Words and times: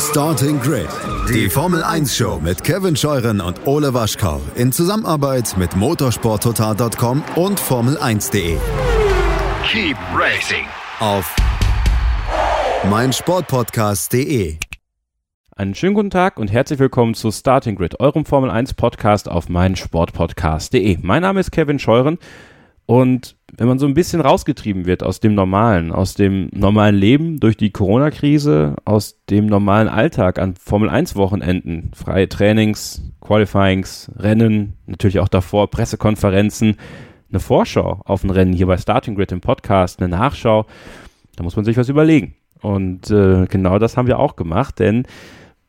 Starting 0.00 0.60
Grid, 0.60 0.86
die 1.28 1.50
Formel 1.50 1.82
1 1.82 2.16
Show 2.16 2.38
mit 2.40 2.62
Kevin 2.62 2.94
Scheuren 2.94 3.40
und 3.40 3.66
Ole 3.66 3.92
Waschkau 3.94 4.40
in 4.54 4.70
Zusammenarbeit 4.70 5.56
mit 5.56 5.74
motorsporttotal.com 5.74 7.24
und 7.34 7.60
Formel1.de. 7.60 8.58
Keep 9.64 9.96
racing 10.14 10.66
auf 11.00 11.34
meinsportpodcast.de. 12.88 14.58
Einen 15.56 15.74
schönen 15.74 15.94
guten 15.94 16.10
Tag 16.10 16.38
und 16.38 16.52
herzlich 16.52 16.78
willkommen 16.78 17.14
zu 17.14 17.32
Starting 17.32 17.74
Grid, 17.74 17.98
eurem 17.98 18.24
Formel 18.24 18.50
1 18.50 18.74
Podcast 18.74 19.28
auf 19.28 19.48
meinsportpodcast.de. 19.48 20.98
Mein 21.02 21.22
Name 21.22 21.40
ist 21.40 21.50
Kevin 21.50 21.80
Scheuren 21.80 22.18
und 22.88 23.36
wenn 23.54 23.68
man 23.68 23.78
so 23.78 23.84
ein 23.84 23.92
bisschen 23.92 24.22
rausgetrieben 24.22 24.86
wird 24.86 25.02
aus 25.02 25.20
dem 25.20 25.34
Normalen, 25.34 25.92
aus 25.92 26.14
dem 26.14 26.48
normalen 26.54 26.94
Leben 26.94 27.38
durch 27.38 27.58
die 27.58 27.70
Corona-Krise, 27.70 28.76
aus 28.86 29.22
dem 29.28 29.44
normalen 29.44 29.88
Alltag 29.88 30.38
an 30.38 30.54
Formel-1-Wochenenden, 30.54 31.90
freie 31.94 32.30
Trainings, 32.30 33.02
Qualifyings, 33.20 34.10
Rennen, 34.16 34.72
natürlich 34.86 35.20
auch 35.20 35.28
davor 35.28 35.68
Pressekonferenzen, 35.68 36.76
eine 37.28 37.40
Vorschau 37.40 38.00
auf 38.06 38.24
ein 38.24 38.30
Rennen 38.30 38.54
hier 38.54 38.66
bei 38.66 38.78
Starting 38.78 39.16
Grid 39.16 39.32
im 39.32 39.42
Podcast, 39.42 40.00
eine 40.00 40.08
Nachschau, 40.08 40.64
da 41.36 41.44
muss 41.44 41.56
man 41.56 41.66
sich 41.66 41.76
was 41.76 41.90
überlegen. 41.90 42.36
Und 42.62 43.10
äh, 43.10 43.44
genau 43.50 43.78
das 43.78 43.98
haben 43.98 44.08
wir 44.08 44.18
auch 44.18 44.34
gemacht, 44.34 44.78
denn 44.78 45.06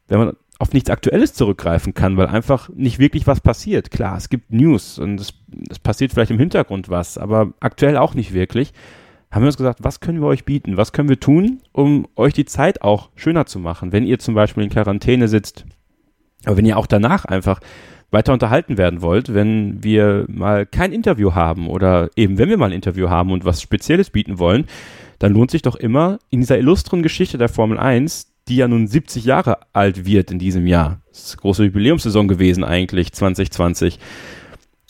wenn 0.07 0.19
man 0.19 0.33
auf 0.59 0.73
nichts 0.73 0.89
Aktuelles 0.89 1.33
zurückgreifen 1.33 1.93
kann, 1.93 2.17
weil 2.17 2.27
einfach 2.27 2.69
nicht 2.69 2.99
wirklich 2.99 3.25
was 3.25 3.39
passiert. 3.39 3.91
Klar, 3.91 4.17
es 4.17 4.27
gibt 4.27 4.51
News 4.51 4.99
und 4.99 5.19
es, 5.19 5.33
es, 5.69 5.79
passiert 5.79 6.11
vielleicht 6.11 6.31
im 6.31 6.37
Hintergrund 6.37 6.89
was, 6.89 7.17
aber 7.17 7.53
aktuell 7.61 7.97
auch 7.97 8.13
nicht 8.13 8.33
wirklich. 8.33 8.73
Haben 9.31 9.43
wir 9.43 9.47
uns 9.47 9.57
gesagt, 9.57 9.79
was 9.83 10.01
können 10.01 10.19
wir 10.19 10.27
euch 10.27 10.43
bieten? 10.43 10.75
Was 10.75 10.91
können 10.91 11.07
wir 11.07 11.19
tun, 11.19 11.61
um 11.71 12.07
euch 12.15 12.33
die 12.33 12.45
Zeit 12.45 12.81
auch 12.81 13.09
schöner 13.15 13.45
zu 13.45 13.57
machen, 13.59 13.93
wenn 13.93 14.05
ihr 14.05 14.19
zum 14.19 14.35
Beispiel 14.35 14.63
in 14.63 14.69
Quarantäne 14.69 15.29
sitzt, 15.29 15.65
aber 16.45 16.57
wenn 16.57 16.65
ihr 16.65 16.77
auch 16.77 16.87
danach 16.87 17.25
einfach 17.25 17.61
weiter 18.11 18.33
unterhalten 18.33 18.77
werden 18.77 19.01
wollt, 19.01 19.33
wenn 19.33 19.83
wir 19.83 20.25
mal 20.27 20.65
kein 20.65 20.91
Interview 20.91 21.35
haben 21.35 21.69
oder 21.69 22.09
eben 22.15 22.37
wenn 22.37 22.49
wir 22.49 22.57
mal 22.57 22.67
ein 22.67 22.73
Interview 22.73 23.09
haben 23.09 23.31
und 23.31 23.45
was 23.45 23.61
Spezielles 23.61 24.09
bieten 24.09 24.39
wollen, 24.39 24.65
dann 25.19 25.33
lohnt 25.33 25.51
sich 25.51 25.61
doch 25.61 25.75
immer 25.75 26.19
in 26.29 26.39
dieser 26.39 26.57
illustren 26.57 27.03
Geschichte 27.03 27.37
der 27.37 27.49
Formel 27.49 27.77
1 27.77 28.28
die 28.49 28.57
ja 28.57 28.67
nun 28.67 28.87
70 28.87 29.25
Jahre 29.25 29.59
alt 29.73 30.05
wird 30.05 30.31
in 30.31 30.39
diesem 30.39 30.67
Jahr. 30.67 31.01
Das 31.09 31.25
ist 31.25 31.31
eine 31.33 31.41
große 31.41 31.63
Jubiläumssaison 31.65 32.27
gewesen 32.27 32.63
eigentlich, 32.63 33.13
2020. 33.13 33.99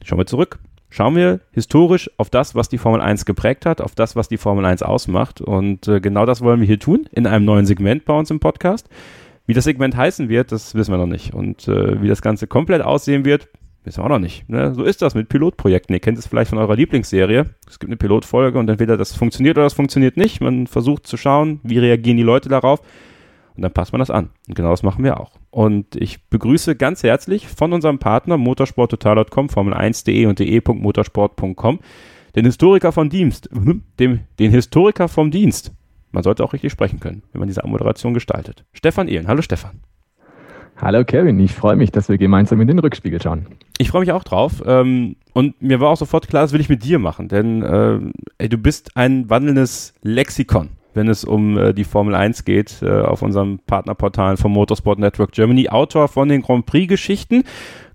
Schauen 0.04 0.18
wir 0.18 0.26
zurück. 0.26 0.60
Schauen 0.92 1.16
wir 1.16 1.42
historisch 1.52 2.10
auf 2.18 2.32
das, 2.32 2.56
was 2.56 2.68
die 2.68 2.80
Formel 2.80 3.00
1 3.00 3.26
geprägt 3.26 3.68
hat, 3.68 3.80
auf 3.80 3.94
das, 3.94 4.16
was 4.16 4.28
die 4.28 4.38
Formel 4.38 4.66
1 4.66 4.82
ausmacht. 4.82 5.40
Und 5.40 5.88
äh, 5.88 6.00
genau 6.00 6.26
das 6.26 6.42
wollen 6.42 6.62
wir 6.62 6.68
hier 6.68 6.80
tun 6.80 7.08
in 7.12 7.28
einem 7.28 7.46
neuen 7.46 7.68
Segment 7.68 8.06
bei 8.06 8.18
uns 8.18 8.32
im 8.32 8.40
Podcast. 8.40 8.90
Wie 9.46 9.54
das 9.54 9.66
Segment 9.66 9.96
heißen 9.96 10.30
wird, 10.30 10.52
das 10.52 10.74
wissen 10.74 10.92
wir 10.92 10.98
noch 10.98 11.06
nicht. 11.06 11.34
Und 11.34 11.68
äh, 11.68 12.02
wie 12.02 12.08
das 12.08 12.24
Ganze 12.24 12.48
komplett 12.48 12.82
aussehen 12.82 13.24
wird, 13.24 13.50
wissen 13.84 14.00
wir 14.00 14.06
auch 14.06 14.10
noch 14.10 14.20
nicht. 14.20 14.50
Ne? 14.50 14.74
So 14.74 14.84
ist 14.84 15.04
das 15.04 15.14
mit 15.14 15.30
Pilotprojekten. 15.30 15.94
Ihr 15.94 16.00
kennt 16.00 16.18
es 16.18 16.26
vielleicht 16.26 16.50
von 16.50 16.58
eurer 16.58 16.76
Lieblingsserie. 16.76 17.46
Es 17.68 17.78
gibt 17.78 17.90
eine 17.90 17.98
Pilotfolge 17.98 18.58
und 18.58 18.68
entweder 18.68 18.98
das 18.98 19.16
funktioniert 19.16 19.58
oder 19.58 19.66
das 19.66 19.74
funktioniert 19.74 20.18
nicht. 20.18 20.42
Man 20.42 20.66
versucht 20.66 21.06
zu 21.06 21.18
schauen, 21.18 21.60
wie 21.64 21.78
reagieren 21.78 22.18
die 22.18 22.24
Leute 22.24 22.50
darauf. 22.50 22.82
Und 23.60 23.64
dann 23.64 23.74
passt 23.74 23.92
man 23.92 24.00
das 24.00 24.10
an. 24.10 24.30
Und 24.48 24.56
genau 24.56 24.70
das 24.70 24.84
machen 24.84 25.04
wir 25.04 25.20
auch. 25.20 25.32
Und 25.52 25.98
ich 25.98 26.26
begrüße 26.30 26.78
ganz 26.78 27.04
herzlich 27.04 27.50
von 27.50 27.74
unserem 27.74 28.00
Partner 28.00 28.38
motorsporttotal.com, 28.38 29.48
formel1.de 29.48 30.28
und 30.28 30.40
de.motorsport.com 30.40 31.80
den 32.38 32.46
Historiker 32.46 32.94
vom 32.94 33.10
Dienst, 33.10 33.50
dem, 34.00 34.22
den 34.40 34.52
Historiker 34.52 35.10
vom 35.10 35.30
Dienst. 35.30 35.74
Man 36.14 36.24
sollte 36.24 36.46
auch 36.46 36.54
richtig 36.54 36.72
sprechen 36.72 37.02
können, 37.02 37.24
wenn 37.34 37.40
man 37.40 37.50
diese 37.50 37.62
Moderation 37.68 38.14
gestaltet. 38.14 38.64
Stefan 38.72 39.10
Ehlen. 39.10 39.28
Hallo 39.28 39.42
Stefan. 39.42 39.82
Hallo 40.78 41.04
Kevin, 41.04 41.38
ich 41.42 41.54
freue 41.54 41.76
mich, 41.76 41.92
dass 41.92 42.08
wir 42.08 42.18
gemeinsam 42.18 42.62
in 42.62 42.68
den 42.70 42.80
Rückspiegel 42.80 43.22
schauen. 43.22 43.48
Ich 43.78 43.90
freue 43.90 44.00
mich 44.00 44.14
auch 44.14 44.24
drauf. 44.24 44.64
Ähm, 44.66 45.18
und 45.34 45.62
mir 45.62 45.82
war 45.82 45.90
auch 45.90 45.98
sofort 45.98 46.30
klar, 46.30 46.44
das 46.44 46.54
will 46.54 46.62
ich 46.62 46.70
mit 46.70 46.86
dir 46.86 46.98
machen, 46.98 47.28
denn 47.28 47.62
äh, 47.62 48.00
ey, 48.38 48.48
du 48.48 48.58
bist 48.58 48.96
ein 48.96 49.30
wandelndes 49.30 49.96
Lexikon 50.02 50.70
wenn 50.94 51.08
es 51.08 51.24
um 51.24 51.58
äh, 51.58 51.74
die 51.74 51.84
Formel 51.84 52.16
1 52.16 52.46
geht, 52.46 52.82
äh, 52.82 53.02
auf 53.02 53.22
unserem 53.22 53.60
Partnerportal 53.60 54.38
vom 54.38 54.54
Motorsport 54.54 55.00
Network 55.00 55.32
Germany. 55.32 55.70
Autor 55.70 56.08
von 56.08 56.30
den 56.30 56.42
Grand 56.42 56.66
Prix-Geschichten. 56.66 57.44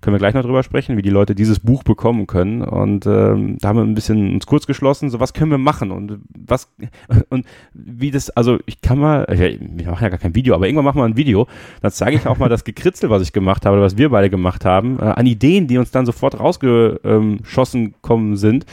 Können 0.01 0.13
wir 0.13 0.19
gleich 0.19 0.35
noch 0.35 0.43
drüber 0.43 0.61
sprechen, 0.63 0.97
wie 0.97 1.01
die 1.01 1.09
Leute 1.09 1.33
dieses 1.33 1.59
Buch 1.59 1.83
bekommen 1.83 2.27
können. 2.27 2.61
Und 2.61 3.05
ähm, 3.07 3.57
da 3.59 3.69
haben 3.69 3.77
wir 3.77 3.83
ein 3.83 3.95
bisschen 3.95 4.33
uns 4.33 4.45
kurz 4.45 4.67
geschlossen, 4.67 5.09
so 5.09 5.19
was 5.19 5.33
können 5.33 5.51
wir 5.51 5.57
machen 5.57 5.91
und 5.91 6.19
was 6.29 6.71
und 7.29 7.45
wie 7.73 8.11
das, 8.11 8.29
also 8.29 8.59
ich 8.65 8.81
kann 8.81 8.99
mal, 8.99 9.25
wir 9.27 9.89
machen 9.89 10.03
ja 10.03 10.09
gar 10.09 10.19
kein 10.19 10.35
Video, 10.35 10.53
aber 10.53 10.67
irgendwann 10.67 10.85
machen 10.85 10.99
wir 10.99 11.05
ein 11.05 11.17
Video, 11.17 11.47
dann 11.81 11.91
zeige 11.91 12.17
ich 12.17 12.27
auch 12.27 12.37
mal 12.37 12.49
das 12.49 12.63
Gekritzel, 12.63 13.09
was 13.09 13.23
ich 13.23 13.33
gemacht 13.33 13.65
habe 13.65 13.81
was 13.81 13.97
wir 13.97 14.09
beide 14.09 14.29
gemacht 14.29 14.63
haben, 14.63 14.99
äh, 14.99 15.03
an 15.03 15.25
Ideen, 15.25 15.67
die 15.67 15.77
uns 15.77 15.91
dann 15.91 16.05
sofort 16.05 16.39
rausgeschossen 16.39 17.95
kommen 18.01 18.37
sind. 18.37 18.65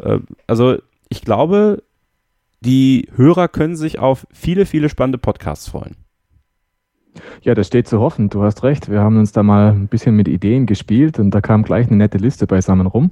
Äh, 0.00 0.18
also 0.46 0.76
ich 1.08 1.22
glaube, 1.22 1.82
die 2.64 3.08
Hörer 3.14 3.48
können 3.48 3.76
sich 3.76 3.98
auf 3.98 4.26
viele, 4.32 4.66
viele 4.66 4.88
spannende 4.88 5.18
Podcasts 5.18 5.68
freuen. 5.68 5.96
Ja, 7.42 7.54
das 7.54 7.68
steht 7.68 7.86
zu 7.86 8.00
hoffen. 8.00 8.28
Du 8.28 8.42
hast 8.42 8.62
recht. 8.64 8.90
Wir 8.90 9.00
haben 9.00 9.18
uns 9.18 9.32
da 9.32 9.42
mal 9.42 9.72
ein 9.72 9.88
bisschen 9.88 10.16
mit 10.16 10.26
Ideen 10.26 10.66
gespielt 10.66 11.18
und 11.18 11.30
da 11.30 11.40
kam 11.40 11.62
gleich 11.62 11.86
eine 11.86 11.96
nette 11.96 12.18
Liste 12.18 12.46
beisammen 12.46 12.86
rum. 12.86 13.10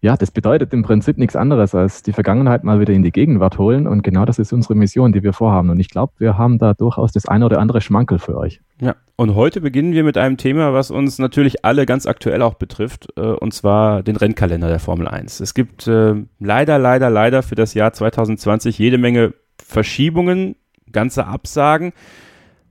Ja, 0.00 0.16
das 0.16 0.32
bedeutet 0.32 0.72
im 0.72 0.82
Prinzip 0.82 1.16
nichts 1.16 1.36
anderes 1.36 1.76
als 1.76 2.02
die 2.02 2.12
Vergangenheit 2.12 2.64
mal 2.64 2.80
wieder 2.80 2.92
in 2.92 3.04
die 3.04 3.12
Gegenwart 3.12 3.56
holen. 3.56 3.86
Und 3.86 4.02
genau 4.02 4.24
das 4.24 4.40
ist 4.40 4.52
unsere 4.52 4.74
Mission, 4.74 5.12
die 5.12 5.22
wir 5.22 5.32
vorhaben. 5.32 5.70
Und 5.70 5.78
ich 5.78 5.88
glaube, 5.88 6.12
wir 6.18 6.36
haben 6.36 6.58
da 6.58 6.74
durchaus 6.74 7.12
das 7.12 7.26
eine 7.26 7.46
oder 7.46 7.60
andere 7.60 7.80
Schmankel 7.80 8.18
für 8.18 8.36
euch. 8.36 8.60
Ja, 8.80 8.96
und 9.22 9.36
heute 9.36 9.60
beginnen 9.60 9.92
wir 9.92 10.02
mit 10.02 10.18
einem 10.18 10.36
Thema, 10.36 10.72
was 10.72 10.90
uns 10.90 11.20
natürlich 11.20 11.64
alle 11.64 11.86
ganz 11.86 12.06
aktuell 12.06 12.42
auch 12.42 12.54
betrifft, 12.54 13.06
äh, 13.16 13.20
und 13.20 13.54
zwar 13.54 14.02
den 14.02 14.16
Rennkalender 14.16 14.66
der 14.66 14.80
Formel 14.80 15.06
1. 15.06 15.38
Es 15.38 15.54
gibt 15.54 15.86
äh, 15.86 16.16
leider, 16.40 16.80
leider, 16.80 17.08
leider 17.08 17.44
für 17.44 17.54
das 17.54 17.72
Jahr 17.72 17.92
2020 17.92 18.76
jede 18.80 18.98
Menge 18.98 19.32
Verschiebungen, 19.64 20.56
ganze 20.90 21.28
Absagen. 21.28 21.92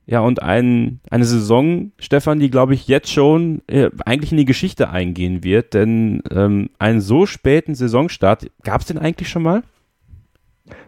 Ja, 0.06 0.20
und 0.20 0.44
ein, 0.44 1.00
eine 1.10 1.24
Saison, 1.24 1.94
Stefan, 1.98 2.42
die, 2.42 2.50
glaube 2.50 2.74
ich, 2.74 2.86
jetzt 2.90 3.10
schon 3.10 3.62
äh, 3.68 3.90
eigentlich 4.06 4.32
in 4.32 4.38
die 4.38 4.44
Geschichte 4.44 4.90
eingehen 4.90 5.46
wird, 5.46 5.74
denn 5.74 6.22
ähm, 6.32 6.70
einen 6.80 7.00
so 7.00 7.26
späten 7.26 7.76
Saisonstart, 7.76 8.52
gab 8.64 8.82
es 8.82 8.88
den 8.88 8.98
eigentlich 8.98 9.30
schon 9.30 9.44
mal? 9.44 9.64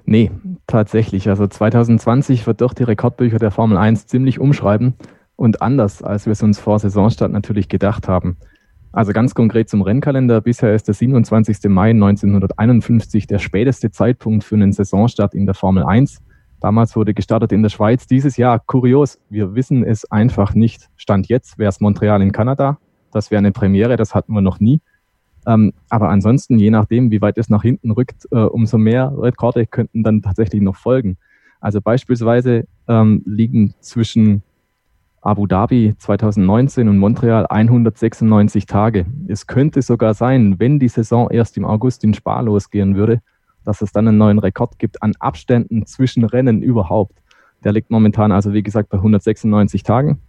Nee, 0.03 0.29
tatsächlich. 0.67 1.29
Also 1.29 1.47
2020 1.47 2.45
wird 2.47 2.59
doch 2.59 2.73
die 2.73 2.83
Rekordbücher 2.83 3.39
der 3.39 3.51
Formel 3.51 3.77
1 3.77 4.07
ziemlich 4.07 4.41
umschreiben 4.41 4.95
und 5.43 5.61
anders, 5.61 6.01
als 6.01 6.25
wir 6.25 6.31
es 6.31 6.41
uns 6.41 6.57
vor 6.57 6.79
Saisonstart 6.79 7.29
natürlich 7.29 7.67
gedacht 7.67 8.07
haben. 8.07 8.37
Also 8.93 9.11
ganz 9.11 9.35
konkret 9.35 9.67
zum 9.67 9.81
Rennkalender. 9.81 10.39
Bisher 10.39 10.73
ist 10.73 10.87
der 10.87 10.93
27. 10.93 11.69
Mai 11.69 11.89
1951 11.89 13.27
der 13.27 13.39
späteste 13.39 13.91
Zeitpunkt 13.91 14.45
für 14.45 14.55
einen 14.55 14.71
Saisonstart 14.71 15.33
in 15.33 15.45
der 15.45 15.53
Formel 15.53 15.83
1. 15.83 16.21
Damals 16.61 16.95
wurde 16.95 17.13
gestartet 17.13 17.51
in 17.51 17.61
der 17.61 17.67
Schweiz. 17.67 18.07
Dieses 18.07 18.37
Jahr, 18.37 18.57
kurios, 18.57 19.19
wir 19.29 19.53
wissen 19.53 19.83
es 19.83 20.09
einfach 20.09 20.53
nicht. 20.53 20.89
Stand 20.95 21.27
jetzt 21.27 21.57
wäre 21.57 21.67
es 21.67 21.81
Montreal 21.81 22.21
in 22.21 22.31
Kanada. 22.31 22.77
Das 23.11 23.29
wäre 23.29 23.39
eine 23.39 23.51
Premiere, 23.51 23.97
das 23.97 24.15
hatten 24.15 24.31
wir 24.31 24.41
noch 24.41 24.61
nie. 24.61 24.79
Ähm, 25.45 25.73
aber 25.89 26.07
ansonsten, 26.07 26.57
je 26.57 26.71
nachdem, 26.71 27.11
wie 27.11 27.21
weit 27.21 27.37
es 27.37 27.49
nach 27.49 27.63
hinten 27.63 27.91
rückt, 27.91 28.27
äh, 28.31 28.37
umso 28.37 28.77
mehr 28.77 29.13
Rekorde 29.17 29.65
könnten 29.65 30.03
dann 30.03 30.21
tatsächlich 30.21 30.61
noch 30.61 30.77
folgen. 30.77 31.17
Also 31.59 31.81
beispielsweise 31.81 32.65
ähm, 32.87 33.23
liegen 33.25 33.73
zwischen 33.81 34.41
Abu 35.25 35.47
Dhabi 35.47 35.95
2019 35.97 36.89
und 36.89 36.97
Montreal 36.97 37.47
196 37.47 38.65
Tage. 38.65 39.05
Es 39.27 39.47
könnte 39.47 39.81
sogar 39.81 40.13
sein, 40.13 40.59
wenn 40.59 40.79
die 40.79 40.89
Saison 40.89 41.29
erst 41.31 41.55
im 41.55 41.63
August 41.63 42.03
in 42.03 42.13
Spa 42.13 42.41
losgehen 42.41 42.95
würde, 42.95 43.21
dass 43.63 43.81
es 43.81 43.93
dann 43.93 44.05
einen 44.05 44.17
neuen 44.17 44.37
Rekord 44.37 44.77
gibt 44.79 45.01
an 45.01 45.13
Abständen 45.19 45.85
zwischen 45.85 46.25
Rennen 46.25 46.61
überhaupt. 46.61 47.21
Der 47.63 47.71
liegt 47.71 47.89
momentan 47.89 48.33
also, 48.33 48.51
wie 48.51 48.63
gesagt, 48.63 48.89
bei 48.89 48.97
196 48.97 49.83
Tagen. 49.83 50.19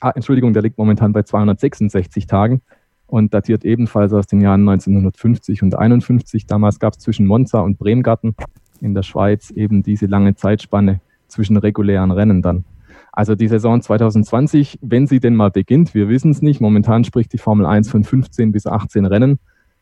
Ah, 0.00 0.12
Entschuldigung, 0.14 0.54
der 0.54 0.62
liegt 0.62 0.78
momentan 0.78 1.12
bei 1.12 1.22
266 1.22 2.26
Tagen 2.26 2.62
und 3.06 3.34
datiert 3.34 3.66
ebenfalls 3.66 4.14
aus 4.14 4.26
den 4.26 4.40
Jahren 4.40 4.66
1950 4.66 5.62
und 5.62 5.76
51. 5.76 6.46
Damals 6.46 6.80
gab 6.80 6.94
es 6.94 7.00
zwischen 7.00 7.26
Monza 7.26 7.60
und 7.60 7.78
Bremgarten 7.78 8.34
in 8.80 8.94
der 8.94 9.02
Schweiz 9.02 9.50
eben 9.50 9.82
diese 9.82 10.06
lange 10.06 10.34
Zeitspanne 10.34 11.02
zwischen 11.28 11.58
regulären 11.58 12.10
Rennen 12.10 12.40
dann. 12.40 12.64
Also 13.12 13.34
die 13.34 13.48
Saison 13.48 13.82
2020, 13.82 14.78
wenn 14.82 15.06
sie 15.06 15.20
denn 15.20 15.36
mal 15.36 15.50
beginnt, 15.50 15.94
wir 15.94 16.08
wissen 16.08 16.30
es 16.30 16.42
nicht. 16.42 16.60
Momentan 16.60 17.04
spricht 17.04 17.32
die 17.32 17.38
Formel 17.38 17.66
1 17.66 17.90
von 17.90 18.04
15 18.04 18.52
bis 18.52 18.66
18 18.66 19.04
Rennen 19.04 19.38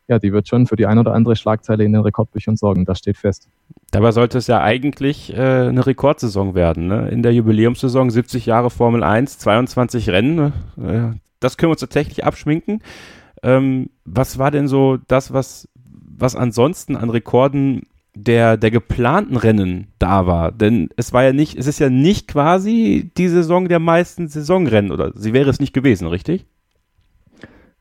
ja, 0.09 0.17
die 0.17 0.33
wird 0.33 0.47
schon 0.47 0.65
für 0.65 0.75
die 0.75 0.87
ein 0.87 0.97
oder 0.97 1.13
andere 1.13 1.35
Schlagzeile 1.35 1.83
in 1.83 1.93
den 1.93 2.01
Rekordbüchern 2.01 2.57
sorgen. 2.57 2.83
Das 2.83 2.97
steht 2.97 3.15
fest. 3.15 3.47
Dabei 3.91 4.11
sollte 4.11 4.39
es 4.39 4.47
ja 4.47 4.59
eigentlich 4.59 5.31
äh, 5.33 5.67
eine 5.67 5.85
Rekordsaison 5.85 6.55
werden. 6.55 6.87
Ne? 6.87 7.09
In 7.09 7.21
der 7.21 7.31
Jubiläumssaison 7.31 8.09
70 8.09 8.47
Jahre 8.47 8.71
Formel 8.71 9.03
1, 9.03 9.37
22 9.37 10.09
Rennen. 10.09 10.51
Äh, 10.81 11.11
das 11.39 11.57
können 11.57 11.69
wir 11.69 11.73
uns 11.73 11.81
tatsächlich 11.81 12.25
abschminken. 12.25 12.81
Ähm, 13.43 13.91
was 14.03 14.39
war 14.39 14.49
denn 14.49 14.67
so 14.67 14.97
das, 15.07 15.31
was, 15.31 15.69
was 15.75 16.35
ansonsten 16.35 16.95
an 16.95 17.11
Rekorden 17.11 17.83
der, 18.15 18.57
der 18.57 18.71
geplanten 18.71 19.37
Rennen 19.37 19.87
da 19.99 20.25
war? 20.25 20.51
Denn 20.51 20.89
es 20.95 21.13
war 21.13 21.23
ja 21.23 21.33
nicht, 21.33 21.57
es 21.57 21.67
ist 21.67 21.79
ja 21.79 21.89
nicht 21.89 22.27
quasi 22.27 23.11
die 23.17 23.27
Saison 23.27 23.67
der 23.67 23.79
meisten 23.79 24.27
Saisonrennen 24.27 24.91
oder 24.91 25.11
sie 25.15 25.33
wäre 25.33 25.49
es 25.49 25.59
nicht 25.59 25.73
gewesen, 25.73 26.07
richtig? 26.07 26.45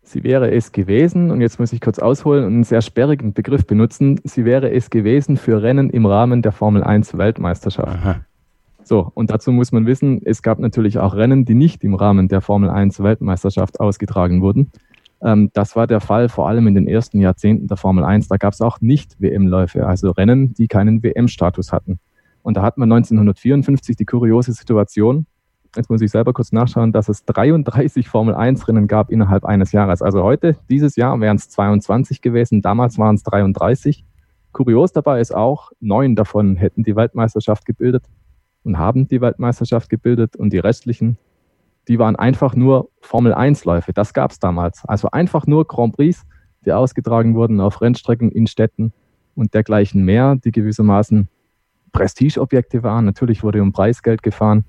Sie 0.02 0.24
wäre 0.24 0.50
es 0.50 0.72
gewesen, 0.72 1.30
und 1.30 1.42
jetzt 1.42 1.60
muss 1.60 1.72
ich 1.74 1.82
kurz 1.82 1.98
ausholen 1.98 2.44
und 2.44 2.54
einen 2.54 2.64
sehr 2.64 2.80
sperrigen 2.80 3.34
Begriff 3.34 3.66
benutzen, 3.66 4.18
sie 4.24 4.46
wäre 4.46 4.70
es 4.70 4.88
gewesen 4.88 5.36
für 5.36 5.62
Rennen 5.62 5.90
im 5.90 6.06
Rahmen 6.06 6.40
der 6.40 6.52
Formel 6.52 6.82
1 6.82 7.18
Weltmeisterschaft. 7.18 7.88
Aha. 7.88 8.20
So, 8.82 9.10
und 9.12 9.30
dazu 9.30 9.52
muss 9.52 9.70
man 9.70 9.84
wissen, 9.84 10.22
es 10.24 10.40
gab 10.40 10.60
natürlich 10.60 10.98
auch 10.98 11.14
Rennen, 11.14 11.44
die 11.44 11.52
nicht 11.52 11.84
im 11.84 11.92
Rahmen 11.92 12.28
der 12.28 12.40
Formel 12.40 12.70
1 12.70 13.02
Weltmeisterschaft 13.02 13.80
ausgetragen 13.80 14.40
wurden. 14.40 14.70
Ähm, 15.22 15.50
das 15.52 15.76
war 15.76 15.86
der 15.86 16.00
Fall 16.00 16.28
vor 16.28 16.48
allem 16.48 16.66
in 16.66 16.74
den 16.74 16.86
ersten 16.86 17.20
Jahrzehnten 17.20 17.66
der 17.66 17.76
Formel 17.76 18.04
1. 18.04 18.28
Da 18.28 18.36
gab 18.36 18.52
es 18.52 18.60
auch 18.60 18.80
nicht 18.80 19.20
WM-Läufe, 19.20 19.86
also 19.86 20.10
Rennen, 20.10 20.54
die 20.54 20.68
keinen 20.68 21.02
WM-Status 21.02 21.72
hatten. 21.72 21.98
Und 22.42 22.56
da 22.56 22.62
hat 22.62 22.78
man 22.78 22.90
1954 22.90 23.96
die 23.96 24.04
kuriose 24.04 24.52
Situation, 24.52 25.26
jetzt 25.76 25.90
muss 25.90 26.00
ich 26.00 26.10
selber 26.10 26.32
kurz 26.32 26.52
nachschauen, 26.52 26.92
dass 26.92 27.08
es 27.08 27.24
33 27.24 28.08
Formel-1-Rennen 28.08 28.86
gab 28.86 29.10
innerhalb 29.10 29.44
eines 29.44 29.72
Jahres. 29.72 30.02
Also 30.02 30.22
heute, 30.22 30.56
dieses 30.70 30.96
Jahr, 30.96 31.20
wären 31.20 31.36
es 31.36 31.48
22 31.50 32.22
gewesen, 32.22 32.62
damals 32.62 32.98
waren 32.98 33.16
es 33.16 33.22
33. 33.24 34.04
Kurios 34.52 34.92
dabei 34.92 35.20
ist 35.20 35.34
auch, 35.34 35.72
neun 35.80 36.16
davon 36.16 36.56
hätten 36.56 36.84
die 36.84 36.96
Weltmeisterschaft 36.96 37.66
gebildet 37.66 38.04
und 38.64 38.78
haben 38.78 39.08
die 39.08 39.20
Weltmeisterschaft 39.20 39.90
gebildet 39.90 40.36
und 40.36 40.52
die 40.52 40.58
restlichen, 40.58 41.18
die 41.88 41.98
waren 41.98 42.16
einfach 42.16 42.54
nur 42.54 42.90
Formel-1-Läufe. 43.00 43.92
Das 43.92 44.12
gab 44.12 44.30
es 44.30 44.38
damals. 44.38 44.84
Also 44.84 45.10
einfach 45.10 45.46
nur 45.46 45.66
Grand 45.66 45.96
Prix, 45.96 46.24
die 46.64 46.72
ausgetragen 46.72 47.34
wurden 47.34 47.60
auf 47.60 47.80
Rennstrecken 47.80 48.30
in 48.30 48.46
Städten 48.46 48.92
und 49.34 49.54
dergleichen 49.54 50.04
mehr, 50.04 50.36
die 50.36 50.52
gewissermaßen 50.52 51.28
Prestigeobjekte 51.92 52.82
waren. 52.82 53.04
Natürlich 53.04 53.42
wurde 53.42 53.62
um 53.62 53.72
Preisgeld 53.72 54.22
gefahren 54.22 54.64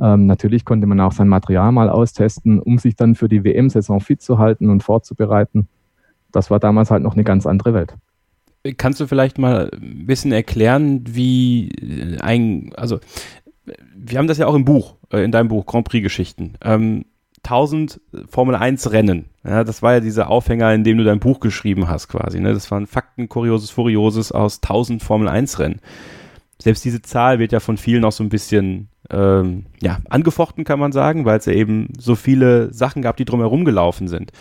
ähm, 0.00 0.26
natürlich 0.26 0.64
konnte 0.64 0.86
man 0.86 1.00
auch 1.00 1.12
sein 1.12 1.28
Material 1.28 1.70
mal 1.72 1.88
austesten, 1.88 2.58
um 2.58 2.78
sich 2.78 2.96
dann 2.96 3.14
für 3.14 3.28
die 3.28 3.44
WM-Saison 3.44 4.00
fit 4.00 4.22
zu 4.22 4.38
halten 4.38 4.68
und 4.68 4.82
vorzubereiten. 4.82 5.68
Das 6.32 6.50
war 6.50 6.58
damals 6.58 6.90
halt 6.90 7.02
noch 7.02 7.14
eine 7.14 7.24
ganz 7.24 7.46
andere 7.46 7.74
Welt. 7.74 7.94
Kannst 8.76 8.98
du 8.98 9.06
vielleicht 9.06 9.38
mal 9.38 9.70
ein 9.72 10.06
bisschen 10.06 10.32
erklären, 10.32 11.04
wie 11.06 12.18
ein, 12.20 12.72
also 12.76 12.98
wir 13.94 14.18
haben 14.18 14.28
das 14.28 14.38
ja 14.38 14.46
auch 14.46 14.54
im 14.54 14.64
Buch, 14.64 14.96
äh, 15.10 15.24
in 15.24 15.32
deinem 15.32 15.48
Buch 15.48 15.66
Grand 15.66 15.88
Prix 15.88 16.02
Geschichten. 16.02 16.54
Ähm, 16.62 17.04
1000 17.44 18.00
Formel 18.28 18.54
1 18.54 18.90
Rennen. 18.92 19.26
Ja, 19.44 19.64
das 19.64 19.82
war 19.82 19.94
ja 19.94 20.00
dieser 20.00 20.30
Aufhänger, 20.30 20.72
in 20.72 20.84
dem 20.84 20.98
du 20.98 21.04
dein 21.04 21.20
Buch 21.20 21.40
geschrieben 21.40 21.88
hast, 21.88 22.08
quasi. 22.08 22.40
Ne? 22.40 22.54
Das 22.54 22.70
waren 22.70 22.86
Fakten, 22.86 23.28
Kurioses, 23.28 23.70
Furioses 23.70 24.32
aus 24.32 24.60
1000 24.62 25.02
Formel 25.02 25.28
1 25.28 25.58
Rennen. 25.58 25.80
Selbst 26.60 26.84
diese 26.84 27.02
Zahl 27.02 27.38
wird 27.38 27.52
ja 27.52 27.60
von 27.60 27.76
vielen 27.76 28.04
auch 28.04 28.12
so 28.12 28.24
ein 28.24 28.30
bisschen 28.30 28.88
ähm, 29.10 29.66
ja, 29.82 29.98
angefochten, 30.08 30.64
kann 30.64 30.78
man 30.78 30.92
sagen, 30.92 31.24
weil 31.24 31.38
es 31.38 31.44
ja 31.44 31.52
eben 31.52 31.88
so 31.98 32.14
viele 32.14 32.72
Sachen 32.72 33.02
gab, 33.02 33.16
die 33.18 33.26
drumherum 33.26 33.64
gelaufen 33.64 34.08
sind. 34.08 34.32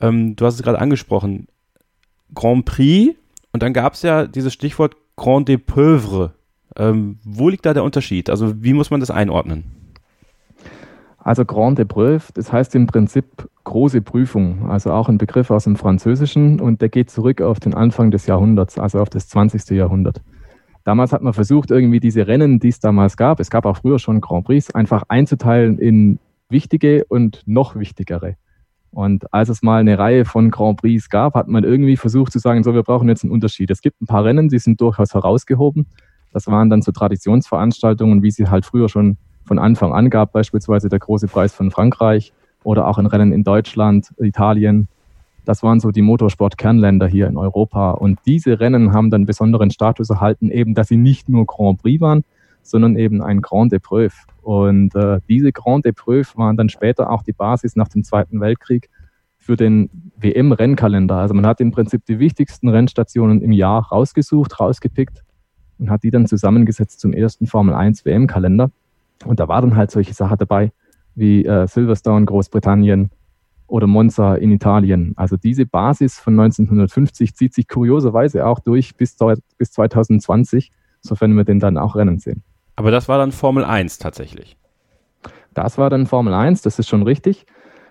Ähm, 0.00 0.36
du 0.36 0.46
hast 0.46 0.54
es 0.54 0.62
gerade 0.62 0.78
angesprochen, 0.78 1.48
Grand 2.32 2.64
Prix 2.64 3.16
und 3.52 3.62
dann 3.62 3.72
gab 3.72 3.94
es 3.94 4.02
ja 4.02 4.26
dieses 4.26 4.52
Stichwort 4.52 4.96
Grand 5.16 5.48
des 5.48 5.60
Peuvres. 5.64 6.30
Ähm, 6.76 7.18
wo 7.24 7.48
liegt 7.48 7.66
da 7.66 7.74
der 7.74 7.84
Unterschied? 7.84 8.30
Also 8.30 8.62
wie 8.62 8.72
muss 8.72 8.90
man 8.90 9.00
das 9.00 9.10
einordnen? 9.10 9.64
Also 11.18 11.44
Grand 11.46 11.80
Épreuve, 11.80 12.30
das 12.34 12.52
heißt 12.52 12.74
im 12.74 12.86
Prinzip 12.86 13.48
große 13.64 14.02
Prüfung, 14.02 14.68
also 14.68 14.92
auch 14.92 15.08
ein 15.08 15.16
Begriff 15.16 15.50
aus 15.50 15.64
dem 15.64 15.76
Französischen 15.76 16.60
und 16.60 16.82
der 16.82 16.90
geht 16.90 17.10
zurück 17.10 17.40
auf 17.40 17.60
den 17.60 17.72
Anfang 17.72 18.10
des 18.10 18.26
Jahrhunderts, 18.26 18.78
also 18.78 19.00
auf 19.00 19.08
das 19.08 19.28
20. 19.28 19.70
Jahrhundert. 19.70 20.20
Damals 20.84 21.12
hat 21.12 21.22
man 21.22 21.32
versucht, 21.32 21.70
irgendwie 21.70 21.98
diese 21.98 22.26
Rennen, 22.26 22.60
die 22.60 22.68
es 22.68 22.78
damals 22.78 23.16
gab, 23.16 23.40
es 23.40 23.48
gab 23.48 23.64
auch 23.64 23.78
früher 23.78 23.98
schon 23.98 24.20
Grand 24.20 24.44
Prix, 24.44 24.70
einfach 24.74 25.04
einzuteilen 25.08 25.78
in 25.78 26.18
wichtige 26.50 27.06
und 27.06 27.42
noch 27.46 27.74
wichtigere. 27.74 28.36
Und 28.90 29.32
als 29.32 29.48
es 29.48 29.62
mal 29.62 29.80
eine 29.80 29.98
Reihe 29.98 30.26
von 30.26 30.50
Grand 30.50 30.80
Prix 30.80 31.08
gab, 31.08 31.34
hat 31.34 31.48
man 31.48 31.64
irgendwie 31.64 31.96
versucht 31.96 32.32
zu 32.32 32.38
sagen, 32.38 32.62
so, 32.62 32.74
wir 32.74 32.82
brauchen 32.82 33.08
jetzt 33.08 33.24
einen 33.24 33.32
Unterschied. 33.32 33.70
Es 33.70 33.80
gibt 33.80 34.00
ein 34.00 34.06
paar 34.06 34.24
Rennen, 34.24 34.50
die 34.50 34.58
sind 34.58 34.80
durchaus 34.80 35.14
herausgehoben. 35.14 35.86
Das 36.34 36.46
waren 36.48 36.68
dann 36.68 36.82
so 36.82 36.92
Traditionsveranstaltungen, 36.92 38.22
wie 38.22 38.30
sie 38.30 38.48
halt 38.48 38.66
früher 38.66 38.90
schon 38.90 39.16
von 39.46 39.58
Anfang 39.58 39.94
an 39.94 40.10
gab, 40.10 40.32
beispielsweise 40.32 40.88
der 40.88 40.98
große 40.98 41.28
Preis 41.28 41.54
von 41.54 41.70
Frankreich 41.70 42.32
oder 42.64 42.88
auch 42.88 42.98
ein 42.98 43.06
Rennen 43.06 43.32
in 43.32 43.44
Deutschland, 43.44 44.12
Italien, 44.18 44.88
das 45.44 45.62
waren 45.62 45.80
so 45.80 45.90
die 45.90 46.02
Motorsport-Kernländer 46.02 47.06
hier 47.06 47.26
in 47.28 47.36
Europa. 47.36 47.92
Und 47.92 48.18
diese 48.26 48.60
Rennen 48.60 48.92
haben 48.92 49.10
dann 49.10 49.26
besonderen 49.26 49.70
Status 49.70 50.10
erhalten, 50.10 50.50
eben, 50.50 50.74
dass 50.74 50.88
sie 50.88 50.96
nicht 50.96 51.28
nur 51.28 51.46
Grand 51.46 51.82
Prix 51.82 52.00
waren, 52.00 52.24
sondern 52.62 52.96
eben 52.96 53.22
ein 53.22 53.42
Grand 53.42 53.72
Épreuve. 53.72 54.14
Und 54.42 54.94
äh, 54.94 55.20
diese 55.28 55.52
Grand 55.52 55.84
Épreuve 55.84 56.36
waren 56.38 56.56
dann 56.56 56.70
später 56.70 57.10
auch 57.10 57.22
die 57.22 57.32
Basis 57.32 57.76
nach 57.76 57.88
dem 57.88 58.04
Zweiten 58.04 58.40
Weltkrieg 58.40 58.88
für 59.36 59.56
den 59.56 59.90
WM-Rennkalender. 60.16 61.16
Also 61.16 61.34
man 61.34 61.46
hat 61.46 61.60
im 61.60 61.70
Prinzip 61.70 62.06
die 62.06 62.18
wichtigsten 62.18 62.70
Rennstationen 62.70 63.42
im 63.42 63.52
Jahr 63.52 63.88
rausgesucht, 63.88 64.58
rausgepickt 64.58 65.23
und 65.78 65.90
hat 65.90 66.02
die 66.02 66.10
dann 66.10 66.26
zusammengesetzt 66.26 67.00
zum 67.00 67.12
ersten 67.12 67.46
Formel 67.46 67.74
1 67.74 68.04
WM-Kalender. 68.04 68.70
Und 69.24 69.40
da 69.40 69.48
war 69.48 69.60
dann 69.60 69.76
halt 69.76 69.90
solche 69.90 70.14
Sachen 70.14 70.38
dabei 70.38 70.72
wie 71.14 71.44
äh, 71.44 71.66
Silverstone, 71.66 72.26
Großbritannien, 72.26 73.10
oder 73.66 73.86
Monza 73.86 74.34
in 74.34 74.50
Italien. 74.50 75.14
Also 75.16 75.36
diese 75.36 75.66
Basis 75.66 76.18
von 76.18 76.38
1950 76.38 77.34
zieht 77.34 77.54
sich 77.54 77.68
kurioserweise 77.68 78.46
auch 78.46 78.60
durch 78.60 78.94
bis, 78.96 79.16
bis 79.58 79.72
2020, 79.72 80.70
sofern 81.00 81.36
wir 81.36 81.44
den 81.44 81.60
dann 81.60 81.78
auch 81.78 81.96
rennen 81.96 82.18
sehen. 82.18 82.42
Aber 82.76 82.90
das 82.90 83.08
war 83.08 83.18
dann 83.18 83.32
Formel 83.32 83.64
1 83.64 83.98
tatsächlich. 83.98 84.56
Das 85.54 85.78
war 85.78 85.88
dann 85.88 86.06
Formel 86.06 86.34
1, 86.34 86.62
das 86.62 86.78
ist 86.78 86.88
schon 86.88 87.02
richtig. 87.02 87.46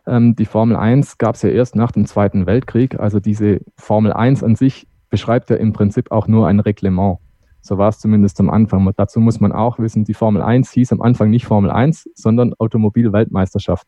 Ähm, 0.06 0.36
die 0.36 0.46
Formel 0.46 0.76
1 0.76 1.18
gab 1.18 1.36
es 1.36 1.42
ja 1.42 1.50
erst 1.50 1.76
nach 1.76 1.92
dem 1.92 2.06
Zweiten 2.06 2.46
Weltkrieg. 2.46 3.00
Also 3.00 3.20
diese 3.20 3.62
Formel 3.78 4.12
1 4.12 4.44
an 4.44 4.56
sich 4.56 4.88
beschreibt 5.10 5.50
ja 5.50 5.56
im 5.56 5.74
Prinzip 5.74 6.12
auch 6.12 6.28
nur 6.28 6.48
ein 6.48 6.60
Reglement. 6.60 7.20
So 7.63 7.77
war 7.77 7.89
es 7.89 7.98
zumindest 7.98 8.39
am 8.39 8.50
Anfang. 8.50 8.86
Und 8.86 9.00
dazu 9.00 9.20
muss 9.20 9.39
man 9.39 9.51
auch 9.51 9.79
wissen, 9.79 10.03
die 10.03 10.13
Formel 10.13 10.41
1 10.41 10.72
hieß 10.72 10.91
am 10.91 11.01
Anfang 11.01 11.29
nicht 11.29 11.46
Formel 11.46 11.72
1, 11.72 12.10
sondern 12.13 12.53
Automobilweltmeisterschaft. 12.60 13.88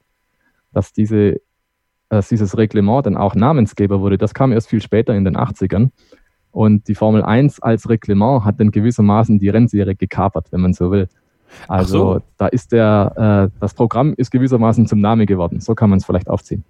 Dass 0.71 0.93
diese 0.93 1.41
dass 2.09 2.29
dieses 2.29 2.57
Reglement 2.57 3.05
dann 3.05 3.17
auch 3.17 3.35
Namensgeber 3.35 3.99
wurde, 3.99 4.17
das 4.17 4.33
kam 4.33 4.51
erst 4.51 4.69
viel 4.69 4.81
später 4.81 5.13
in 5.15 5.25
den 5.25 5.37
80ern. 5.37 5.89
Und 6.51 6.87
die 6.87 6.95
Formel 6.95 7.23
1 7.23 7.61
als 7.61 7.89
Reglement 7.89 8.45
hat 8.45 8.59
dann 8.59 8.71
gewissermaßen 8.71 9.39
die 9.39 9.49
Rennserie 9.49 9.95
gekapert, 9.95 10.51
wenn 10.51 10.61
man 10.61 10.73
so 10.73 10.91
will. 10.91 11.09
Also 11.67 12.13
so. 12.13 12.21
da 12.37 12.47
ist 12.47 12.71
der, 12.71 13.49
äh, 13.51 13.59
das 13.59 13.73
Programm 13.73 14.13
ist 14.15 14.31
gewissermaßen 14.31 14.87
zum 14.87 14.99
Name 14.99 15.25
geworden. 15.25 15.59
So 15.59 15.75
kann 15.75 15.89
man 15.89 15.97
es 15.97 16.05
vielleicht 16.05 16.29
aufziehen. 16.29 16.63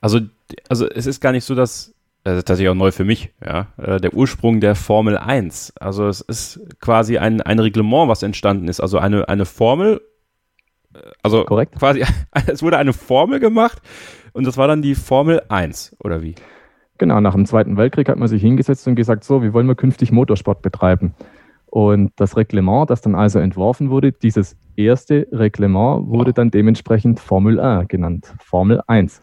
Also, 0.00 0.20
also 0.68 0.88
es 0.88 1.06
ist 1.06 1.20
gar 1.20 1.32
nicht 1.32 1.44
so, 1.44 1.54
dass, 1.54 1.94
das 2.24 2.38
ist 2.38 2.48
tatsächlich 2.48 2.68
auch 2.70 2.74
neu 2.74 2.92
für 2.92 3.04
mich, 3.04 3.32
ja, 3.44 3.68
äh, 3.78 3.98
der 3.98 4.12
Ursprung 4.12 4.60
der 4.60 4.74
Formel 4.74 5.16
1. 5.16 5.74
Also 5.80 6.06
es 6.06 6.20
ist 6.20 6.60
quasi 6.80 7.18
ein, 7.18 7.40
ein 7.40 7.58
Reglement, 7.58 8.08
was 8.08 8.22
entstanden 8.22 8.68
ist. 8.68 8.80
Also 8.80 8.98
eine, 8.98 9.28
eine 9.28 9.46
Formel, 9.46 10.02
äh, 10.94 10.98
also 11.22 11.44
Korrekt. 11.44 11.78
quasi, 11.78 12.04
es 12.46 12.62
wurde 12.62 12.78
eine 12.78 12.92
Formel 12.92 13.40
gemacht, 13.40 13.80
und 14.32 14.46
das 14.46 14.56
war 14.56 14.68
dann 14.68 14.82
die 14.82 14.94
Formel 14.94 15.42
1, 15.48 15.96
oder 16.04 16.22
wie? 16.22 16.34
Genau, 16.98 17.20
nach 17.20 17.34
dem 17.34 17.46
Zweiten 17.46 17.76
Weltkrieg 17.76 18.08
hat 18.08 18.18
man 18.18 18.28
sich 18.28 18.42
hingesetzt 18.42 18.86
und 18.86 18.94
gesagt, 18.94 19.24
so, 19.24 19.42
wie 19.42 19.52
wollen 19.52 19.66
wir 19.66 19.74
künftig 19.74 20.12
Motorsport 20.12 20.62
betreiben? 20.62 21.14
Und 21.66 22.12
das 22.16 22.36
Reglement, 22.36 22.90
das 22.90 23.00
dann 23.00 23.14
also 23.14 23.38
entworfen 23.38 23.90
wurde, 23.90 24.12
dieses 24.12 24.56
erste 24.76 25.26
Reglement 25.32 26.08
wurde 26.08 26.32
dann 26.32 26.50
dementsprechend 26.50 27.18
Formel 27.18 27.58
1 27.58 27.88
genannt, 27.88 28.34
Formel 28.40 28.82
1. 28.86 29.22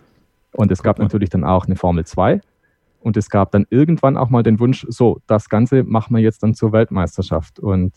Und 0.53 0.71
es 0.71 0.81
gab 0.81 0.97
natürlich 0.97 1.29
dann 1.29 1.43
auch 1.43 1.67
eine 1.67 1.75
Formel 1.75 2.05
2 2.05 2.41
und 3.07 3.17
es 3.17 3.29
gab 3.29 3.51
dann 3.51 3.65
irgendwann 3.69 4.17
auch 4.17 4.29
mal 4.29 4.43
den 4.43 4.59
Wunsch, 4.59 4.85
so, 4.89 5.19
das 5.25 5.49
Ganze 5.49 5.83
machen 5.83 6.15
wir 6.15 6.21
jetzt 6.21 6.43
dann 6.43 6.53
zur 6.53 6.71
Weltmeisterschaft. 6.71 7.59
Und 7.59 7.95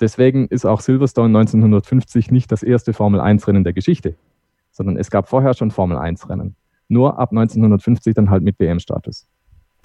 deswegen 0.00 0.46
ist 0.46 0.64
auch 0.64 0.80
Silverstone 0.80 1.36
1950 1.36 2.30
nicht 2.30 2.52
das 2.52 2.62
erste 2.62 2.92
Formel 2.92 3.20
1 3.20 3.48
Rennen 3.48 3.64
der 3.64 3.72
Geschichte 3.72 4.14
sondern 4.74 4.96
es 4.96 5.10
gab 5.10 5.28
vorher 5.28 5.54
schon 5.54 5.70
Formel 5.70 5.96
1 5.96 6.28
Rennen. 6.28 6.56
Nur 6.88 7.18
ab 7.18 7.30
1950 7.30 8.14
dann 8.14 8.28
halt 8.28 8.42
mit 8.42 8.58
WM-Status. 8.58 9.26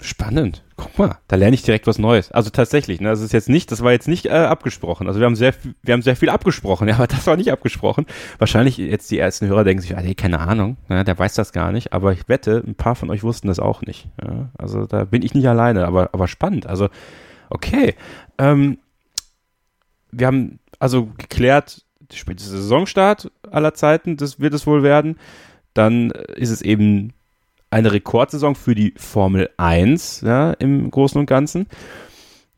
Spannend. 0.02 0.64
Guck 0.76 0.98
mal, 0.98 1.18
da 1.28 1.36
lerne 1.36 1.52
ich 1.52 1.62
direkt 1.62 1.86
was 1.86 1.98
Neues. 1.98 2.32
Also 2.32 2.48
tatsächlich, 2.48 3.02
ne, 3.02 3.10
das 3.10 3.20
ist 3.20 3.34
jetzt 3.34 3.50
nicht, 3.50 3.70
das 3.70 3.82
war 3.82 3.92
jetzt 3.92 4.08
nicht 4.08 4.24
äh, 4.24 4.30
abgesprochen. 4.30 5.06
Also 5.06 5.20
wir 5.20 5.26
haben 5.26 5.36
sehr, 5.36 5.52
wir 5.82 5.92
haben 5.92 6.00
sehr 6.00 6.16
viel 6.16 6.30
abgesprochen, 6.30 6.88
ja, 6.88 6.94
aber 6.94 7.06
das 7.06 7.26
war 7.26 7.36
nicht 7.36 7.52
abgesprochen. 7.52 8.06
Wahrscheinlich 8.38 8.78
jetzt 8.78 9.10
die 9.10 9.18
ersten 9.18 9.46
Hörer 9.46 9.64
denken 9.64 9.82
sich, 9.82 9.94
ah, 9.94 10.02
keine 10.16 10.40
Ahnung, 10.40 10.78
ja, 10.88 11.04
der 11.04 11.18
weiß 11.18 11.34
das 11.34 11.52
gar 11.52 11.70
nicht. 11.70 11.92
Aber 11.92 12.14
ich 12.14 12.28
wette, 12.28 12.64
ein 12.66 12.76
paar 12.76 12.94
von 12.94 13.10
euch 13.10 13.22
wussten 13.22 13.48
das 13.48 13.58
auch 13.58 13.82
nicht. 13.82 14.08
Ja. 14.22 14.48
Also 14.56 14.86
da 14.86 15.04
bin 15.04 15.20
ich 15.20 15.34
nicht 15.34 15.48
alleine, 15.48 15.86
aber, 15.86 16.08
aber 16.14 16.28
spannend. 16.28 16.66
Also 16.66 16.88
okay, 17.50 17.94
ähm, 18.38 18.78
wir 20.12 20.26
haben 20.26 20.60
also 20.78 21.06
geklärt, 21.18 21.84
der 22.00 22.16
späteste 22.16 22.52
Saisonstart 22.52 23.30
aller 23.50 23.74
Zeiten, 23.74 24.16
das 24.16 24.40
wird 24.40 24.54
es 24.54 24.66
wohl 24.66 24.82
werden. 24.82 25.18
Dann 25.74 26.10
ist 26.10 26.50
es 26.50 26.62
eben 26.62 27.12
eine 27.70 27.92
Rekordsaison 27.92 28.54
für 28.54 28.74
die 28.74 28.94
Formel 28.96 29.50
1 29.56 30.22
ja, 30.22 30.52
im 30.52 30.90
Großen 30.90 31.18
und 31.18 31.26
Ganzen. 31.26 31.66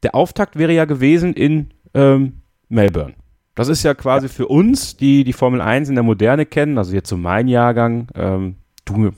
Der 0.02 0.14
Auftakt 0.14 0.56
wäre 0.56 0.72
ja 0.72 0.84
gewesen 0.84 1.34
in 1.34 1.70
ähm, 1.94 2.42
Melbourne. 2.68 3.14
Das 3.54 3.68
ist 3.68 3.82
ja 3.82 3.94
quasi 3.94 4.28
für 4.28 4.48
uns, 4.48 4.96
die 4.96 5.24
die 5.24 5.34
Formel 5.34 5.60
1 5.60 5.90
in 5.90 5.94
der 5.94 6.04
Moderne 6.04 6.46
kennen, 6.46 6.78
also 6.78 6.94
jetzt 6.94 7.08
so 7.08 7.18
mein 7.18 7.48
Jahrgang, 7.48 8.08
ähm, 8.14 8.56
du, 8.86 9.10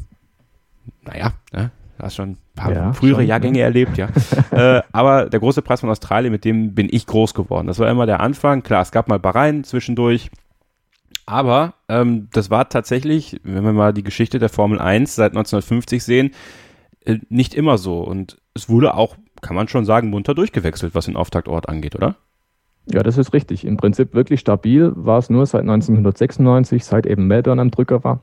naja, 1.02 1.34
ne, 1.52 1.70
hast 2.00 2.16
schon 2.16 2.30
ein 2.30 2.38
paar 2.56 2.72
Ja, 2.72 2.92
frühere 2.92 3.20
schon, 3.20 3.28
Jahrgänge 3.28 3.60
ja. 3.60 3.64
erlebt, 3.66 3.96
ja. 3.96 4.08
äh, 4.50 4.82
aber 4.92 5.30
der 5.30 5.38
große 5.38 5.62
Preis 5.62 5.80
von 5.80 5.90
Australien, 5.90 6.32
mit 6.32 6.44
dem 6.44 6.74
bin 6.74 6.88
ich 6.90 7.06
groß 7.06 7.34
geworden. 7.34 7.68
Das 7.68 7.78
war 7.78 7.88
immer 7.88 8.06
der 8.06 8.20
Anfang. 8.20 8.62
Klar, 8.62 8.82
es 8.82 8.90
gab 8.90 9.08
mal 9.08 9.20
Bahrain 9.20 9.62
zwischendurch, 9.62 10.30
aber 11.26 11.74
ähm, 11.88 12.28
das 12.32 12.50
war 12.50 12.68
tatsächlich, 12.68 13.40
wenn 13.42 13.64
wir 13.64 13.72
mal 13.72 13.92
die 13.92 14.02
Geschichte 14.02 14.38
der 14.38 14.48
Formel 14.48 14.78
1 14.78 15.14
seit 15.14 15.32
1950 15.32 16.02
sehen, 16.04 16.30
äh, 17.04 17.18
nicht 17.28 17.54
immer 17.54 17.78
so. 17.78 18.00
Und 18.00 18.38
es 18.54 18.68
wurde 18.68 18.94
auch, 18.94 19.16
kann 19.40 19.56
man 19.56 19.68
schon 19.68 19.84
sagen, 19.84 20.10
munter 20.10 20.34
durchgewechselt, 20.34 20.94
was 20.94 21.06
den 21.06 21.16
Auftaktort 21.16 21.68
angeht, 21.68 21.94
oder? 21.94 22.16
Ja, 22.86 23.02
das 23.02 23.16
ist 23.16 23.32
richtig. 23.32 23.64
Im 23.64 23.78
Prinzip 23.78 24.14
wirklich 24.14 24.40
stabil 24.40 24.92
war 24.94 25.18
es 25.18 25.30
nur 25.30 25.46
seit 25.46 25.62
1996, 25.62 26.84
seit 26.84 27.06
eben 27.06 27.26
Melbourne 27.26 27.60
am 27.60 27.70
Drücker 27.70 28.04
war. 28.04 28.22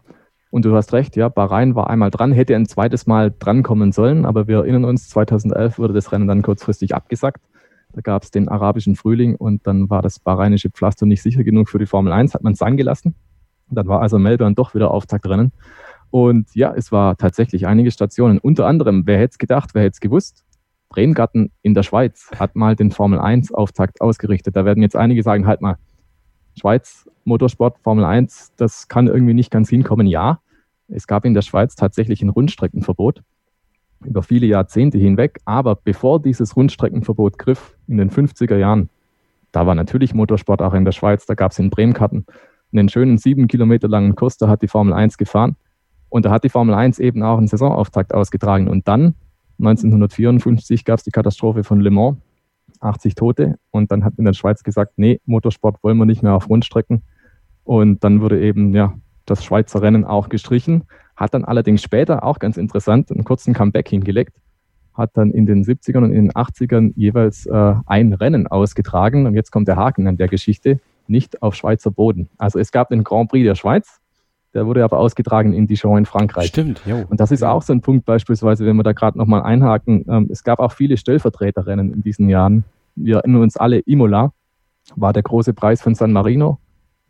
Und 0.51 0.65
du 0.65 0.75
hast 0.75 0.93
recht, 0.93 1.15
ja, 1.15 1.29
Bahrain 1.29 1.75
war 1.75 1.89
einmal 1.89 2.12
dran, 2.12 2.34
hätte 2.34 2.55
ein 2.55 2.67
zweites 2.67 3.08
Mal 3.08 3.34
drankommen 3.38 3.91
sollen, 3.93 4.25
aber 4.25 4.48
wir 4.48 4.58
erinnern 4.58 4.84
uns, 4.84 5.10
2011 5.10 5.79
wurde 5.79 5.93
das 5.93 6.12
Rennen 6.12 6.27
dann 6.27 6.41
kurzfristig 6.41 6.93
abgesagt. 6.93 7.41
Da 7.93 8.01
gab 8.01 8.24
es 8.24 8.31
den 8.31 8.48
arabischen 8.48 8.95
Frühling 8.95 9.36
und 9.36 9.67
dann 9.67 9.89
war 9.89 10.01
das 10.01 10.19
bahrainische 10.19 10.69
Pflaster 10.69 11.05
nicht 11.05 11.21
sicher 11.21 11.43
genug 11.43 11.69
für 11.69 11.79
die 11.79 11.86
Formel 11.86 12.13
1, 12.13 12.33
hat 12.33 12.43
man 12.43 12.53
es 12.53 12.60
sein 12.60 12.77
gelassen. 12.77 13.15
Dann 13.69 13.88
war 13.88 14.01
also 14.01 14.19
Melbourne 14.19 14.55
doch 14.55 14.75
wieder 14.75 14.91
Auftaktrennen. 14.91 15.51
Und 16.10 16.53
ja, 16.53 16.74
es 16.75 16.91
war 16.91 17.15
tatsächlich 17.17 17.67
einige 17.67 17.91
Stationen. 17.91 18.38
Unter 18.38 18.67
anderem, 18.67 19.03
wer 19.05 19.17
hätte 19.17 19.31
es 19.31 19.38
gedacht, 19.38 19.69
wer 19.74 19.83
hätte 19.83 19.93
es 19.93 20.00
gewusst? 20.01 20.43
Bremgarten 20.89 21.51
in 21.62 21.74
der 21.74 21.83
Schweiz 21.83 22.29
hat 22.38 22.55
mal 22.55 22.75
den 22.75 22.91
Formel 22.91 23.19
1 23.19 23.53
Auftakt 23.53 24.01
ausgerichtet. 24.01 24.55
Da 24.55 24.65
werden 24.65 24.83
jetzt 24.83 24.98
einige 24.98 25.24
sagen, 25.24 25.48
halt 25.48 25.62
mal, 25.62 25.77
Schweiz, 26.60 27.10
Motorsport, 27.24 27.77
Formel 27.79 28.03
1, 28.03 28.53
das 28.57 28.89
kann 28.89 29.07
irgendwie 29.07 29.33
nicht 29.33 29.51
ganz 29.51 29.69
hinkommen. 29.69 30.05
Ja, 30.05 30.41
es 30.89 31.07
gab 31.07 31.24
in 31.24 31.33
der 31.33 31.43
Schweiz 31.43 31.75
tatsächlich 31.75 32.21
ein 32.21 32.29
Rundstreckenverbot 32.29 33.24
über 34.05 34.24
viele 34.24 34.46
Jahrzehnte 34.46 34.98
hinweg. 34.98 35.39
Aber 35.46 35.75
bevor 35.75 36.22
dieses 36.22 36.55
Rundstreckenverbot 36.55 37.38
griff, 37.38 37.75
in 37.88 37.98
den 37.98 38.10
50er 38.10 38.58
Jahren, 38.58 38.89
da 39.51 39.65
war 39.65 39.75
natürlich 39.75 40.13
Motorsport 40.13 40.62
auch 40.62 40.74
in 40.74 40.86
der 40.86 40.91
Schweiz. 40.91 41.25
Da 41.25 41.34
gab 41.34 41.51
es 41.51 41.60
in 41.60 41.70
Bremgarten 41.70 42.25
einen 42.72 42.89
schönen 42.89 43.17
sieben 43.17 43.48
Kilometer 43.48 43.88
langen 43.88 44.15
Kurs, 44.15 44.38
da 44.38 44.48
hat 44.48 44.62
die 44.62 44.67
Formel 44.67 44.93
1 44.93 45.17
gefahren. 45.17 45.55
Und 46.10 46.25
da 46.25 46.31
hat 46.31 46.43
die 46.43 46.50
Formel 46.50 46.75
1 46.75 47.00
eben 47.00 47.24
auch 47.24 47.38
einen 47.38 47.48
Saisonauftakt 47.48 48.13
ausgetragen. 48.13 48.67
Und 48.67 48.88
dann, 48.88 49.15
1954, 49.60 50.84
gab 50.84 51.00
es 51.00 51.03
die 51.03 51.12
Katastrophe 51.12 51.63
von 51.63 51.79
Le 51.79 51.91
Mans, 51.91 52.17
80 52.81 53.15
Tote. 53.15 53.58
Und 53.72 53.91
dann 53.91 54.03
hat 54.03 54.13
in 54.17 54.25
der 54.25 54.34
Schweiz 54.34 54.63
gesagt, 54.63 54.93
nee, 54.98 55.22
Motorsport 55.25 55.81
wollen 55.84 55.98
wir 55.98 56.05
nicht 56.05 56.24
mehr 56.24 56.34
auf 56.34 56.50
Rundstrecken. 56.50 57.03
Und 57.63 58.03
dann 58.03 58.22
wurde 58.22 58.41
eben 58.41 58.74
ja, 58.74 58.93
das 59.25 59.46
Schweizer 59.46 59.81
Rennen 59.81 60.03
auch 60.03 60.29
gestrichen. 60.29 60.84
Hat 61.15 61.34
dann 61.34 61.46
allerdings 61.46 61.82
später, 61.82 62.24
auch 62.24 62.39
ganz 62.39 62.58
interessant, 62.58 63.12
einen 63.12 63.24
kurzen 63.24 63.53
Comeback 63.53 63.89
hingelegt. 63.89 64.36
Hat 64.94 65.12
dann 65.13 65.32
in 65.32 65.46
den 65.46 65.63
70ern 65.63 66.03
und 66.03 66.12
in 66.12 66.25
den 66.25 66.32
80ern 66.32 66.94
jeweils 66.96 67.46
äh, 67.46 67.74
ein 67.86 68.13
Rennen 68.13 68.48
ausgetragen. 68.48 69.25
Und 69.25 69.36
jetzt 69.36 69.51
kommt 69.51 69.68
der 69.68 69.77
Haken 69.77 70.08
an 70.08 70.18
der 70.18 70.27
Geschichte, 70.27 70.80
nicht 71.08 71.41
auf 71.41 71.56
Schweizer 71.56 71.91
Boden. 71.91 72.30
Also 72.38 72.60
es 72.60 72.72
gab 72.72 72.89
den 72.89 73.03
Grand 73.03 73.30
Prix 73.30 73.46
der 73.46 73.56
Schweiz, 73.56 74.01
der 74.53 74.65
wurde 74.65 74.84
aber 74.84 75.00
ausgetragen 75.00 75.53
in 75.53 75.68
Dijon 75.68 76.00
in 76.00 76.06
Frankreich. 76.06 76.48
Stimmt, 76.48 76.82
jo. 76.86 77.06
Und 77.10 77.20
das 77.20 77.32
ist 77.32 77.44
auch 77.44 77.62
so 77.62 77.72
ein 77.72 77.82
Punkt 77.82 78.06
beispielsweise, 78.06 78.65
wenn 78.65 78.75
wir 78.75 78.84
da 78.84 78.91
gerade 78.91 79.18
nochmal 79.18 79.44
einhaken. 79.44 80.06
Ähm, 80.10 80.27
es 80.30 80.44
gab 80.44 80.60
auch 80.60 80.74
viele 80.74 80.98
Stellvertreterrennen 80.98 81.94
in 81.94 82.01
diesen 82.01 82.27
Jahren. 82.27 82.65
Wir 82.96 83.18
erinnern 83.18 83.44
uns 83.44 83.56
alle, 83.56 83.80
Imola 83.80 84.34
war 84.96 85.13
der 85.13 85.24
große 85.24 85.53
Preis 85.53 85.82
von 85.82 85.96
San 85.96 86.12
Marino. 86.12 86.60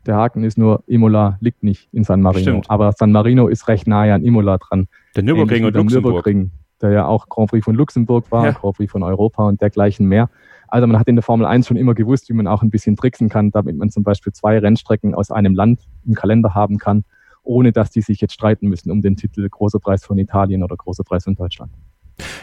Der 0.05 0.15
Haken 0.15 0.43
ist 0.43 0.57
nur, 0.57 0.83
Imola 0.87 1.37
liegt 1.41 1.63
nicht 1.63 1.89
in 1.91 2.03
San 2.03 2.21
Marino. 2.21 2.41
Stimmt. 2.43 2.69
Aber 2.69 2.91
San 2.93 3.11
Marino 3.11 3.47
ist 3.47 3.67
recht 3.67 3.87
nahe 3.87 4.13
an 4.13 4.23
Imola 4.23 4.57
dran. 4.57 4.87
Der 5.15 5.23
Nürburgring 5.23 5.65
und 5.65 5.75
der 5.75 5.81
Luxemburg. 5.83 6.13
Nürburgring, 6.25 6.51
der 6.81 6.91
ja 6.91 7.05
auch 7.05 7.29
Grand 7.29 7.49
Prix 7.51 7.63
von 7.63 7.75
Luxemburg 7.75 8.31
war, 8.31 8.45
Ja. 8.45 8.51
Grand 8.51 8.77
Prix 8.77 8.91
von 8.91 9.03
Europa 9.03 9.47
und 9.47 9.61
dergleichen 9.61 10.07
mehr. 10.07 10.29
Also 10.67 10.87
man 10.87 10.97
hat 10.99 11.07
in 11.07 11.15
der 11.15 11.23
Formel 11.23 11.45
1 11.45 11.67
schon 11.67 11.77
immer 11.77 11.93
gewusst, 11.93 12.29
wie 12.29 12.33
man 12.33 12.47
auch 12.47 12.63
ein 12.63 12.69
bisschen 12.69 12.95
tricksen 12.95 13.29
kann, 13.29 13.51
damit 13.51 13.75
man 13.77 13.89
zum 13.89 14.03
Beispiel 14.03 14.31
zwei 14.33 14.57
Rennstrecken 14.57 15.13
aus 15.13 15.29
einem 15.29 15.53
Land 15.53 15.81
im 16.05 16.15
Kalender 16.15 16.55
haben 16.55 16.77
kann, 16.77 17.03
ohne 17.43 17.71
dass 17.71 17.91
die 17.91 18.01
sich 18.01 18.21
jetzt 18.21 18.33
streiten 18.33 18.69
müssen 18.69 18.89
um 18.89 19.01
den 19.01 19.17
Titel 19.17 19.47
Großer 19.49 19.79
Preis 19.79 20.05
von 20.05 20.17
Italien 20.17 20.63
oder 20.63 20.77
Großer 20.77 21.03
Preis 21.03 21.25
von 21.25 21.35
Deutschland. 21.35 21.73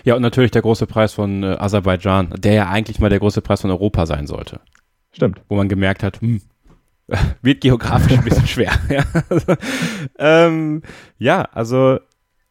Ja, 0.05 0.15
und 0.15 0.23
natürlich 0.23 0.51
der 0.51 0.63
große 0.63 0.87
Preis 0.87 1.15
von 1.15 1.43
äh, 1.43 1.57
Aserbaidschan, 1.59 2.35
der 2.39 2.53
ja 2.53 2.69
eigentlich 2.69 2.99
mal 3.01 3.11
der 3.11 3.19
große 3.19 3.41
Preis 3.43 3.63
von 3.63 3.71
Europa 3.71 4.07
sein 4.07 4.27
sollte. 4.27 4.61
Stimmt. 5.13 5.41
Wo 5.49 5.57
man 5.57 5.69
gemerkt 5.69 6.03
hat, 6.03 6.21
hm, 6.21 6.41
wird 7.43 7.61
geografisch 7.61 8.17
ein 8.17 8.25
bisschen 8.25 8.47
schwer. 8.47 8.73
ja, 8.89 9.05
also, 9.29 9.55
ähm, 10.19 10.83
ja, 11.19 11.43
also 11.53 11.99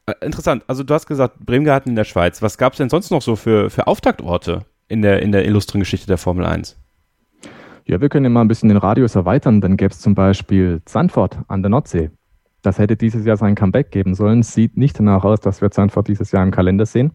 äh, 0.08 0.14
interessant. 0.22 0.64
Also 0.68 0.84
du 0.84 0.94
hast 0.94 1.06
gesagt, 1.06 1.46
Bremgarten 1.46 1.92
in 1.92 1.96
der 1.96 2.06
Schweiz. 2.06 2.42
Was 2.42 2.58
gab 2.58 2.74
es 2.74 2.78
denn 2.78 2.90
sonst 2.90 3.12
noch 3.12 3.22
so 3.22 3.36
für, 3.36 3.70
für 3.70 3.88
Auftaktorte 3.88 4.66
in 4.88 5.02
der, 5.02 5.22
in 5.22 5.32
der 5.32 5.46
illustren 5.46 5.80
Geschichte 5.80 6.08
der 6.08 6.18
Formel 6.18 6.46
1? 6.46 6.78
Ja, 7.86 8.02
wir 8.02 8.10
können 8.10 8.26
ja 8.26 8.30
mal 8.30 8.42
ein 8.42 8.48
bisschen 8.48 8.70
den 8.70 8.78
Radius 8.78 9.16
erweitern. 9.16 9.62
Dann 9.62 9.78
gäbe 9.78 9.94
es 9.94 10.00
zum 10.00 10.16
Beispiel 10.16 10.82
Zandvoort 10.86 11.38
an 11.48 11.62
der 11.62 11.70
Nordsee. 11.70 12.10
Das 12.62 12.80
hätte 12.80 12.98
dieses 12.98 13.26
Jahr 13.26 13.38
sein 13.38 13.56
Comeback 13.56 13.92
geben 13.92 14.16
sollen. 14.16 14.44
Sieht 14.44 14.76
nicht 14.76 15.00
danach 15.00 15.24
aus, 15.24 15.40
dass 15.40 15.62
wir 15.62 15.72
Zandvoort 15.72 16.08
dieses 16.08 16.32
Jahr 16.32 16.44
im 16.44 16.52
Kalender 16.52 16.86
sehen. 16.86 17.14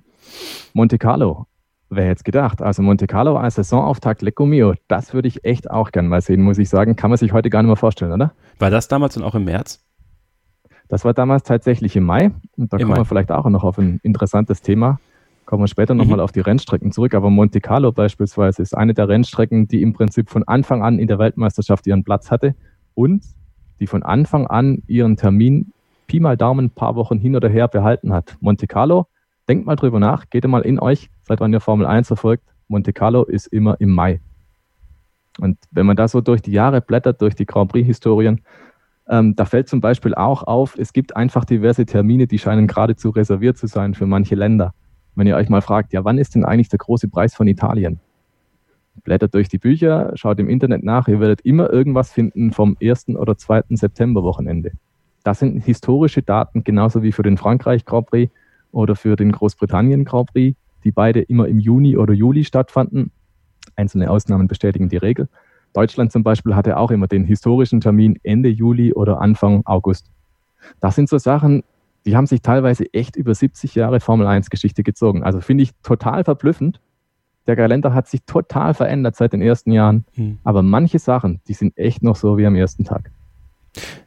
Monte 0.72 0.98
Carlo. 0.98 1.46
Wer 1.94 2.04
hätte 2.06 2.20
es 2.20 2.24
gedacht? 2.24 2.62
Also 2.62 2.80
Monte 2.82 3.06
Carlo 3.06 3.36
als 3.36 3.56
Saisonauftakt, 3.56 4.22
Lecco 4.22 4.46
Mio, 4.46 4.72
das 4.88 5.12
würde 5.12 5.28
ich 5.28 5.44
echt 5.44 5.70
auch 5.70 5.90
gern 5.92 6.08
mal 6.08 6.22
sehen, 6.22 6.40
muss 6.40 6.56
ich 6.56 6.70
sagen. 6.70 6.96
Kann 6.96 7.10
man 7.10 7.18
sich 7.18 7.34
heute 7.34 7.50
gar 7.50 7.60
nicht 7.62 7.66
mehr 7.68 7.76
vorstellen, 7.76 8.12
oder? 8.12 8.32
War 8.58 8.70
das 8.70 8.88
damals 8.88 9.12
dann 9.14 9.24
auch 9.24 9.34
im 9.34 9.44
März? 9.44 9.84
Das 10.88 11.04
war 11.04 11.12
damals 11.12 11.42
tatsächlich 11.42 11.94
im 11.96 12.04
Mai. 12.04 12.30
Und 12.56 12.72
da 12.72 12.78
Im 12.78 12.84
kommen 12.84 12.92
Mai. 12.92 12.96
wir 13.00 13.04
vielleicht 13.04 13.30
auch 13.30 13.44
noch 13.50 13.62
auf 13.62 13.76
ein 13.76 14.00
interessantes 14.02 14.62
Thema. 14.62 15.00
Kommen 15.44 15.64
wir 15.64 15.68
später 15.68 15.94
nochmal 15.94 16.16
Mhm. 16.16 16.22
auf 16.22 16.32
die 16.32 16.40
Rennstrecken 16.40 16.92
zurück. 16.92 17.14
Aber 17.14 17.28
Monte 17.28 17.60
Carlo 17.60 17.92
beispielsweise 17.92 18.62
ist 18.62 18.74
eine 18.74 18.94
der 18.94 19.08
Rennstrecken, 19.08 19.68
die 19.68 19.82
im 19.82 19.92
Prinzip 19.92 20.30
von 20.30 20.44
Anfang 20.48 20.82
an 20.82 20.98
in 20.98 21.08
der 21.08 21.18
Weltmeisterschaft 21.18 21.86
ihren 21.86 22.04
Platz 22.04 22.30
hatte 22.30 22.54
und 22.94 23.22
die 23.80 23.86
von 23.86 24.02
Anfang 24.02 24.46
an 24.46 24.82
ihren 24.86 25.16
Termin 25.18 25.72
Pi 26.06 26.20
mal 26.20 26.38
Daumen 26.38 26.66
ein 26.66 26.70
paar 26.70 26.94
Wochen 26.96 27.18
hin 27.18 27.36
oder 27.36 27.50
her 27.50 27.68
behalten 27.68 28.14
hat. 28.14 28.36
Monte 28.40 28.66
Carlo, 28.66 29.06
denkt 29.48 29.66
mal 29.66 29.76
drüber 29.76 30.00
nach, 30.00 30.28
geht 30.30 30.46
mal 30.46 30.62
in 30.62 30.78
euch, 30.78 31.10
seit 31.24 31.40
wann 31.40 31.52
ihr 31.52 31.60
Formel 31.60 31.86
1 31.86 32.06
verfolgt. 32.06 32.44
Monte 32.68 32.92
Carlo 32.92 33.24
ist 33.24 33.46
immer 33.48 33.80
im 33.80 33.90
Mai. 33.90 34.20
Und 35.40 35.58
wenn 35.70 35.86
man 35.86 35.96
da 35.96 36.08
so 36.08 36.20
durch 36.20 36.42
die 36.42 36.52
Jahre 36.52 36.80
blättert, 36.80 37.20
durch 37.22 37.34
die 37.34 37.46
Grand 37.46 37.70
Prix-Historien, 37.70 38.40
ähm, 39.08 39.34
da 39.34 39.44
fällt 39.44 39.68
zum 39.68 39.80
Beispiel 39.80 40.14
auch 40.14 40.42
auf, 40.44 40.76
es 40.78 40.92
gibt 40.92 41.16
einfach 41.16 41.44
diverse 41.44 41.86
Termine, 41.86 42.26
die 42.26 42.38
scheinen 42.38 42.66
geradezu 42.66 43.10
reserviert 43.10 43.56
zu 43.58 43.66
sein 43.66 43.94
für 43.94 44.06
manche 44.06 44.34
Länder. 44.34 44.74
Wenn 45.14 45.26
ihr 45.26 45.36
euch 45.36 45.48
mal 45.48 45.60
fragt, 45.60 45.92
ja, 45.92 46.04
wann 46.04 46.18
ist 46.18 46.34
denn 46.34 46.44
eigentlich 46.44 46.68
der 46.68 46.78
große 46.78 47.08
Preis 47.08 47.34
von 47.34 47.46
Italien? 47.46 48.00
Blättert 49.04 49.34
durch 49.34 49.48
die 49.48 49.58
Bücher, 49.58 50.12
schaut 50.14 50.38
im 50.38 50.48
Internet 50.48 50.84
nach, 50.84 51.08
ihr 51.08 51.20
werdet 51.20 51.40
immer 51.42 51.70
irgendwas 51.70 52.12
finden 52.12 52.52
vom 52.52 52.76
1. 52.82 53.08
oder 53.10 53.36
2. 53.36 53.64
September-Wochenende. 53.70 54.72
Das 55.24 55.38
sind 55.38 55.64
historische 55.64 56.22
Daten, 56.22 56.64
genauso 56.64 57.02
wie 57.02 57.12
für 57.12 57.22
den 57.22 57.36
Frankreich 57.36 57.84
Grand 57.84 58.06
Prix 58.06 58.32
oder 58.72 58.96
für 58.96 59.16
den 59.16 59.32
Großbritannien 59.32 60.04
Grand 60.04 60.32
Prix, 60.32 60.58
die 60.84 60.90
beide 60.90 61.20
immer 61.20 61.46
im 61.46 61.58
Juni 61.58 61.96
oder 61.96 62.12
Juli 62.12 62.44
stattfanden. 62.44 63.12
Einzelne 63.76 64.10
Ausnahmen 64.10 64.48
bestätigen 64.48 64.88
die 64.88 64.96
Regel. 64.96 65.28
Deutschland 65.72 66.12
zum 66.12 66.22
Beispiel 66.22 66.54
hatte 66.54 66.76
auch 66.76 66.90
immer 66.90 67.06
den 67.06 67.24
historischen 67.24 67.80
Termin 67.80 68.18
Ende 68.22 68.48
Juli 68.48 68.92
oder 68.92 69.20
Anfang 69.20 69.62
August. 69.64 70.10
Das 70.80 70.94
sind 70.94 71.08
so 71.08 71.18
Sachen, 71.18 71.62
die 72.04 72.16
haben 72.16 72.26
sich 72.26 72.42
teilweise 72.42 72.92
echt 72.92 73.16
über 73.16 73.34
70 73.34 73.74
Jahre 73.74 74.00
Formel 74.00 74.26
1 74.26 74.50
Geschichte 74.50 74.82
gezogen. 74.82 75.22
Also 75.22 75.40
finde 75.40 75.62
ich 75.62 75.72
total 75.82 76.24
verblüffend. 76.24 76.80
Der 77.46 77.56
Kalender 77.56 77.94
hat 77.94 78.06
sich 78.06 78.22
total 78.24 78.74
verändert 78.74 79.16
seit 79.16 79.32
den 79.32 79.42
ersten 79.42 79.72
Jahren. 79.72 80.04
Hm. 80.14 80.38
Aber 80.44 80.62
manche 80.62 80.98
Sachen, 80.98 81.40
die 81.48 81.54
sind 81.54 81.76
echt 81.76 82.02
noch 82.02 82.16
so 82.16 82.38
wie 82.38 82.46
am 82.46 82.54
ersten 82.54 82.84
Tag. 82.84 83.10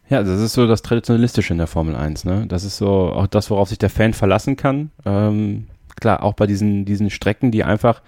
Ja, 0.10 0.22
das 0.22 0.40
ist 0.40 0.54
so 0.54 0.68
das 0.68 0.82
Traditionalistische 0.82 1.54
in 1.54 1.58
der 1.58 1.68
Formel 1.68 1.96
1, 1.96 2.26
ne? 2.26 2.46
Das 2.48 2.64
ist 2.64 2.78
so 2.78 3.12
auch 3.12 3.28
das, 3.28 3.50
worauf 3.50 3.70
sich 3.70 3.80
der 3.80 3.90
Fan 3.90 4.14
verlassen 4.14 4.56
kann. 4.56 4.92
Ähm, 5.06 5.68
klar, 6.00 6.24
auch 6.24 6.34
bei 6.34 6.46
diesen, 6.46 6.86
diesen 6.86 7.10
Strecken, 7.10 7.52
die 7.52 7.64
einfach 7.64 8.02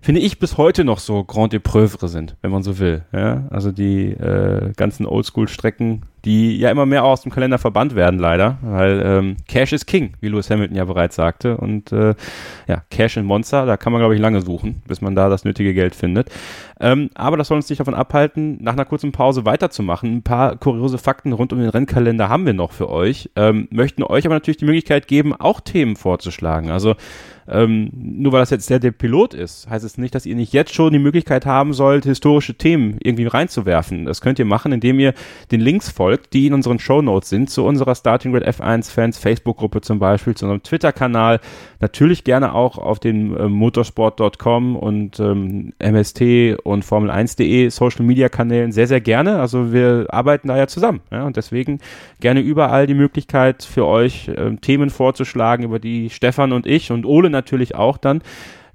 finde 0.00 0.20
ich, 0.20 0.38
bis 0.38 0.56
heute 0.56 0.84
noch 0.84 0.98
so 0.98 1.24
Grand 1.24 1.54
Epreuve 1.54 2.08
sind, 2.08 2.36
wenn 2.42 2.50
man 2.50 2.62
so 2.62 2.78
will. 2.78 3.04
Ja? 3.12 3.46
Also 3.50 3.72
die 3.72 4.10
äh, 4.10 4.72
ganzen 4.76 5.06
Oldschool-Strecken, 5.06 6.02
die 6.24 6.58
ja 6.58 6.70
immer 6.70 6.86
mehr 6.86 7.04
aus 7.04 7.22
dem 7.22 7.32
Kalender 7.32 7.58
verbannt 7.58 7.94
werden, 7.94 8.18
leider, 8.18 8.58
weil 8.62 9.02
ähm, 9.04 9.36
Cash 9.48 9.72
is 9.72 9.86
King, 9.86 10.14
wie 10.20 10.28
Lewis 10.28 10.50
Hamilton 10.50 10.76
ja 10.76 10.84
bereits 10.84 11.16
sagte. 11.16 11.56
Und 11.56 11.92
äh, 11.92 12.14
ja, 12.66 12.82
Cash 12.90 13.16
in 13.16 13.24
Monster, 13.24 13.66
da 13.66 13.76
kann 13.76 13.92
man, 13.92 14.00
glaube 14.00 14.14
ich, 14.14 14.20
lange 14.20 14.42
suchen, 14.42 14.82
bis 14.86 15.00
man 15.00 15.14
da 15.14 15.28
das 15.28 15.44
nötige 15.44 15.74
Geld 15.74 15.94
findet. 15.94 16.30
Ähm, 16.78 17.10
aber 17.14 17.36
das 17.36 17.48
soll 17.48 17.56
uns 17.56 17.68
nicht 17.68 17.80
davon 17.80 17.94
abhalten, 17.94 18.58
nach 18.62 18.72
einer 18.72 18.84
kurzen 18.84 19.12
Pause 19.12 19.44
weiterzumachen. 19.44 20.16
Ein 20.16 20.22
paar 20.22 20.56
kuriose 20.56 20.98
Fakten 20.98 21.32
rund 21.32 21.52
um 21.52 21.58
den 21.58 21.68
Rennkalender 21.68 22.28
haben 22.28 22.46
wir 22.46 22.54
noch 22.54 22.72
für 22.72 22.90
euch, 22.90 23.30
ähm, 23.36 23.68
möchten 23.70 24.02
euch 24.02 24.26
aber 24.26 24.34
natürlich 24.34 24.58
die 24.58 24.64
Möglichkeit 24.64 25.08
geben, 25.08 25.34
auch 25.34 25.60
Themen 25.60 25.96
vorzuschlagen. 25.96 26.70
Also 26.70 26.96
ähm, 27.50 27.90
nur 27.92 28.32
weil 28.32 28.40
das 28.40 28.50
jetzt 28.50 28.70
der, 28.70 28.78
der 28.78 28.92
Pilot 28.92 29.34
ist, 29.34 29.68
heißt 29.68 29.84
es 29.84 29.98
nicht, 29.98 30.14
dass 30.14 30.24
ihr 30.24 30.36
nicht 30.36 30.52
jetzt 30.52 30.72
schon 30.72 30.92
die 30.92 31.00
Möglichkeit 31.00 31.46
haben 31.46 31.72
sollt, 31.72 32.04
historische 32.04 32.54
Themen 32.54 32.98
irgendwie 33.02 33.26
reinzuwerfen. 33.26 34.04
Das 34.04 34.20
könnt 34.20 34.38
ihr 34.38 34.44
machen, 34.44 34.70
indem 34.70 35.00
ihr 35.00 35.14
den 35.50 35.60
Links 35.60 35.90
folgt, 35.90 36.09
die 36.16 36.46
in 36.46 36.54
unseren 36.54 36.78
Show 36.78 37.02
Notes 37.02 37.28
sind, 37.28 37.50
zu 37.50 37.64
unserer 37.64 37.94
Starting 37.94 38.32
Grid 38.32 38.46
F1 38.46 38.90
Fans 38.90 39.18
Facebook-Gruppe 39.18 39.80
zum 39.80 39.98
Beispiel, 39.98 40.34
zu 40.34 40.46
unserem 40.46 40.62
Twitter-Kanal. 40.62 41.40
Natürlich 41.80 42.24
gerne 42.24 42.54
auch 42.54 42.78
auf 42.78 42.98
den 42.98 43.36
äh, 43.36 43.48
motorsport.com 43.48 44.76
und 44.76 45.20
ähm, 45.20 45.72
MST 45.78 46.20
und 46.64 46.84
Formel1.de 46.84 47.70
Social 47.70 48.04
Media 48.04 48.28
Kanälen 48.28 48.72
sehr, 48.72 48.86
sehr 48.86 49.00
gerne. 49.00 49.40
Also 49.40 49.72
wir 49.72 50.06
arbeiten 50.10 50.48
da 50.48 50.56
ja 50.56 50.66
zusammen. 50.66 51.00
Ja, 51.10 51.24
und 51.24 51.36
deswegen 51.36 51.80
gerne 52.20 52.40
überall 52.40 52.86
die 52.86 52.94
Möglichkeit 52.94 53.62
für 53.62 53.86
euch, 53.86 54.28
äh, 54.28 54.56
Themen 54.56 54.90
vorzuschlagen, 54.90 55.64
über 55.64 55.78
die 55.78 56.10
Stefan 56.10 56.52
und 56.52 56.66
ich 56.66 56.92
und 56.92 57.06
Ole 57.06 57.30
natürlich 57.30 57.74
auch 57.74 57.98
dann 57.98 58.22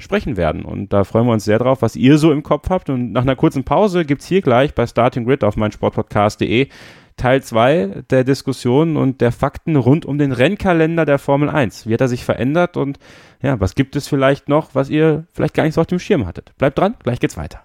sprechen 0.06 0.38
werden. 0.38 0.64
Und 0.64 0.94
da 0.94 1.04
freuen 1.04 1.26
wir 1.26 1.34
uns 1.34 1.44
sehr 1.44 1.60
drauf, 1.60 1.82
was 1.82 1.98
ihr 1.98 2.18
so 2.18 2.32
im 2.32 2.44
Kopf 2.44 2.70
habt. 2.70 2.90
Und 2.90 3.12
nach 3.12 3.24
einer 3.24 3.36
kurzen 3.36 3.66
Pause 3.66 4.06
gibt 4.06 4.22
es 4.22 4.28
hier 4.28 4.42
gleich 4.42 4.74
bei 4.74 4.88
Starting 4.88 5.26
Grid 5.26 5.44
auf 5.44 5.58
meinsportpodcast.de 5.58 6.70
Teil 7.18 7.42
2 7.42 8.04
der 8.10 8.24
Diskussion 8.24 8.98
und 8.98 9.22
der 9.22 9.32
Fakten 9.32 9.76
rund 9.76 10.06
um 10.06 10.18
den 10.18 10.32
Rennkalender 10.32 11.06
der 11.06 11.18
Formel 11.18 11.50
1. 11.50 11.88
Wie 11.88 11.94
hat 11.94 12.02
er 12.02 12.08
sich 12.08 12.26
verändert 12.26 12.78
und 12.78 13.00
ja, 13.42 13.60
was 13.60 13.76
gibt 13.76 13.96
es 13.96 14.08
vielleicht 14.08 14.50
noch, 14.50 14.76
was 14.76 14.90
ihr 14.90 15.26
vielleicht 15.32 15.54
gar 15.54 15.64
nicht 15.64 15.76
so 15.76 15.82
auf 15.82 15.88
dem 15.88 16.00
Schirm 16.00 16.26
hattet? 16.28 16.54
Bleibt 16.58 16.78
dran, 16.78 16.96
gleich 17.04 17.20
geht's 17.20 17.38
weiter. 17.38 17.65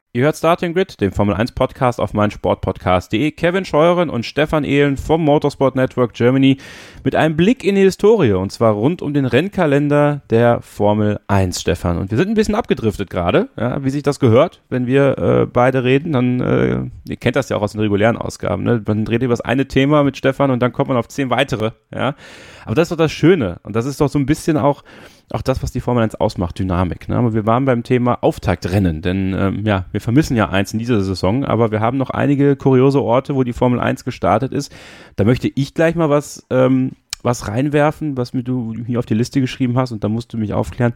Ihr 0.13 0.25
hört 0.25 0.35
Starting 0.35 0.73
Grid, 0.73 0.99
den 0.99 1.13
Formel 1.13 1.35
1 1.35 1.53
Podcast 1.53 2.01
auf 2.01 2.13
meinsportpodcast.de. 2.13 3.31
Kevin 3.31 3.63
Scheuren 3.63 4.09
und 4.09 4.25
Stefan 4.25 4.65
Ehlen 4.65 4.97
vom 4.97 5.23
Motorsport 5.23 5.77
Network 5.77 6.11
Germany 6.11 6.57
mit 7.05 7.15
einem 7.15 7.37
Blick 7.37 7.63
in 7.63 7.75
die 7.75 7.81
Historie 7.83 8.33
und 8.33 8.51
zwar 8.51 8.73
rund 8.73 9.01
um 9.01 9.13
den 9.13 9.23
Rennkalender 9.23 10.21
der 10.29 10.59
Formel 10.59 11.21
1, 11.27 11.61
Stefan. 11.61 11.97
Und 11.97 12.11
wir 12.11 12.17
sind 12.17 12.27
ein 12.27 12.33
bisschen 12.33 12.55
abgedriftet 12.55 13.09
gerade, 13.09 13.47
ja, 13.55 13.85
wie 13.85 13.89
sich 13.89 14.03
das 14.03 14.19
gehört, 14.19 14.61
wenn 14.67 14.85
wir 14.85 15.17
äh, 15.17 15.45
beide 15.45 15.85
reden. 15.85 16.11
Dann, 16.11 16.41
äh, 16.41 16.89
ihr 17.07 17.15
kennt 17.15 17.37
das 17.37 17.47
ja 17.47 17.55
auch 17.55 17.61
aus 17.61 17.71
den 17.71 17.79
regulären 17.79 18.17
Ausgaben, 18.17 18.63
ne? 18.63 18.83
Man 18.85 19.07
redet 19.07 19.23
über 19.23 19.31
das 19.31 19.39
eine 19.39 19.69
Thema 19.69 20.03
mit 20.03 20.17
Stefan 20.17 20.51
und 20.51 20.59
dann 20.61 20.73
kommt 20.73 20.89
man 20.89 20.97
auf 20.97 21.07
zehn 21.07 21.29
weitere, 21.29 21.71
ja. 21.95 22.15
Aber 22.65 22.75
das 22.75 22.85
ist 22.85 22.91
doch 22.91 22.97
das 22.97 23.11
Schöne 23.11 23.59
und 23.63 23.75
das 23.75 23.85
ist 23.85 24.01
doch 24.01 24.09
so 24.09 24.19
ein 24.19 24.25
bisschen 24.25 24.57
auch 24.57 24.83
auch 25.33 25.41
das, 25.41 25.63
was 25.63 25.71
die 25.71 25.79
Formel 25.79 26.03
1 26.03 26.15
ausmacht, 26.15 26.59
Dynamik. 26.59 27.07
Ne? 27.07 27.15
Aber 27.15 27.33
wir 27.33 27.45
waren 27.45 27.65
beim 27.65 27.83
Thema 27.83 28.21
Auftaktrennen, 28.21 29.01
denn 29.01 29.33
ähm, 29.37 29.65
ja, 29.65 29.85
wir 29.91 30.01
vermissen 30.01 30.35
ja 30.35 30.49
eins 30.49 30.73
in 30.73 30.79
dieser 30.79 31.01
Saison, 31.01 31.45
aber 31.45 31.71
wir 31.71 31.79
haben 31.79 31.97
noch 31.97 32.09
einige 32.09 32.55
kuriose 32.55 33.01
Orte, 33.01 33.35
wo 33.35 33.43
die 33.43 33.53
Formel 33.53 33.79
1 33.79 34.03
gestartet 34.03 34.51
ist. 34.51 34.73
Da 35.15 35.23
möchte 35.23 35.49
ich 35.53 35.73
gleich 35.73 35.95
mal 35.95 36.09
was, 36.09 36.45
ähm, 36.49 36.91
was 37.21 37.47
reinwerfen, 37.47 38.17
was 38.17 38.33
mir 38.33 38.43
du 38.43 38.75
hier 38.85 38.99
auf 38.99 39.05
die 39.05 39.13
Liste 39.13 39.41
geschrieben 39.41 39.77
hast 39.77 39.91
und 39.91 40.03
da 40.03 40.09
musst 40.09 40.33
du 40.33 40.37
mich 40.37 40.53
aufklären. 40.53 40.93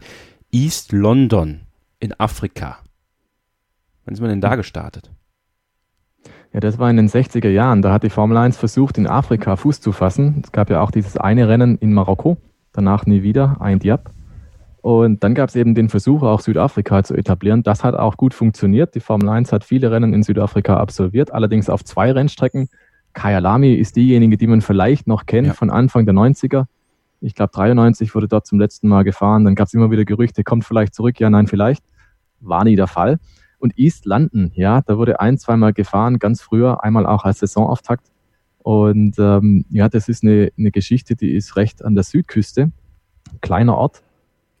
East 0.52 0.92
London 0.92 1.60
in 1.98 2.18
Afrika. 2.18 2.78
Wann 4.04 4.14
ist 4.14 4.20
man 4.20 4.30
denn 4.30 4.40
da 4.40 4.54
gestartet? 4.54 5.10
Ja, 6.56 6.60
das 6.60 6.78
war 6.78 6.88
in 6.88 6.96
den 6.96 7.10
60er 7.10 7.50
Jahren. 7.50 7.82
Da 7.82 7.92
hat 7.92 8.02
die 8.02 8.08
Formel 8.08 8.38
1 8.38 8.56
versucht, 8.56 8.96
in 8.96 9.06
Afrika 9.06 9.56
Fuß 9.56 9.82
zu 9.82 9.92
fassen. 9.92 10.40
Es 10.42 10.52
gab 10.52 10.70
ja 10.70 10.80
auch 10.80 10.90
dieses 10.90 11.18
eine 11.18 11.50
Rennen 11.50 11.76
in 11.76 11.92
Marokko, 11.92 12.38
danach 12.72 13.04
nie 13.04 13.22
wieder, 13.22 13.58
ein 13.60 13.78
Diab. 13.78 14.10
Und 14.80 15.22
dann 15.22 15.34
gab 15.34 15.50
es 15.50 15.54
eben 15.54 15.74
den 15.74 15.90
Versuch, 15.90 16.22
auch 16.22 16.40
Südafrika 16.40 17.04
zu 17.04 17.14
etablieren. 17.14 17.62
Das 17.62 17.84
hat 17.84 17.94
auch 17.94 18.16
gut 18.16 18.32
funktioniert. 18.32 18.94
Die 18.94 19.00
Formel 19.00 19.28
1 19.28 19.52
hat 19.52 19.64
viele 19.64 19.90
Rennen 19.90 20.14
in 20.14 20.22
Südafrika 20.22 20.78
absolviert, 20.78 21.30
allerdings 21.30 21.68
auf 21.68 21.84
zwei 21.84 22.10
Rennstrecken. 22.10 22.70
Kyalami 23.12 23.74
ist 23.74 23.94
diejenige, 23.96 24.38
die 24.38 24.46
man 24.46 24.62
vielleicht 24.62 25.06
noch 25.06 25.26
kennt 25.26 25.48
ja. 25.48 25.52
von 25.52 25.68
Anfang 25.68 26.06
der 26.06 26.14
90er. 26.14 26.64
Ich 27.20 27.34
glaube, 27.34 27.52
93 27.52 28.14
wurde 28.14 28.28
dort 28.28 28.46
zum 28.46 28.58
letzten 28.58 28.88
Mal 28.88 29.04
gefahren. 29.04 29.44
Dann 29.44 29.56
gab 29.56 29.66
es 29.66 29.74
immer 29.74 29.90
wieder 29.90 30.06
Gerüchte, 30.06 30.42
kommt 30.42 30.64
vielleicht 30.64 30.94
zurück. 30.94 31.20
Ja, 31.20 31.28
nein, 31.28 31.48
vielleicht. 31.48 31.84
War 32.40 32.64
nie 32.64 32.76
der 32.76 32.86
Fall. 32.86 33.18
Und 33.58 33.78
East 33.78 34.06
London, 34.06 34.52
ja, 34.54 34.82
da 34.82 34.98
wurde 34.98 35.20
ein, 35.20 35.38
zweimal 35.38 35.72
gefahren, 35.72 36.18
ganz 36.18 36.42
früher, 36.42 36.84
einmal 36.84 37.06
auch 37.06 37.24
als 37.24 37.38
Saisonauftakt. 37.40 38.06
Und 38.58 39.18
ähm, 39.18 39.64
ja, 39.70 39.88
das 39.88 40.08
ist 40.08 40.22
eine, 40.22 40.52
eine 40.58 40.70
Geschichte, 40.70 41.16
die 41.16 41.34
ist 41.34 41.56
recht 41.56 41.84
an 41.84 41.94
der 41.94 42.04
Südküste. 42.04 42.72
Kleiner 43.40 43.76
Ort, 43.76 44.02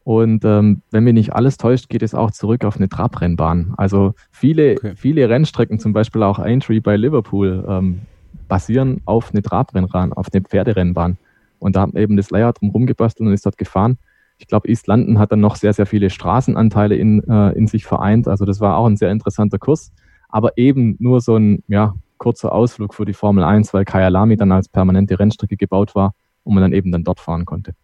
und 0.06 0.44
ähm, 0.44 0.82
wenn 0.92 1.02
mich 1.02 1.14
nicht 1.14 1.32
alles 1.32 1.56
täuscht, 1.56 1.88
geht 1.88 2.00
es 2.00 2.14
auch 2.14 2.30
zurück 2.30 2.64
auf 2.64 2.76
eine 2.76 2.88
Trabrennbahn. 2.88 3.74
Also 3.76 4.14
viele, 4.30 4.76
okay. 4.76 4.92
viele 4.94 5.28
Rennstrecken, 5.28 5.80
zum 5.80 5.92
Beispiel 5.92 6.22
auch 6.22 6.38
Aintree 6.38 6.78
bei 6.78 6.96
Liverpool, 6.96 7.64
ähm, 7.68 8.02
basieren 8.46 9.00
auf 9.04 9.32
eine 9.32 9.42
Trabrennbahn, 9.42 10.12
auf 10.12 10.28
eine 10.32 10.42
Pferderennbahn. 10.42 11.18
Und 11.58 11.74
da 11.74 11.80
haben 11.80 11.96
eben 11.96 12.16
das 12.16 12.30
Layout 12.30 12.62
drum 12.62 12.86
gebastelt 12.86 13.26
und 13.26 13.34
ist 13.34 13.46
dort 13.46 13.58
gefahren. 13.58 13.98
Ich 14.38 14.46
glaube, 14.46 14.68
East 14.68 14.86
London 14.86 15.18
hat 15.18 15.32
dann 15.32 15.40
noch 15.40 15.56
sehr, 15.56 15.72
sehr 15.72 15.86
viele 15.86 16.10
Straßenanteile 16.10 16.94
in, 16.96 17.22
äh, 17.28 17.52
in 17.52 17.66
sich 17.66 17.84
vereint. 17.84 18.28
Also 18.28 18.44
das 18.44 18.60
war 18.60 18.76
auch 18.76 18.86
ein 18.86 18.96
sehr 18.96 19.10
interessanter 19.10 19.58
Kurs. 19.58 19.92
Aber 20.28 20.58
eben 20.58 20.96
nur 20.98 21.20
so 21.20 21.36
ein 21.36 21.62
ja, 21.68 21.94
kurzer 22.18 22.52
Ausflug 22.52 22.94
für 22.94 23.04
die 23.04 23.14
Formel 23.14 23.44
1, 23.44 23.72
weil 23.72 23.84
Kyalami 23.84 24.36
dann 24.36 24.52
als 24.52 24.68
permanente 24.68 25.18
Rennstrecke 25.18 25.56
gebaut 25.56 25.94
war 25.94 26.14
und 26.44 26.54
man 26.54 26.62
dann 26.62 26.72
eben 26.72 26.92
dann 26.92 27.04
dort 27.04 27.20
fahren 27.20 27.44
konnte. 27.44 27.74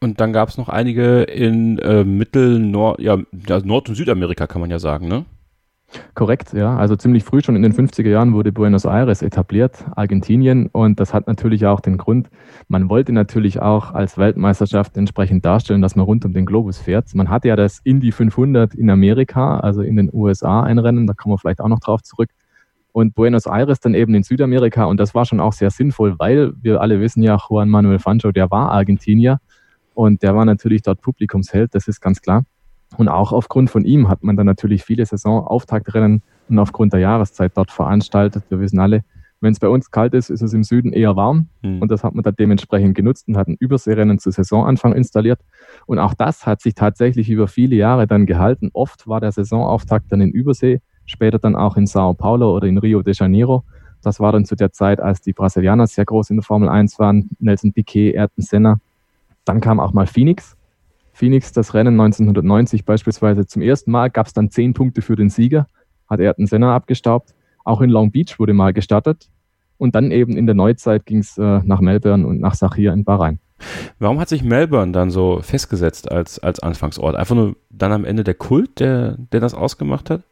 Und 0.00 0.20
dann 0.20 0.32
gab 0.32 0.48
es 0.48 0.58
noch 0.58 0.68
einige 0.68 1.22
in 1.22 1.78
äh, 1.78 2.04
Mittel-, 2.04 2.58
Nord-, 2.58 3.00
ja, 3.00 3.18
Nord- 3.64 3.88
und 3.88 3.94
Südamerika, 3.94 4.46
kann 4.46 4.60
man 4.60 4.70
ja 4.70 4.78
sagen, 4.78 5.08
ne? 5.08 5.24
Korrekt, 6.14 6.52
ja. 6.52 6.76
Also 6.76 6.96
ziemlich 6.96 7.24
früh 7.24 7.42
schon 7.42 7.56
in 7.56 7.62
den 7.62 7.72
50er 7.72 8.08
Jahren 8.08 8.34
wurde 8.34 8.52
Buenos 8.52 8.84
Aires 8.84 9.22
etabliert, 9.22 9.84
Argentinien. 9.94 10.68
Und 10.68 10.98
das 10.98 11.14
hat 11.14 11.26
natürlich 11.26 11.66
auch 11.66 11.80
den 11.80 11.96
Grund, 11.96 12.28
man 12.68 12.88
wollte 12.88 13.12
natürlich 13.12 13.60
auch 13.60 13.92
als 13.94 14.18
Weltmeisterschaft 14.18 14.96
entsprechend 14.96 15.44
darstellen, 15.44 15.82
dass 15.82 15.96
man 15.96 16.04
rund 16.04 16.24
um 16.24 16.32
den 16.32 16.46
Globus 16.46 16.78
fährt. 16.78 17.14
Man 17.14 17.30
hatte 17.30 17.48
ja 17.48 17.56
das 17.56 17.80
Indy 17.84 18.12
500 18.12 18.74
in 18.74 18.90
Amerika, 18.90 19.60
also 19.60 19.82
in 19.82 19.96
den 19.96 20.10
USA 20.12 20.62
ein 20.62 20.78
Rennen, 20.78 21.06
da 21.06 21.14
kommen 21.14 21.34
wir 21.34 21.38
vielleicht 21.38 21.60
auch 21.60 21.68
noch 21.68 21.80
drauf 21.80 22.02
zurück. 22.02 22.30
Und 22.92 23.14
Buenos 23.14 23.46
Aires 23.46 23.78
dann 23.80 23.94
eben 23.94 24.14
in 24.14 24.22
Südamerika. 24.22 24.84
Und 24.84 24.98
das 24.98 25.14
war 25.14 25.26
schon 25.26 25.38
auch 25.38 25.52
sehr 25.52 25.70
sinnvoll, 25.70 26.18
weil 26.18 26.52
wir 26.60 26.80
alle 26.80 27.00
wissen 27.00 27.22
ja, 27.22 27.36
Juan 27.48 27.68
Manuel 27.68 27.98
Fancho, 27.98 28.32
der 28.32 28.50
war 28.50 28.72
Argentinier. 28.72 29.38
Und 29.94 30.22
der 30.22 30.34
war 30.34 30.44
natürlich 30.44 30.82
dort 30.82 31.00
Publikumsheld, 31.00 31.74
das 31.74 31.88
ist 31.88 32.00
ganz 32.00 32.20
klar. 32.20 32.44
Und 32.96 33.08
auch 33.08 33.32
aufgrund 33.32 33.70
von 33.70 33.84
ihm 33.84 34.08
hat 34.08 34.22
man 34.22 34.36
dann 34.36 34.46
natürlich 34.46 34.84
viele 34.84 35.04
Saisonauftaktrennen 35.04 36.22
und 36.48 36.58
aufgrund 36.58 36.92
der 36.92 37.00
Jahreszeit 37.00 37.52
dort 37.54 37.70
veranstaltet. 37.70 38.44
Wir 38.48 38.60
wissen 38.60 38.78
alle, 38.78 39.02
wenn 39.40 39.52
es 39.52 39.60
bei 39.60 39.68
uns 39.68 39.90
kalt 39.90 40.14
ist, 40.14 40.30
ist 40.30 40.42
es 40.42 40.54
im 40.54 40.64
Süden 40.64 40.92
eher 40.92 41.16
warm. 41.16 41.48
Mhm. 41.62 41.82
Und 41.82 41.90
das 41.90 42.04
hat 42.04 42.14
man 42.14 42.22
dann 42.22 42.36
dementsprechend 42.36 42.94
genutzt 42.94 43.28
und 43.28 43.36
hat 43.36 43.48
ein 43.48 43.56
Überseerennen 43.58 44.18
zu 44.18 44.30
Saisonanfang 44.30 44.94
installiert. 44.94 45.40
Und 45.86 45.98
auch 45.98 46.14
das 46.14 46.46
hat 46.46 46.62
sich 46.62 46.74
tatsächlich 46.74 47.28
über 47.28 47.48
viele 47.48 47.76
Jahre 47.76 48.06
dann 48.06 48.26
gehalten. 48.26 48.70
Oft 48.72 49.06
war 49.06 49.20
der 49.20 49.32
Saisonauftakt 49.32 50.10
dann 50.10 50.20
in 50.20 50.30
Übersee, 50.30 50.80
später 51.04 51.38
dann 51.38 51.54
auch 51.54 51.76
in 51.76 51.86
Sao 51.86 52.14
Paulo 52.14 52.56
oder 52.56 52.66
in 52.66 52.78
Rio 52.78 53.02
de 53.02 53.14
Janeiro. 53.14 53.64
Das 54.02 54.20
war 54.20 54.32
dann 54.32 54.44
zu 54.44 54.56
der 54.56 54.72
Zeit, 54.72 55.00
als 55.00 55.20
die 55.20 55.32
Brasilianer 55.32 55.86
sehr 55.86 56.04
groß 56.04 56.30
in 56.30 56.36
der 56.36 56.44
Formel 56.44 56.68
1 56.68 56.98
waren. 56.98 57.28
Nelson 57.38 57.72
Piquet, 57.72 58.16
Ayrton 58.16 58.42
Senna, 58.42 58.78
dann 59.44 59.60
kam 59.60 59.80
auch 59.80 59.92
mal 59.92 60.06
Phoenix. 60.06 60.55
Phoenix, 61.16 61.50
das 61.50 61.72
Rennen 61.72 61.98
1990 61.98 62.84
beispielsweise 62.84 63.46
zum 63.46 63.62
ersten 63.62 63.90
Mal, 63.90 64.10
gab 64.10 64.26
es 64.26 64.34
dann 64.34 64.50
zehn 64.50 64.74
Punkte 64.74 65.00
für 65.00 65.16
den 65.16 65.30
Sieger, 65.30 65.66
hat 66.10 66.20
Ayrton 66.20 66.46
Senna 66.46 66.76
abgestaubt. 66.76 67.34
Auch 67.64 67.80
in 67.80 67.88
Long 67.88 68.10
Beach 68.10 68.38
wurde 68.38 68.52
mal 68.52 68.74
gestartet. 68.74 69.30
Und 69.78 69.94
dann 69.94 70.10
eben 70.10 70.36
in 70.36 70.44
der 70.44 70.54
Neuzeit 70.54 71.06
ging 71.06 71.18
es 71.20 71.38
äh, 71.38 71.60
nach 71.64 71.80
Melbourne 71.80 72.26
und 72.26 72.38
nach 72.40 72.54
Sachir 72.54 72.92
in 72.92 73.04
Bahrain. 73.04 73.38
Warum 73.98 74.20
hat 74.20 74.28
sich 74.28 74.44
Melbourne 74.44 74.92
dann 74.92 75.10
so 75.10 75.40
festgesetzt 75.40 76.10
als, 76.12 76.38
als 76.38 76.60
Anfangsort? 76.60 77.16
Einfach 77.16 77.34
nur 77.34 77.56
dann 77.70 77.92
am 77.92 78.04
Ende 78.04 78.22
der 78.22 78.34
Kult, 78.34 78.78
der, 78.78 79.16
der 79.32 79.40
das 79.40 79.54
ausgemacht 79.54 80.10
hat? 80.10 80.22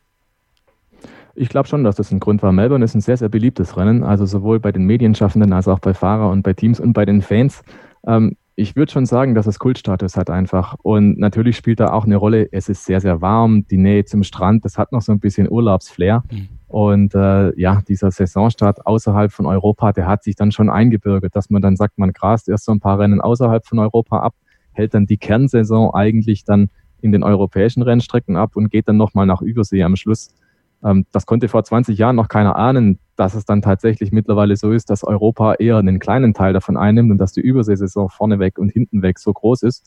Ich 1.35 1.49
glaube 1.49 1.67
schon, 1.67 1.83
dass 1.83 1.97
das 1.97 2.13
ein 2.13 2.21
Grund 2.21 2.43
war. 2.43 2.53
Melbourne 2.53 2.85
ist 2.85 2.95
ein 2.95 3.01
sehr, 3.01 3.17
sehr 3.17 3.31
beliebtes 3.31 3.79
Rennen, 3.79 4.05
also 4.05 4.27
sowohl 4.27 4.61
bei 4.61 4.71
den 4.71 4.85
Medienschaffenden 4.85 5.55
als 5.55 5.67
auch 5.67 5.79
bei 5.79 5.95
Fahrer 5.95 6.29
und 6.29 6.43
bei 6.43 6.53
Teams 6.53 6.79
und 6.79 6.93
bei 6.93 7.07
den 7.07 7.23
Fans. 7.23 7.63
Ähm, 8.07 8.37
ich 8.57 8.77
würde 8.77 8.93
schon 8.93 9.07
sagen, 9.07 9.35
dass 9.35 9.47
es 9.47 9.59
Kultstatus 9.59 10.17
hat 10.17 10.31
einfach. 10.31 10.77
Und 10.83 11.19
natürlich 11.19 11.57
spielt 11.57 11.81
da 11.81 11.93
auch 11.93 12.05
eine 12.05 12.17
Rolle, 12.17 12.49
es 12.53 12.69
ist 12.69 12.85
sehr, 12.85 13.01
sehr 13.01 13.21
warm, 13.21 13.67
die 13.69 13.77
Nähe 13.77 14.05
zum 14.05 14.23
Strand, 14.23 14.65
das 14.65 14.79
hat 14.79 14.93
noch 14.93 15.03
so 15.03 15.13
ein 15.13 15.21
bisschen 15.21 15.51
Urlaubsflair. 15.51 16.23
Mhm. 16.31 16.49
Und 16.69 17.15
äh, 17.15 17.59
ja, 17.59 17.83
dieser 17.89 18.11
Saisonstart 18.11 18.87
außerhalb 18.87 19.33
von 19.33 19.47
Europa, 19.47 19.93
der 19.93 20.07
hat 20.07 20.23
sich 20.25 20.37
dann 20.37 20.53
schon 20.53 20.71
eingebürgert, 20.71 21.35
dass 21.35 21.51
man 21.51 21.63
dann 21.63 21.77
sagt, 21.77 21.99
man 21.99 22.13
grast 22.13 22.49
erst 22.49 22.65
so 22.65 22.73
ein 22.73 22.81
paar 22.81 22.99
Rennen 22.99 23.21
außerhalb 23.21 23.67
von 23.67 23.79
Europa 23.79 24.21
ab, 24.21 24.35
hält 24.73 24.95
dann 24.95 25.07
die 25.07 25.17
Kernsaison 25.17 25.93
eigentlich 25.95 26.45
dann 26.45 26.71
in 27.01 27.13
den 27.13 27.23
europäischen 27.23 27.83
Rennstrecken 27.83 28.37
ab 28.37 28.57
und 28.57 28.71
geht 28.71 28.89
dann 28.89 28.97
nochmal 28.97 29.27
nach 29.27 29.43
Übersee 29.43 29.83
am 29.83 29.97
Schluss. 29.97 30.35
Ähm, 30.85 31.07
das 31.13 31.27
konnte 31.27 31.49
vor 31.49 31.65
20 31.65 31.99
Jahren 31.99 32.17
noch 32.17 32.29
keiner 32.29 32.57
ahnen, 32.57 32.99
dass 33.17 33.35
es 33.35 33.45
dann 33.45 33.63
tatsächlich 33.63 34.13
mittlerweile 34.13 34.57
so 34.57 34.71
ist, 34.71 34.91
dass 34.91 35.03
Europa 35.03 35.55
eher 35.55 35.79
einen 35.79 35.99
kleinen 35.99 36.35
Teil 36.35 36.53
davon 36.53 36.77
einnimmt 36.77 37.11
und 37.11 37.19
dass 37.19 37.33
die 37.33 37.41
Überseesaison 37.41 38.09
vorneweg 38.09 38.59
und 38.59 38.71
hintenweg 38.71 39.19
so 39.19 39.33
groß 39.33 39.63
ist. 39.63 39.87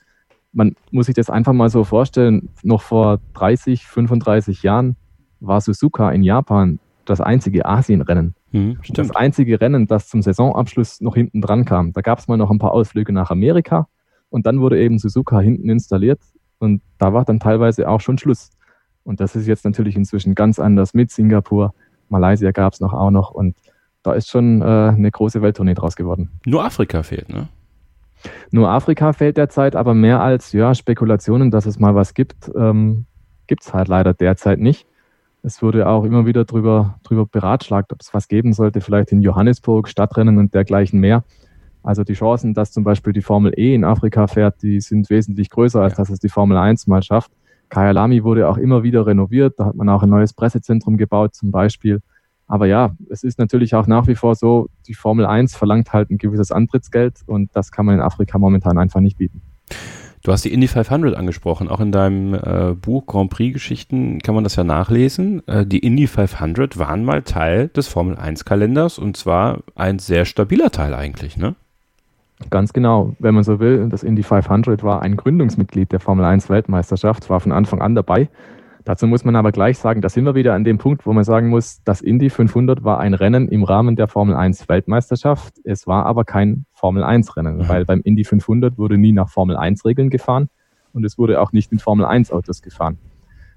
Man 0.53 0.75
muss 0.91 1.05
sich 1.05 1.15
das 1.15 1.29
einfach 1.29 1.53
mal 1.53 1.69
so 1.69 1.83
vorstellen, 1.83 2.49
noch 2.63 2.81
vor 2.81 3.19
30, 3.33 3.85
35 3.85 4.63
Jahren 4.63 4.95
war 5.39 5.61
Suzuka 5.61 6.09
in 6.11 6.23
Japan 6.23 6.79
das 7.05 7.21
einzige 7.21 7.65
Asienrennen. 7.65 8.33
Mhm, 8.51 8.77
das 8.93 9.15
einzige 9.15 9.61
Rennen, 9.61 9.87
das 9.87 10.07
zum 10.07 10.21
Saisonabschluss 10.21 11.01
noch 11.01 11.15
hinten 11.15 11.41
dran 11.41 11.65
kam. 11.65 11.93
Da 11.93 12.01
gab 12.01 12.19
es 12.19 12.27
mal 12.27 12.37
noch 12.37 12.49
ein 12.49 12.59
paar 12.59 12.71
Ausflüge 12.71 13.13
nach 13.13 13.29
Amerika 13.29 13.87
und 14.29 14.45
dann 14.45 14.61
wurde 14.61 14.79
eben 14.79 14.97
Suzuka 14.97 15.39
hinten 15.39 15.69
installiert 15.69 16.19
und 16.59 16.81
da 16.97 17.13
war 17.13 17.23
dann 17.23 17.39
teilweise 17.39 17.87
auch 17.87 18.01
schon 18.01 18.17
Schluss. 18.17 18.51
Und 19.07 19.21
das 19.21 19.37
ist 19.37 19.47
jetzt 19.47 19.63
natürlich 19.63 19.95
inzwischen 19.95 20.35
ganz 20.35 20.59
anders 20.59 20.93
mit 20.93 21.11
Singapur. 21.11 21.73
Malaysia 22.09 22.51
gab 22.51 22.73
es 22.73 22.81
noch 22.81 22.93
auch 22.93 23.09
noch 23.09 23.31
und 23.31 23.55
da 24.03 24.11
ist 24.11 24.29
schon 24.29 24.61
äh, 24.61 24.65
eine 24.65 25.09
große 25.09 25.41
Welttournee 25.41 25.75
draus 25.75 25.95
geworden. 25.95 26.29
Nur 26.45 26.65
Afrika 26.65 27.03
fehlt, 27.03 27.29
ne? 27.29 27.47
Nur 28.51 28.69
Afrika 28.69 29.13
fehlt 29.13 29.37
derzeit, 29.37 29.77
aber 29.77 29.93
mehr 29.93 30.21
als 30.21 30.51
ja, 30.51 30.75
Spekulationen, 30.75 31.51
dass 31.51 31.65
es 31.65 31.79
mal 31.79 31.95
was 31.95 32.15
gibt, 32.15 32.51
ähm, 32.53 33.05
gibt 33.47 33.63
es 33.63 33.73
halt 33.73 33.87
leider 33.87 34.13
derzeit 34.13 34.59
nicht. 34.59 34.85
Es 35.41 35.61
wurde 35.61 35.87
auch 35.87 36.03
immer 36.03 36.25
wieder 36.25 36.43
drüber, 36.43 36.99
drüber 37.03 37.25
beratschlagt, 37.25 37.93
ob 37.93 38.01
es 38.01 38.13
was 38.13 38.27
geben 38.27 38.51
sollte, 38.51 38.81
vielleicht 38.81 39.13
in 39.13 39.21
Johannesburg, 39.21 39.87
Stadtrennen 39.87 40.37
und 40.37 40.53
dergleichen 40.53 40.99
mehr. 40.99 41.23
Also 41.81 42.03
die 42.03 42.15
Chancen, 42.15 42.53
dass 42.53 42.73
zum 42.73 42.83
Beispiel 42.83 43.13
die 43.13 43.21
Formel 43.21 43.53
E 43.57 43.73
in 43.73 43.85
Afrika 43.85 44.27
fährt, 44.27 44.61
die 44.63 44.81
sind 44.81 45.09
wesentlich 45.09 45.49
größer, 45.49 45.81
als 45.81 45.93
ja. 45.93 45.99
dass 45.99 46.09
es 46.09 46.19
die 46.19 46.27
Formel 46.27 46.57
1 46.57 46.87
mal 46.87 47.01
schafft. 47.01 47.31
Kyalami 47.69 48.23
wurde 48.23 48.47
auch 48.47 48.57
immer 48.57 48.83
wieder 48.83 49.05
renoviert. 49.05 49.55
Da 49.57 49.65
hat 49.65 49.75
man 49.75 49.89
auch 49.89 50.03
ein 50.03 50.09
neues 50.09 50.33
Pressezentrum 50.33 50.97
gebaut 50.97 51.35
zum 51.35 51.51
Beispiel. 51.51 52.01
Aber 52.47 52.65
ja, 52.65 52.95
es 53.09 53.23
ist 53.23 53.39
natürlich 53.39 53.75
auch 53.75 53.87
nach 53.87 54.07
wie 54.07 54.15
vor 54.15 54.35
so, 54.35 54.69
die 54.87 54.93
Formel 54.93 55.25
1 55.25 55.55
verlangt 55.55 55.91
halt 55.91 56.09
ein 56.09 56.17
gewisses 56.17 56.51
Antrittsgeld 56.51 57.19
und 57.25 57.49
das 57.53 57.71
kann 57.71 57.85
man 57.85 57.95
in 57.95 58.01
Afrika 58.01 58.37
momentan 58.37 58.77
einfach 58.77 59.01
nicht 59.01 59.17
bieten. 59.17 59.41
Du 60.23 60.31
hast 60.31 60.43
die 60.43 60.53
Indy 60.53 60.67
500 60.67 61.15
angesprochen. 61.15 61.67
Auch 61.69 61.79
in 61.79 61.91
deinem 61.91 62.33
äh, 62.33 62.73
Buch 62.73 63.05
Grand 63.05 63.29
Prix 63.29 63.53
Geschichten 63.53 64.19
kann 64.19 64.35
man 64.35 64.43
das 64.43 64.55
ja 64.55 64.63
nachlesen. 64.63 65.45
Äh, 65.47 65.65
die 65.65 65.79
Indy 65.79 66.07
500 66.07 66.77
waren 66.77 67.05
mal 67.05 67.21
Teil 67.21 67.69
des 67.69 67.87
Formel 67.87 68.17
1 68.17 68.43
Kalenders 68.43 68.97
und 68.97 69.15
zwar 69.15 69.59
ein 69.75 69.99
sehr 69.99 70.25
stabiler 70.25 70.71
Teil 70.71 70.93
eigentlich, 70.93 71.37
ne? 71.37 71.55
Ganz 72.49 72.71
genau, 72.71 73.15
wenn 73.19 73.33
man 73.33 73.43
so 73.43 73.59
will. 73.59 73.89
Das 73.89 74.03
Indy 74.03 74.23
500 74.23 74.83
war 74.83 75.01
ein 75.01 75.17
Gründungsmitglied 75.17 75.91
der 75.91 75.99
Formel 75.99 76.23
1 76.23 76.49
Weltmeisterschaft, 76.49 77.29
war 77.29 77.39
von 77.39 77.51
Anfang 77.51 77.81
an 77.81 77.95
dabei. 77.95 78.29
Dazu 78.87 79.05
muss 79.05 79.25
man 79.25 79.35
aber 79.35 79.51
gleich 79.51 79.79
sagen, 79.79 79.99
da 79.99 80.07
sind 80.07 80.23
wir 80.23 80.33
wieder 80.33 80.53
an 80.53 80.63
dem 80.63 80.77
Punkt, 80.77 81.05
wo 81.05 81.11
man 81.11 81.25
sagen 81.25 81.49
muss, 81.49 81.83
das 81.83 81.99
Indy 81.99 82.29
500 82.29 82.85
war 82.85 82.99
ein 82.99 83.13
Rennen 83.13 83.49
im 83.49 83.63
Rahmen 83.63 83.97
der 83.97 84.07
Formel 84.07 84.33
1 84.33 84.69
Weltmeisterschaft. 84.69 85.55
Es 85.65 85.87
war 85.87 86.05
aber 86.05 86.23
kein 86.23 86.65
Formel 86.71 87.03
1 87.03 87.35
Rennen, 87.35 87.57
mhm. 87.57 87.67
weil 87.67 87.83
beim 87.83 87.99
Indy 88.01 88.23
500 88.23 88.77
wurde 88.77 88.97
nie 88.97 89.11
nach 89.11 89.27
Formel 89.27 89.57
1 89.57 89.83
Regeln 89.83 90.09
gefahren 90.09 90.47
und 90.93 91.03
es 91.03 91.17
wurde 91.17 91.41
auch 91.41 91.51
nicht 91.51 91.71
mit 91.71 91.81
Formel 91.81 92.05
1 92.05 92.31
Autos 92.31 92.61
gefahren. 92.61 92.97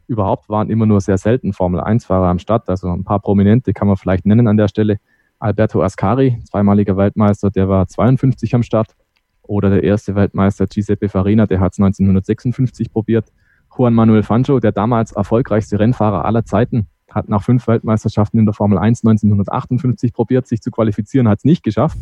Überhaupt 0.09 0.49
waren 0.49 0.69
immer 0.69 0.87
nur 0.87 1.01
sehr 1.01 1.19
selten 1.19 1.53
Formel 1.53 1.81
1 1.81 2.07
Fahrer 2.07 2.27
am 2.27 2.41
Start, 2.41 2.69
also 2.69 2.89
ein 2.89 3.05
paar 3.05 3.21
Prominente 3.21 3.73
kann 3.73 3.87
man 3.87 3.97
vielleicht 3.97 4.27
nennen 4.27 4.49
an 4.49 4.57
der 4.57 4.67
Stelle. 4.67 4.99
Alberto 5.41 5.83
Ascari, 5.83 6.39
zweimaliger 6.45 6.97
Weltmeister, 6.97 7.51
der 7.51 7.69
war 7.69 7.89
52 7.89 8.55
am 8.55 8.63
Start. 8.63 8.95
Oder 9.43 9.71
der 9.71 9.83
erste 9.83 10.15
Weltmeister 10.15 10.67
Giuseppe 10.67 11.09
Farina, 11.09 11.47
der 11.47 11.59
hat 11.59 11.73
es 11.73 11.81
1956 11.81 12.93
probiert. 12.93 13.33
Juan 13.77 13.95
Manuel 13.95 14.23
Fangio, 14.23 14.61
der 14.61 14.73
damals 14.73 15.13
erfolgreichste 15.13 15.81
Rennfahrer 15.81 16.25
aller 16.25 16.45
Zeiten, 16.45 16.87
hat 17.11 17.29
nach 17.29 17.43
fünf 17.43 17.67
Weltmeisterschaften 17.67 18.39
in 18.39 18.45
der 18.45 18.53
Formel 18.53 18.79
1 18.79 19.05
1958 19.05 20.13
probiert, 20.13 20.47
sich 20.47 20.61
zu 20.61 20.71
qualifizieren, 20.71 21.27
hat 21.27 21.39
es 21.39 21.45
nicht 21.45 21.65
geschafft. 21.65 21.99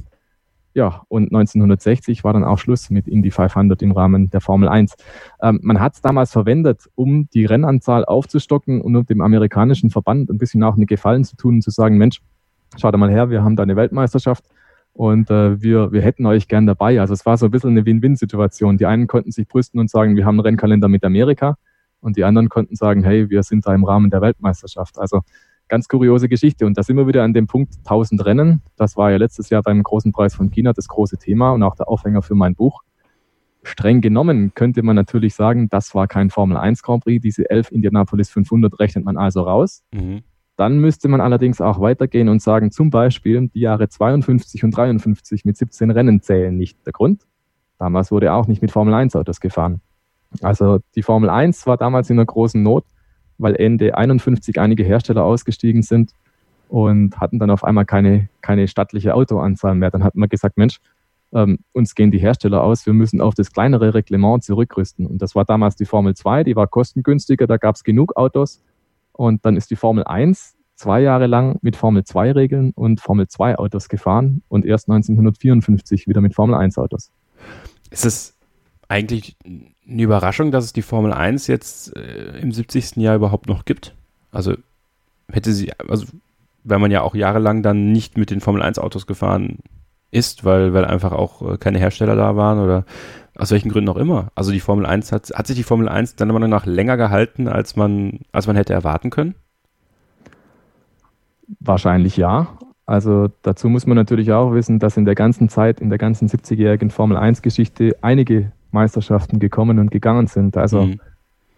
Ja, 0.75 1.03
und 1.09 1.25
1960 1.35 2.25
war 2.25 2.35
dann 2.35 2.45
auch 2.45 2.59
Schluss 2.59 2.91
mit 2.91 3.09
Indy 3.09 3.31
500 3.31 3.81
im 3.83 3.93
Rahmen 3.93 4.31
der 4.31 4.41
Formel 4.41 4.69
1. 4.69 4.97
Ähm, 5.41 5.61
man 5.63 5.81
hat 5.81 5.95
es 5.95 6.03
damals 6.03 6.33
verwendet, 6.33 6.89
um 6.95 7.29
die 7.31 7.47
Rennanzahl 7.47 8.05
aufzustocken 8.05 8.81
und 8.83 8.95
um 8.95 9.07
dem 9.07 9.21
amerikanischen 9.21 9.91
Verband 9.91 10.29
ein 10.29 10.39
bisschen 10.39 10.63
auch 10.63 10.77
eine 10.77 10.87
Gefallen 10.87 11.25
zu 11.25 11.37
tun 11.37 11.57
und 11.57 11.63
zu 11.63 11.71
sagen, 11.71 11.97
Mensch, 11.97 12.21
schaut 12.77 12.97
mal 12.97 13.11
her, 13.11 13.31
wir 13.31 13.43
haben 13.43 13.57
da 13.57 13.63
eine 13.63 13.77
Weltmeisterschaft 13.77 14.45
und 14.93 15.31
äh, 15.31 15.61
wir, 15.63 15.93
wir 15.93 16.03
hätten 16.03 16.27
euch 16.27 16.49
gern 16.49 16.67
dabei. 16.67 17.01
Also 17.01 17.15
es 17.15 17.25
war 17.25 17.37
so 17.37 17.47
ein 17.47 17.51
bisschen 17.51 17.71
eine 17.71 17.87
Win-Win-Situation. 17.87 18.79
Die 18.79 18.87
einen 18.87 19.07
konnten 19.07 19.31
sich 19.31 19.47
brüsten 19.47 19.79
und 19.81 19.91
sagen, 19.91 20.17
wir 20.17 20.25
haben 20.25 20.35
einen 20.35 20.41
Rennkalender 20.41 20.89
mit 20.89 21.05
Amerika 21.05 21.57
und 22.01 22.17
die 22.17 22.25
anderen 22.25 22.49
konnten 22.49 22.75
sagen, 22.75 23.05
hey, 23.05 23.31
wir 23.31 23.43
sind 23.43 23.67
da 23.67 23.75
im 23.75 23.85
Rahmen 23.85 24.11
der 24.11 24.21
Weltmeisterschaft. 24.21 24.99
Also 24.99 25.21
ganz 25.69 25.89
kuriose 25.89 26.29
Geschichte. 26.29 26.67
Und 26.67 26.77
da 26.77 26.83
sind 26.83 26.97
wir 26.97 27.07
wieder 27.07 27.23
an 27.23 27.33
dem 27.33 27.47
Punkt 27.47 27.75
1000 27.79 28.25
Rennen. 28.25 28.63
Das 28.77 28.97
war 28.97 29.11
ja 29.11 29.19
letztes 29.19 29.51
Jahr 29.51 29.63
beim 29.63 29.83
großen 29.83 30.13
Preis 30.13 30.35
von 30.35 30.51
China 30.51 30.73
das 30.73 30.89
große 30.89 31.19
Thema 31.19 31.53
und 31.53 31.63
auch 31.63 31.77
der 31.77 31.89
Aufhänger 31.89 32.23
für 32.23 32.35
mein 32.35 32.55
Buch. 32.55 32.83
Streng 33.63 34.01
genommen 34.01 34.53
könnte 34.55 34.83
man 34.83 34.97
natürlich 34.97 35.35
sagen, 35.35 35.69
das 35.69 35.95
war 35.95 36.07
kein 36.07 36.31
Formel 36.31 36.57
1 36.57 36.83
Grand 36.83 37.05
Prix. 37.05 37.23
Diese 37.23 37.49
11 37.51 37.71
Indianapolis 37.71 38.31
500 38.31 38.79
rechnet 38.79 39.05
man 39.05 39.17
also 39.17 39.43
raus. 39.43 39.85
Mhm. 39.93 40.23
Dann 40.59 40.81
müsste 40.81 41.07
man 41.07 41.21
allerdings 41.21 41.61
auch 41.61 41.79
weitergehen 41.79 42.29
und 42.29 42.43
sagen, 42.43 42.73
zum 42.73 42.91
Beispiel 42.91 43.49
die 43.55 43.61
Jahre 43.61 43.89
52 43.89 44.65
und 44.65 44.73
53 44.73 45.45
mit 45.45 45.57
17 45.57 45.93
Rennen 45.93 46.21
zählen 46.21 46.55
nicht. 46.57 46.85
Der 46.85 46.93
Grund? 46.93 47.23
Damals 47.79 48.11
wurde 48.11 48.33
auch 48.33 48.49
nicht 48.49 48.61
mit 48.61 48.73
Formel 48.73 48.93
1 48.93 49.15
Autos 49.15 49.39
gefahren. 49.39 49.81
Also 50.43 50.81
die 50.97 51.05
Formel 51.05 51.31
1 51.31 51.65
war 51.69 51.77
damals 51.77 52.11
in 52.11 52.19
einer 52.19 52.27
großen 52.27 52.61
Not, 52.61 52.85
weil 53.39 53.55
Ende 53.55 53.97
51 53.97 54.59
einige 54.59 54.83
Hersteller 54.83 55.23
ausgestiegen 55.23 55.83
sind 55.83 56.11
und 56.69 57.21
hatten 57.21 57.39
dann 57.39 57.51
auf 57.51 57.63
einmal 57.63 57.85
keine, 57.85 58.29
keine 58.41 58.67
stattliche 58.67 59.15
Autoanzahl 59.15 59.77
mehr. 59.77 59.93
Dann 59.93 60.03
hat 60.03 60.17
man 60.17 60.29
gesagt, 60.29 60.59
Mensch, 60.59 60.81
ähm, 61.33 61.61
uns 61.73 61.95
gehen 61.95 62.11
die 62.11 62.19
Hersteller 62.19 62.65
aus, 62.65 62.85
wir 62.85 62.95
müssen 62.95 63.21
auf 63.21 63.35
das 63.35 63.53
kleinere 63.53 63.95
Reglement 63.95 64.43
zurückrüsten. 64.43 65.07
Und 65.07 65.23
das 65.23 65.37
war 65.37 65.45
damals 65.45 65.77
die 65.77 65.85
Formel 65.85 66.17
2, 66.17 66.43
die 66.43 66.57
war 66.57 66.67
kostengünstiger, 66.67 67.47
da 67.47 67.59
gab 67.59 67.77
es 67.77 67.85
genug 67.85 68.17
Autos 68.17 68.61
und 69.19 69.45
dann 69.45 69.57
ist 69.57 69.71
die 69.71 69.77
Formel 69.77 70.05
1 70.05 70.55
zwei 70.77 71.01
Jahre 71.01 71.27
lang 71.27 71.59
mit 71.61 71.75
Formel 71.75 72.05
2 72.05 72.33
Regeln 72.33 72.71
und 72.71 73.01
Formel 73.01 73.27
2 73.27 73.59
Autos 73.59 73.89
gefahren 73.89 74.43
und 74.49 74.65
erst 74.65 74.89
1954 74.89 76.07
wieder 76.07 76.21
mit 76.21 76.35
Formel 76.35 76.55
1 76.55 76.79
Autos. 76.79 77.11
Ist 77.91 78.07
es 78.07 78.37
eigentlich 78.87 79.37
eine 79.45 80.03
Überraschung, 80.03 80.53
dass 80.53 80.65
es 80.65 80.73
die 80.73 80.83
Formel 80.83 81.13
1 81.13 81.49
jetzt 81.49 81.97
äh, 81.97 82.39
im 82.39 82.53
70. 82.53 82.97
Jahr 82.97 83.17
überhaupt 83.17 83.49
noch 83.49 83.65
gibt? 83.65 83.97
Also 84.31 84.55
hätte 85.29 85.53
sie, 85.53 85.73
also 85.89 86.07
weil 86.63 86.79
man 86.79 86.93
ja 86.93 87.03
auch 87.03 87.17
jahrelang 87.17 87.65
dann 87.65 87.91
nicht 87.91 88.17
mit 88.17 88.31
den 88.31 88.41
Formel 88.41 88.63
1 88.63 88.79
Autos 88.79 89.09
gefahren 89.09 89.59
ist, 90.11 90.45
weil, 90.45 90.73
weil 90.75 90.85
einfach 90.85 91.13
auch 91.13 91.55
äh, 91.55 91.57
keine 91.59 91.79
Hersteller 91.79 92.17
da 92.17 92.37
waren 92.37 92.59
oder 92.61 92.85
aus 93.37 93.51
welchen 93.51 93.71
Gründen 93.71 93.91
auch 93.91 93.97
immer. 93.97 94.29
Also 94.35 94.51
die 94.51 94.61
Formel 94.61 94.85
1 94.85 95.13
hat, 95.13 95.31
hat 95.35 95.47
sich 95.47 95.57
die 95.57 95.63
Formel 95.63 95.89
1 95.89 96.17
dann 96.17 96.31
immer 96.31 96.41
noch 96.41 96.67
länger 96.67 96.97
gehalten, 96.97 97.47
als 97.47 97.77
man, 97.77 98.21
als 98.33 98.47
man 98.47 98.57
hätte 98.57 98.73
erwarten 98.73 99.11
können? 99.11 99.35
Wahrscheinlich 101.61 102.17
ja. 102.17 102.59
Also 102.85 103.29
dazu 103.43 103.69
muss 103.69 103.87
man 103.87 103.97
natürlich 103.97 104.33
auch 104.33 104.53
wissen, 104.55 104.79
dass 104.79 104.97
in 104.97 105.05
der 105.05 105.15
ganzen 105.15 105.49
Zeit, 105.49 105.81
in 105.81 105.91
der 105.91 105.99
ganzen 105.99 106.29
70-jährigen 106.29 106.91
Formel 106.91 107.17
1-Geschichte 107.17 107.97
einige 108.01 108.53
Meisterschaften 108.71 109.39
gekommen 109.39 109.79
und 109.79 109.91
gegangen 109.91 110.27
sind. 110.27 110.57
Also 110.57 110.87
mhm. 110.87 111.01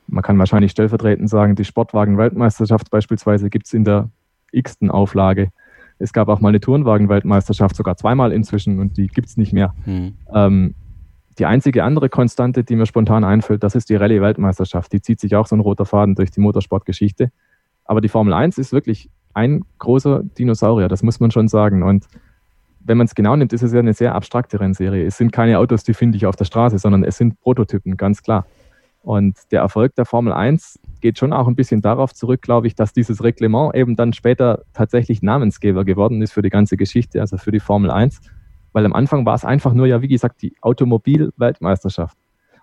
man 0.06 0.22
kann 0.22 0.38
wahrscheinlich 0.38 0.72
stellvertretend 0.72 1.30
sagen, 1.30 1.54
die 1.54 1.64
Sportwagen-Weltmeisterschaft 1.64 2.90
beispielsweise 2.90 3.48
gibt 3.48 3.66
es 3.66 3.74
in 3.74 3.84
der 3.84 4.10
x-ten 4.52 4.90
Auflage. 4.90 5.50
Es 6.00 6.12
gab 6.12 6.28
auch 6.28 6.40
mal 6.40 6.48
eine 6.48 6.60
Turnwagen-Weltmeisterschaft, 6.60 7.76
sogar 7.76 7.96
zweimal 7.96 8.32
inzwischen 8.32 8.80
und 8.80 8.96
die 8.96 9.06
gibt 9.06 9.28
es 9.28 9.36
nicht 9.36 9.52
mehr. 9.52 9.74
Mhm. 9.84 10.14
Ähm, 10.34 10.74
die 11.38 11.46
einzige 11.46 11.84
andere 11.84 12.08
Konstante, 12.08 12.64
die 12.64 12.76
mir 12.76 12.86
spontan 12.86 13.24
einfällt, 13.24 13.62
das 13.62 13.74
ist 13.74 13.88
die 13.88 13.94
Rallye-Weltmeisterschaft. 13.94 14.92
Die 14.92 15.00
zieht 15.00 15.20
sich 15.20 15.36
auch 15.36 15.46
so 15.46 15.56
ein 15.56 15.60
roter 15.60 15.86
Faden 15.86 16.14
durch 16.14 16.30
die 16.30 16.40
Motorsportgeschichte. 16.40 17.30
Aber 17.84 18.00
die 18.00 18.08
Formel 18.08 18.32
1 18.32 18.58
ist 18.58 18.72
wirklich 18.72 19.10
ein 19.32 19.62
großer 19.78 20.22
Dinosaurier, 20.22 20.88
das 20.88 21.02
muss 21.02 21.20
man 21.20 21.30
schon 21.30 21.48
sagen. 21.48 21.82
Und 21.82 22.06
wenn 22.80 22.96
man 22.96 23.06
es 23.06 23.14
genau 23.14 23.36
nimmt, 23.36 23.52
ist 23.52 23.62
es 23.62 23.72
ja 23.72 23.78
eine 23.78 23.94
sehr 23.94 24.14
abstrakte 24.14 24.60
Rennserie. 24.60 25.04
Es 25.06 25.16
sind 25.16 25.32
keine 25.32 25.58
Autos, 25.58 25.84
die 25.84 25.94
finde 25.94 26.16
ich 26.16 26.26
auf 26.26 26.36
der 26.36 26.44
Straße, 26.44 26.78
sondern 26.78 27.04
es 27.04 27.16
sind 27.16 27.40
Prototypen, 27.40 27.96
ganz 27.96 28.22
klar. 28.22 28.46
Und 29.02 29.36
der 29.50 29.60
Erfolg 29.60 29.94
der 29.94 30.04
Formel 30.04 30.32
1 30.32 30.78
geht 31.00 31.18
schon 31.18 31.32
auch 31.32 31.48
ein 31.48 31.56
bisschen 31.56 31.82
darauf 31.82 32.14
zurück, 32.14 32.42
glaube 32.42 32.66
ich, 32.66 32.74
dass 32.74 32.92
dieses 32.92 33.22
Reglement 33.22 33.74
eben 33.74 33.96
dann 33.96 34.12
später 34.12 34.64
tatsächlich 34.72 35.22
Namensgeber 35.22 35.84
geworden 35.84 36.22
ist 36.22 36.32
für 36.32 36.42
die 36.42 36.50
ganze 36.50 36.76
Geschichte, 36.76 37.20
also 37.20 37.36
für 37.36 37.50
die 37.50 37.60
Formel 37.60 37.90
1. 37.90 38.20
Weil 38.72 38.84
am 38.84 38.92
Anfang 38.92 39.26
war 39.26 39.34
es 39.34 39.44
einfach 39.44 39.72
nur, 39.72 39.86
ja, 39.86 40.00
wie 40.02 40.08
gesagt, 40.08 40.42
die 40.42 40.54
Automobil-Weltmeisterschaft. 40.60 42.16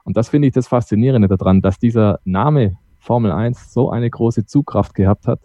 Und 0.04 0.16
das 0.16 0.30
finde 0.30 0.48
ich 0.48 0.54
das 0.54 0.68
Faszinierende 0.68 1.28
daran, 1.28 1.62
dass 1.62 1.80
dieser 1.80 2.20
Name 2.24 2.78
Formel 2.98 3.32
1 3.32 3.74
so 3.74 3.92
eine 3.92 4.10
große 4.10 4.46
Zugkraft 4.46 4.94
gehabt 4.94 5.28
hat, 5.28 5.40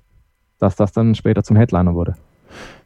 dass 0.59 0.77
das 0.77 0.93
dann 0.93 1.15
später 1.15 1.43
zum 1.43 1.57
Headliner 1.57 1.95
wurde. 1.95 2.15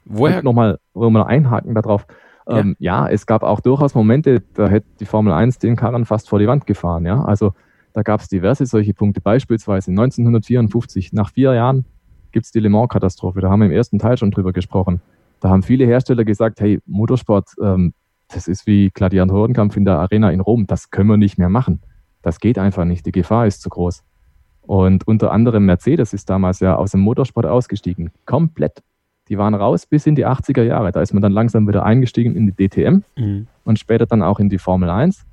Woher? 0.06 0.42
Nochmal, 0.42 0.78
mal 0.94 1.24
einhaken 1.24 1.74
darauf. 1.74 2.06
Ja. 2.48 2.58
Ähm, 2.58 2.76
ja, 2.78 3.08
es 3.08 3.26
gab 3.26 3.42
auch 3.42 3.60
durchaus 3.60 3.94
Momente, 3.94 4.42
da 4.54 4.68
hätte 4.68 4.86
die 5.00 5.04
Formel 5.04 5.32
1 5.32 5.58
den 5.58 5.76
Karren 5.76 6.04
fast 6.04 6.28
vor 6.28 6.38
die 6.38 6.46
Wand 6.46 6.66
gefahren. 6.66 7.04
Ja, 7.04 7.24
also 7.24 7.52
da 7.96 8.02
gab 8.02 8.20
es 8.20 8.28
diverse 8.28 8.66
solche 8.66 8.92
Punkte. 8.92 9.22
Beispielsweise 9.22 9.90
1954, 9.90 11.14
nach 11.14 11.30
vier 11.30 11.54
Jahren, 11.54 11.86
gibt 12.30 12.44
es 12.44 12.52
die 12.52 12.60
Le 12.60 12.68
Mans-Katastrophe. 12.68 13.40
Da 13.40 13.48
haben 13.48 13.60
wir 13.60 13.66
im 13.68 13.72
ersten 13.72 13.98
Teil 13.98 14.18
schon 14.18 14.30
drüber 14.30 14.52
gesprochen. 14.52 15.00
Da 15.40 15.48
haben 15.48 15.62
viele 15.62 15.86
Hersteller 15.86 16.26
gesagt, 16.26 16.60
hey, 16.60 16.78
Motorsport, 16.84 17.52
ähm, 17.58 17.94
das 18.28 18.48
ist 18.48 18.66
wie 18.66 18.90
Gladiatorenkampf 18.90 19.78
in 19.78 19.86
der 19.86 19.98
Arena 19.98 20.30
in 20.30 20.40
Rom. 20.40 20.66
Das 20.66 20.90
können 20.90 21.08
wir 21.08 21.16
nicht 21.16 21.38
mehr 21.38 21.48
machen. 21.48 21.80
Das 22.20 22.38
geht 22.38 22.58
einfach 22.58 22.84
nicht. 22.84 23.06
Die 23.06 23.12
Gefahr 23.12 23.46
ist 23.46 23.62
zu 23.62 23.70
groß. 23.70 24.04
Und 24.60 25.08
unter 25.08 25.32
anderem 25.32 25.64
Mercedes 25.64 26.12
ist 26.12 26.28
damals 26.28 26.60
ja 26.60 26.76
aus 26.76 26.90
dem 26.90 27.00
Motorsport 27.00 27.46
ausgestiegen. 27.46 28.10
Komplett. 28.26 28.82
Die 29.30 29.38
waren 29.38 29.54
raus 29.54 29.86
bis 29.86 30.06
in 30.06 30.16
die 30.16 30.26
80er 30.26 30.64
Jahre. 30.64 30.92
Da 30.92 31.00
ist 31.00 31.14
man 31.14 31.22
dann 31.22 31.32
langsam 31.32 31.66
wieder 31.66 31.82
eingestiegen 31.86 32.36
in 32.36 32.52
die 32.52 32.68
DTM 32.68 33.04
mhm. 33.16 33.46
und 33.64 33.78
später 33.78 34.04
dann 34.04 34.22
auch 34.22 34.38
in 34.38 34.50
die 34.50 34.58
Formel 34.58 34.90
1. 34.90 35.24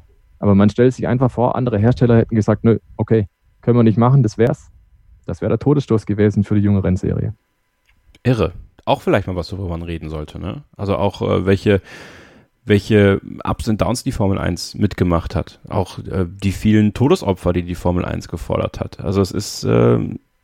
Aber 0.44 0.56
man 0.56 0.70
stellt 0.70 0.94
sich 0.94 1.08
einfach 1.08 1.32
vor, 1.32 1.56
andere 1.56 1.80
Hersteller 1.80 2.18
hätten 2.18 2.36
gesagt, 2.36 2.66
nö, 2.66 2.80
okay, 2.98 3.30
können 3.62 3.78
wir 3.78 3.84
nicht 3.84 3.98
machen, 3.98 4.24
das 4.24 4.38
wär's. 4.38 4.72
Das 5.26 5.40
wäre 5.40 5.48
der 5.48 5.58
Todesstoß 5.58 6.06
gewesen 6.06 6.44
für 6.44 6.56
die 6.56 6.62
junge 6.62 6.84
Rennserie. 6.84 7.34
Irre. 8.24 8.52
Auch 8.84 9.02
vielleicht 9.02 9.26
mal 9.26 9.38
was, 9.38 9.54
worüber 9.54 9.70
man 9.70 9.84
reden 9.84 10.10
sollte, 10.10 10.40
ne? 10.40 10.66
Also 10.76 10.98
auch 10.98 11.22
äh, 11.22 11.46
welche, 11.46 11.82
welche 12.66 13.22
Ups 13.46 13.70
und 13.70 13.80
Downs 13.80 14.04
die 14.04 14.12
Formel 14.12 14.38
1 14.38 14.76
mitgemacht 14.76 15.34
hat. 15.34 15.62
Auch 15.70 16.00
äh, 16.00 16.26
die 16.28 16.52
vielen 16.52 16.94
Todesopfer, 16.94 17.54
die 17.54 17.64
die 17.64 17.76
Formel 17.76 18.04
1 18.04 18.28
gefordert 18.28 18.82
hat. 18.82 19.00
Also 19.00 19.22
es 19.22 19.32
ist 19.32 19.64
äh, 19.64 19.98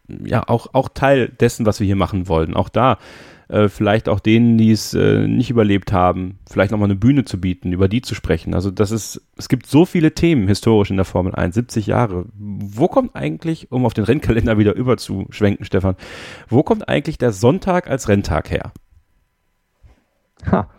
ja 0.07 0.47
auch, 0.47 0.67
auch 0.71 0.87
Teil 0.87 1.27
dessen, 1.27 1.65
was 1.65 1.81
wir 1.81 1.87
hier 1.87 1.97
machen 1.97 2.29
wollen. 2.29 2.53
Auch 2.53 2.69
da 2.69 2.99
äh, 3.49 3.67
vielleicht 3.67 4.07
auch 4.07 4.19
denen, 4.19 4.57
die 4.57 4.71
es 4.71 4.93
äh, 4.93 5.27
nicht 5.27 5.49
überlebt 5.49 5.91
haben, 5.91 6.37
vielleicht 6.49 6.71
nochmal 6.71 6.87
eine 6.87 6.95
Bühne 6.95 7.25
zu 7.25 7.41
bieten, 7.41 7.73
über 7.73 7.87
die 7.87 8.01
zu 8.01 8.15
sprechen. 8.15 8.53
Also 8.53 8.71
das 8.71 8.91
ist, 8.91 9.21
es 9.37 9.49
gibt 9.49 9.65
so 9.65 9.85
viele 9.85 10.13
Themen 10.13 10.47
historisch 10.47 10.91
in 10.91 10.97
der 10.97 11.05
Formel 11.05 11.33
1, 11.33 11.55
70 11.55 11.87
Jahre. 11.87 12.25
Wo 12.35 12.87
kommt 12.87 13.15
eigentlich, 13.15 13.71
um 13.71 13.85
auf 13.85 13.93
den 13.93 14.03
Rennkalender 14.03 14.57
wieder 14.57 14.75
überzuschwenken, 14.75 15.65
Stefan, 15.65 15.95
wo 16.47 16.63
kommt 16.63 16.87
eigentlich 16.87 17.17
der 17.17 17.31
Sonntag 17.31 17.89
als 17.89 18.07
Renntag 18.07 18.51
her? 18.51 18.71
Ha, 20.51 20.69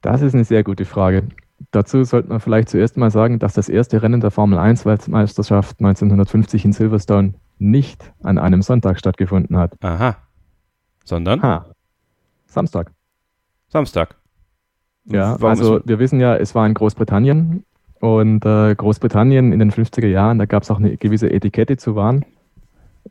das 0.00 0.22
ist 0.22 0.34
eine 0.34 0.44
sehr 0.44 0.62
gute 0.62 0.84
Frage. 0.84 1.28
Dazu 1.72 2.04
sollte 2.04 2.28
man 2.28 2.38
vielleicht 2.38 2.68
zuerst 2.68 2.96
mal 2.96 3.10
sagen, 3.10 3.40
dass 3.40 3.54
das 3.54 3.68
erste 3.68 4.00
Rennen 4.00 4.20
der 4.20 4.30
Formel 4.30 4.58
1 4.58 4.86
Weltmeisterschaft 4.86 5.80
1950 5.80 6.64
in 6.64 6.72
Silverstone 6.72 7.34
nicht 7.58 8.12
an 8.22 8.38
einem 8.38 8.62
Sonntag 8.62 9.00
stattgefunden 9.00 9.58
hat. 9.58 9.74
Aha. 9.82 10.16
Sondern? 11.04 11.42
Ha. 11.42 11.66
Samstag. 12.48 12.92
Samstag. 13.68 14.16
Ja, 15.04 15.36
Warum 15.40 15.50
also 15.50 15.80
wir 15.84 15.98
wissen 15.98 16.20
ja, 16.20 16.36
es 16.36 16.54
war 16.54 16.66
in 16.66 16.74
Großbritannien 16.74 17.64
und 18.00 18.44
äh, 18.44 18.74
Großbritannien 18.74 19.52
in 19.52 19.58
den 19.58 19.70
50er 19.70 20.06
Jahren, 20.06 20.38
da 20.38 20.46
gab 20.46 20.62
es 20.62 20.70
auch 20.70 20.78
eine 20.78 20.96
gewisse 20.96 21.30
Etikette 21.30 21.76
zu 21.76 21.94
wahren. 21.94 22.24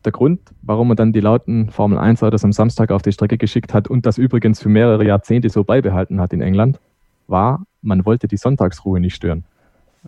Der 0.04 0.12
Grund, 0.12 0.40
warum 0.62 0.88
man 0.88 0.96
dann 0.96 1.12
die 1.12 1.20
lauten 1.20 1.70
Formel 1.70 1.98
1 1.98 2.22
Autos 2.22 2.44
am 2.44 2.52
Samstag 2.52 2.92
auf 2.92 3.02
die 3.02 3.12
Strecke 3.12 3.36
geschickt 3.36 3.74
hat 3.74 3.88
und 3.88 4.06
das 4.06 4.16
übrigens 4.16 4.60
für 4.60 4.68
mehrere 4.68 5.04
Jahrzehnte 5.04 5.48
so 5.48 5.64
beibehalten 5.64 6.20
hat 6.20 6.32
in 6.32 6.40
England, 6.40 6.78
war, 7.26 7.64
man 7.82 8.04
wollte 8.04 8.28
die 8.28 8.36
Sonntagsruhe 8.36 9.00
nicht 9.00 9.16
stören. 9.16 9.44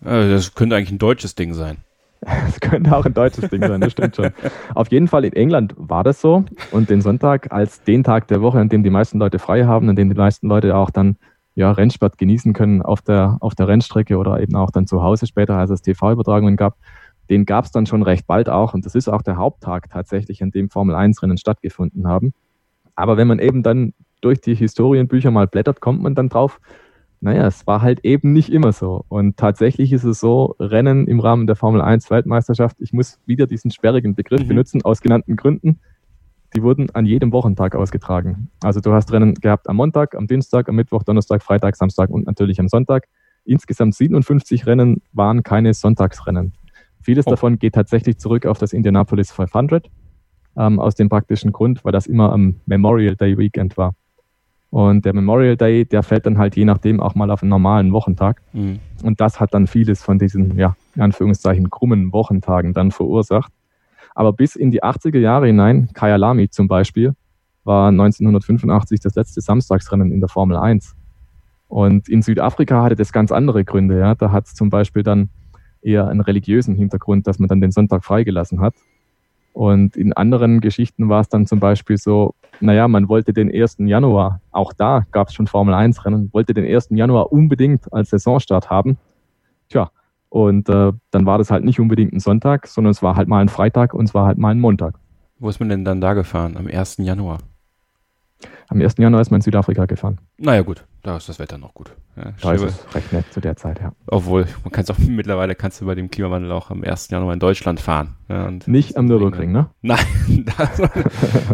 Äh, 0.02 0.30
das 0.30 0.54
könnte 0.54 0.76
eigentlich 0.76 0.92
ein 0.92 0.98
deutsches 0.98 1.34
Ding 1.34 1.54
sein. 1.54 1.78
Das 2.46 2.60
könnte 2.60 2.94
auch 2.94 3.06
ein 3.06 3.14
deutsches 3.14 3.48
Ding 3.48 3.62
sein, 3.62 3.80
das 3.80 3.92
stimmt 3.92 4.16
schon. 4.16 4.30
Auf 4.74 4.90
jeden 4.90 5.08
Fall 5.08 5.24
in 5.24 5.32
England 5.32 5.74
war 5.76 6.04
das 6.04 6.20
so 6.20 6.44
und 6.70 6.90
den 6.90 7.00
Sonntag 7.00 7.50
als 7.52 7.82
den 7.82 8.04
Tag 8.04 8.28
der 8.28 8.42
Woche, 8.42 8.58
an 8.58 8.68
dem 8.68 8.82
die 8.82 8.90
meisten 8.90 9.18
Leute 9.18 9.38
frei 9.38 9.64
haben, 9.64 9.88
an 9.88 9.96
dem 9.96 10.08
die 10.08 10.14
meisten 10.14 10.48
Leute 10.48 10.76
auch 10.76 10.90
dann 10.90 11.16
ja, 11.54 11.72
Rennsport 11.72 12.18
genießen 12.18 12.52
können 12.52 12.82
auf 12.82 13.02
der, 13.02 13.38
auf 13.40 13.54
der 13.54 13.68
Rennstrecke 13.68 14.18
oder 14.18 14.40
eben 14.40 14.54
auch 14.54 14.70
dann 14.70 14.86
zu 14.86 15.02
Hause 15.02 15.26
später, 15.26 15.56
als 15.56 15.70
es 15.70 15.82
TV-Übertragungen 15.82 16.56
gab, 16.56 16.76
den 17.28 17.44
gab 17.44 17.64
es 17.64 17.70
dann 17.70 17.86
schon 17.86 18.02
recht 18.02 18.26
bald 18.26 18.48
auch 18.48 18.74
und 18.74 18.84
das 18.84 18.94
ist 18.94 19.08
auch 19.08 19.22
der 19.22 19.36
Haupttag 19.36 19.88
tatsächlich, 19.90 20.42
an 20.42 20.50
dem 20.50 20.68
Formel-1-Rennen 20.68 21.38
stattgefunden 21.38 22.06
haben. 22.06 22.34
Aber 22.96 23.16
wenn 23.16 23.28
man 23.28 23.38
eben 23.38 23.62
dann 23.62 23.94
durch 24.20 24.40
die 24.40 24.54
Historienbücher 24.54 25.30
mal 25.30 25.46
blättert, 25.46 25.80
kommt 25.80 26.02
man 26.02 26.14
dann 26.14 26.28
drauf, 26.28 26.60
naja, 27.20 27.46
es 27.46 27.66
war 27.66 27.82
halt 27.82 28.04
eben 28.04 28.32
nicht 28.32 28.50
immer 28.50 28.72
so. 28.72 29.04
Und 29.08 29.36
tatsächlich 29.36 29.92
ist 29.92 30.04
es 30.04 30.20
so, 30.20 30.56
Rennen 30.58 31.06
im 31.06 31.20
Rahmen 31.20 31.46
der 31.46 31.56
Formel 31.56 31.82
1 31.82 32.10
Weltmeisterschaft, 32.10 32.78
ich 32.80 32.92
muss 32.92 33.20
wieder 33.26 33.46
diesen 33.46 33.70
sperrigen 33.70 34.14
Begriff 34.14 34.42
mhm. 34.42 34.48
benutzen, 34.48 34.82
aus 34.82 35.02
genannten 35.02 35.36
Gründen, 35.36 35.80
die 36.54 36.62
wurden 36.62 36.90
an 36.90 37.04
jedem 37.04 37.32
Wochentag 37.32 37.74
ausgetragen. 37.74 38.50
Also 38.62 38.80
du 38.80 38.92
hast 38.92 39.12
Rennen 39.12 39.34
gehabt 39.34 39.68
am 39.68 39.76
Montag, 39.76 40.14
am 40.14 40.26
Dienstag, 40.26 40.68
am 40.68 40.76
Mittwoch, 40.76 41.02
Donnerstag, 41.02 41.42
Freitag, 41.42 41.76
Samstag 41.76 42.10
und 42.10 42.26
natürlich 42.26 42.58
am 42.58 42.68
Sonntag. 42.68 43.06
Insgesamt 43.44 43.94
57 43.94 44.66
Rennen 44.66 45.02
waren 45.12 45.42
keine 45.42 45.74
Sonntagsrennen. 45.74 46.54
Vieles 47.02 47.26
oh. 47.26 47.30
davon 47.30 47.58
geht 47.58 47.74
tatsächlich 47.74 48.18
zurück 48.18 48.46
auf 48.46 48.58
das 48.58 48.72
Indianapolis 48.72 49.30
500, 49.30 49.88
ähm, 50.56 50.80
aus 50.80 50.94
dem 50.94 51.08
praktischen 51.08 51.52
Grund, 51.52 51.84
weil 51.84 51.92
das 51.92 52.06
immer 52.06 52.32
am 52.32 52.60
Memorial 52.66 53.16
Day 53.16 53.36
Weekend 53.38 53.76
war. 53.76 53.94
Und 54.70 55.04
der 55.04 55.14
Memorial 55.14 55.56
Day, 55.56 55.84
der 55.84 56.04
fällt 56.04 56.26
dann 56.26 56.38
halt 56.38 56.56
je 56.56 56.64
nachdem 56.64 57.00
auch 57.00 57.16
mal 57.16 57.30
auf 57.30 57.42
einen 57.42 57.50
normalen 57.50 57.92
Wochentag. 57.92 58.40
Mhm. 58.52 58.78
Und 59.02 59.20
das 59.20 59.40
hat 59.40 59.52
dann 59.52 59.66
vieles 59.66 60.02
von 60.02 60.18
diesen, 60.18 60.56
ja, 60.56 60.76
in 60.94 61.02
Anführungszeichen, 61.02 61.70
krummen 61.70 62.12
Wochentagen 62.12 62.72
dann 62.72 62.92
verursacht. 62.92 63.52
Aber 64.14 64.32
bis 64.32 64.54
in 64.54 64.70
die 64.70 64.82
80er 64.82 65.18
Jahre 65.18 65.48
hinein, 65.48 65.90
Kaya 65.92 66.16
Lamy 66.16 66.48
zum 66.50 66.68
Beispiel, 66.68 67.14
war 67.64 67.88
1985 67.88 69.00
das 69.00 69.16
letzte 69.16 69.40
Samstagsrennen 69.40 70.12
in 70.12 70.20
der 70.20 70.28
Formel 70.28 70.56
1. 70.56 70.94
Und 71.66 72.08
in 72.08 72.22
Südafrika 72.22 72.82
hatte 72.82 72.96
das 72.96 73.12
ganz 73.12 73.32
andere 73.32 73.64
Gründe. 73.64 73.98
Ja. 73.98 74.14
Da 74.14 74.30
hat 74.30 74.46
es 74.46 74.54
zum 74.54 74.70
Beispiel 74.70 75.02
dann 75.02 75.30
eher 75.82 76.08
einen 76.08 76.20
religiösen 76.20 76.74
Hintergrund, 76.74 77.26
dass 77.26 77.38
man 77.38 77.48
dann 77.48 77.60
den 77.60 77.70
Sonntag 77.70 78.04
freigelassen 78.04 78.60
hat. 78.60 78.74
Und 79.52 79.96
in 79.96 80.12
anderen 80.12 80.60
Geschichten 80.60 81.08
war 81.08 81.20
es 81.20 81.28
dann 81.28 81.46
zum 81.46 81.60
Beispiel 81.60 81.98
so, 81.98 82.34
naja, 82.60 82.88
man 82.88 83.08
wollte 83.08 83.32
den 83.32 83.52
1. 83.52 83.76
Januar, 83.80 84.40
auch 84.52 84.72
da 84.72 85.06
gab 85.10 85.28
es 85.28 85.34
schon 85.34 85.46
Formel 85.46 85.74
1 85.74 86.04
Rennen, 86.04 86.30
wollte 86.32 86.54
den 86.54 86.64
1. 86.64 86.88
Januar 86.90 87.32
unbedingt 87.32 87.92
als 87.92 88.10
Saisonstart 88.10 88.70
haben. 88.70 88.96
Tja, 89.68 89.90
und 90.28 90.68
äh, 90.68 90.92
dann 91.10 91.26
war 91.26 91.38
das 91.38 91.50
halt 91.50 91.64
nicht 91.64 91.80
unbedingt 91.80 92.12
ein 92.12 92.20
Sonntag, 92.20 92.68
sondern 92.68 92.92
es 92.92 93.02
war 93.02 93.16
halt 93.16 93.28
mal 93.28 93.40
ein 93.40 93.48
Freitag 93.48 93.94
und 93.94 94.04
es 94.04 94.14
war 94.14 94.26
halt 94.26 94.38
mal 94.38 94.50
ein 94.50 94.60
Montag. 94.60 94.94
Wo 95.38 95.48
ist 95.48 95.58
man 95.58 95.68
denn 95.68 95.84
dann 95.84 96.00
da 96.00 96.14
gefahren, 96.14 96.56
am 96.56 96.66
1. 96.66 96.98
Januar? 96.98 97.38
Am 98.68 98.80
1. 98.80 98.94
Januar 98.98 99.20
ist 99.20 99.30
man 99.30 99.38
in 99.38 99.42
Südafrika 99.42 99.86
gefahren. 99.86 100.18
Naja, 100.38 100.62
gut, 100.62 100.84
da 101.02 101.16
ist 101.16 101.28
das 101.28 101.38
Wetter 101.38 101.58
noch 101.58 101.74
gut. 101.74 101.92
Ja, 102.16 102.32
da 102.40 102.52
ist 102.52 102.62
es 102.62 102.94
recht 102.94 103.12
nett 103.12 103.32
zu 103.32 103.40
der 103.40 103.56
Zeit, 103.56 103.80
ja. 103.80 103.92
Obwohl, 104.06 104.46
man 104.62 104.72
kann 104.72 104.84
es 104.84 104.90
auch 104.90 104.98
mittlerweile 105.08 105.54
kannst 105.54 105.80
du 105.80 105.86
bei 105.86 105.94
dem 105.94 106.10
Klimawandel 106.10 106.52
auch 106.52 106.70
am 106.70 106.84
1. 106.84 107.08
Januar 107.10 107.32
in 107.34 107.40
Deutschland 107.40 107.80
fahren. 107.80 108.16
Ja, 108.28 108.50
Nicht 108.66 108.96
am 108.96 109.06
Nürburgring, 109.06 109.52
ne? 109.52 109.70
Nein, 109.82 109.98
das, 110.56 110.82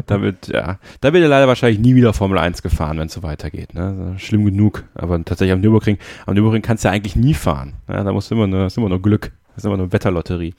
da 0.07 0.21
wird, 0.21 0.49
ja, 0.49 0.79
da 1.01 1.13
wird 1.13 1.23
er 1.23 1.29
leider 1.29 1.49
wahrscheinlich 1.49 1.81
nie 1.81 1.95
wieder 1.95 2.13
Formel 2.13 2.39
1 2.39 2.63
gefahren, 2.63 2.99
wenn 2.99 3.07
es 3.07 3.15
so 3.15 3.23
weitergeht. 3.23 3.75
Ne? 3.75 4.15
Schlimm 4.19 4.45
genug. 4.45 4.85
Aber 4.95 5.17
tatsächlich 5.25 5.53
am 5.53 5.61
Nürburgring, 5.61 5.99
am 6.27 6.35
Nürburgring 6.35 6.63
kannst 6.63 6.85
du 6.85 6.89
ja 6.89 6.93
eigentlich 6.95 7.17
nie 7.17 7.35
fahren. 7.35 7.75
Ja, 7.89 8.05
da 8.05 8.13
musst 8.13 8.31
du 8.31 8.35
immer 8.35 8.47
nur, 8.47 8.61
das 8.65 8.75
ist 8.75 8.79
immer 8.79 8.89
nur 8.89 9.01
Glück. 9.01 9.33
Das 9.55 9.59
ist 9.59 9.65
immer 9.65 9.79
nur 9.79 9.93
Wetterlotterie. 9.93 10.55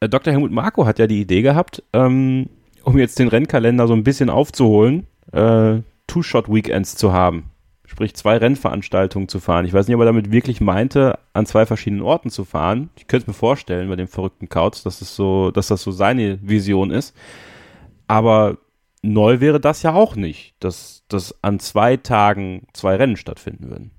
Äh, 0.00 0.08
Dr. 0.08 0.32
Helmut 0.32 0.50
Marko 0.50 0.86
hat 0.86 0.98
ja 0.98 1.06
die 1.06 1.20
Idee 1.20 1.42
gehabt, 1.42 1.82
ähm, 1.92 2.48
um 2.82 2.98
jetzt 2.98 3.18
den 3.18 3.28
Rennkalender 3.28 3.86
so 3.86 3.94
ein 3.94 4.04
bisschen 4.04 4.30
aufzuholen, 4.30 5.06
äh, 5.32 5.82
Two-Shot-Weekends 6.06 6.96
zu 6.96 7.12
haben. 7.12 7.50
Sprich, 7.84 8.14
zwei 8.14 8.36
Rennveranstaltungen 8.36 9.28
zu 9.28 9.40
fahren. 9.40 9.64
Ich 9.64 9.72
weiß 9.72 9.88
nicht, 9.88 9.96
ob 9.96 10.02
er 10.02 10.06
damit 10.06 10.30
wirklich 10.30 10.60
meinte, 10.60 11.18
an 11.32 11.44
zwei 11.46 11.66
verschiedenen 11.66 12.02
Orten 12.02 12.30
zu 12.30 12.44
fahren. 12.44 12.90
Ich 12.96 13.08
könnte 13.08 13.24
es 13.24 13.26
mir 13.26 13.34
vorstellen 13.34 13.88
bei 13.88 13.96
dem 13.96 14.06
verrückten 14.06 14.48
Couch, 14.48 14.84
dass, 14.84 15.00
es 15.00 15.16
so, 15.16 15.50
dass 15.50 15.66
das 15.66 15.82
so 15.82 15.90
seine 15.90 16.38
Vision 16.40 16.92
ist. 16.92 17.16
Aber 18.06 18.58
neu 19.02 19.40
wäre 19.40 19.60
das 19.60 19.82
ja 19.82 19.92
auch 19.92 20.14
nicht, 20.14 20.54
dass, 20.60 21.04
dass 21.08 21.34
an 21.42 21.58
zwei 21.58 21.96
Tagen 21.96 22.66
zwei 22.72 22.96
Rennen 22.96 23.16
stattfinden 23.16 23.70
würden. 23.70 23.90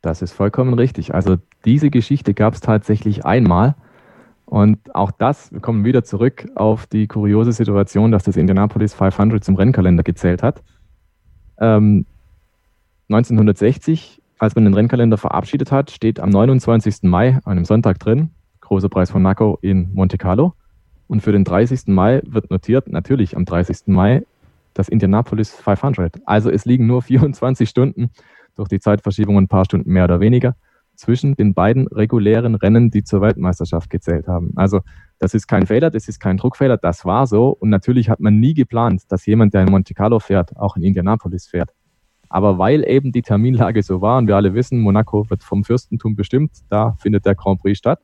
Das 0.00 0.22
ist 0.22 0.32
vollkommen 0.32 0.74
richtig. 0.74 1.14
Also 1.14 1.38
diese 1.64 1.90
Geschichte 1.90 2.34
gab 2.34 2.54
es 2.54 2.60
tatsächlich 2.60 3.24
einmal. 3.24 3.76
Und 4.52 4.94
auch 4.94 5.12
das, 5.12 5.50
wir 5.50 5.60
kommen 5.60 5.82
wieder 5.82 6.04
zurück 6.04 6.46
auf 6.56 6.84
die 6.86 7.06
kuriose 7.06 7.52
Situation, 7.52 8.12
dass 8.12 8.24
das 8.24 8.36
Indianapolis 8.36 8.92
500 8.92 9.42
zum 9.42 9.56
Rennkalender 9.56 10.02
gezählt 10.02 10.42
hat. 10.42 10.62
Ähm, 11.58 12.04
1960, 13.08 14.20
als 14.38 14.54
man 14.54 14.64
den 14.64 14.74
Rennkalender 14.74 15.16
verabschiedet 15.16 15.72
hat, 15.72 15.90
steht 15.90 16.20
am 16.20 16.28
29. 16.28 17.04
Mai, 17.04 17.38
einem 17.46 17.64
Sonntag 17.64 17.98
drin, 17.98 18.28
großer 18.60 18.90
Preis 18.90 19.10
von 19.10 19.22
Monaco 19.22 19.58
in 19.62 19.94
Monte 19.94 20.18
Carlo. 20.18 20.52
Und 21.08 21.22
für 21.22 21.32
den 21.32 21.44
30. 21.44 21.86
Mai 21.86 22.20
wird 22.26 22.50
notiert, 22.50 22.92
natürlich 22.92 23.34
am 23.38 23.46
30. 23.46 23.86
Mai, 23.86 24.22
das 24.74 24.90
Indianapolis 24.90 25.54
500. 25.54 26.20
Also 26.26 26.50
es 26.50 26.66
liegen 26.66 26.86
nur 26.86 27.00
24 27.00 27.66
Stunden 27.66 28.10
durch 28.56 28.68
die 28.68 28.80
Zeitverschiebung 28.80 29.38
ein 29.38 29.48
paar 29.48 29.64
Stunden 29.64 29.90
mehr 29.90 30.04
oder 30.04 30.20
weniger 30.20 30.56
zwischen 30.96 31.34
den 31.34 31.54
beiden 31.54 31.86
regulären 31.88 32.54
Rennen, 32.54 32.90
die 32.90 33.04
zur 33.04 33.20
Weltmeisterschaft 33.20 33.90
gezählt 33.90 34.28
haben. 34.28 34.52
Also 34.56 34.80
das 35.18 35.34
ist 35.34 35.46
kein 35.46 35.66
Fehler, 35.66 35.90
das 35.90 36.08
ist 36.08 36.20
kein 36.20 36.36
Druckfehler, 36.36 36.76
das 36.76 37.04
war 37.04 37.26
so. 37.26 37.48
Und 37.48 37.70
natürlich 37.70 38.08
hat 38.10 38.20
man 38.20 38.40
nie 38.40 38.54
geplant, 38.54 39.02
dass 39.08 39.26
jemand, 39.26 39.54
der 39.54 39.62
in 39.62 39.70
Monte 39.70 39.94
Carlo 39.94 40.18
fährt, 40.18 40.56
auch 40.56 40.76
in 40.76 40.82
Indianapolis 40.82 41.46
fährt. 41.46 41.70
Aber 42.28 42.58
weil 42.58 42.88
eben 42.88 43.12
die 43.12 43.22
Terminlage 43.22 43.82
so 43.82 44.00
war 44.00 44.18
und 44.18 44.26
wir 44.26 44.36
alle 44.36 44.54
wissen, 44.54 44.80
Monaco 44.80 45.28
wird 45.28 45.42
vom 45.42 45.64
Fürstentum 45.64 46.16
bestimmt, 46.16 46.52
da 46.70 46.96
findet 46.98 47.26
der 47.26 47.34
Grand 47.34 47.60
Prix 47.60 47.78
statt, 47.78 48.00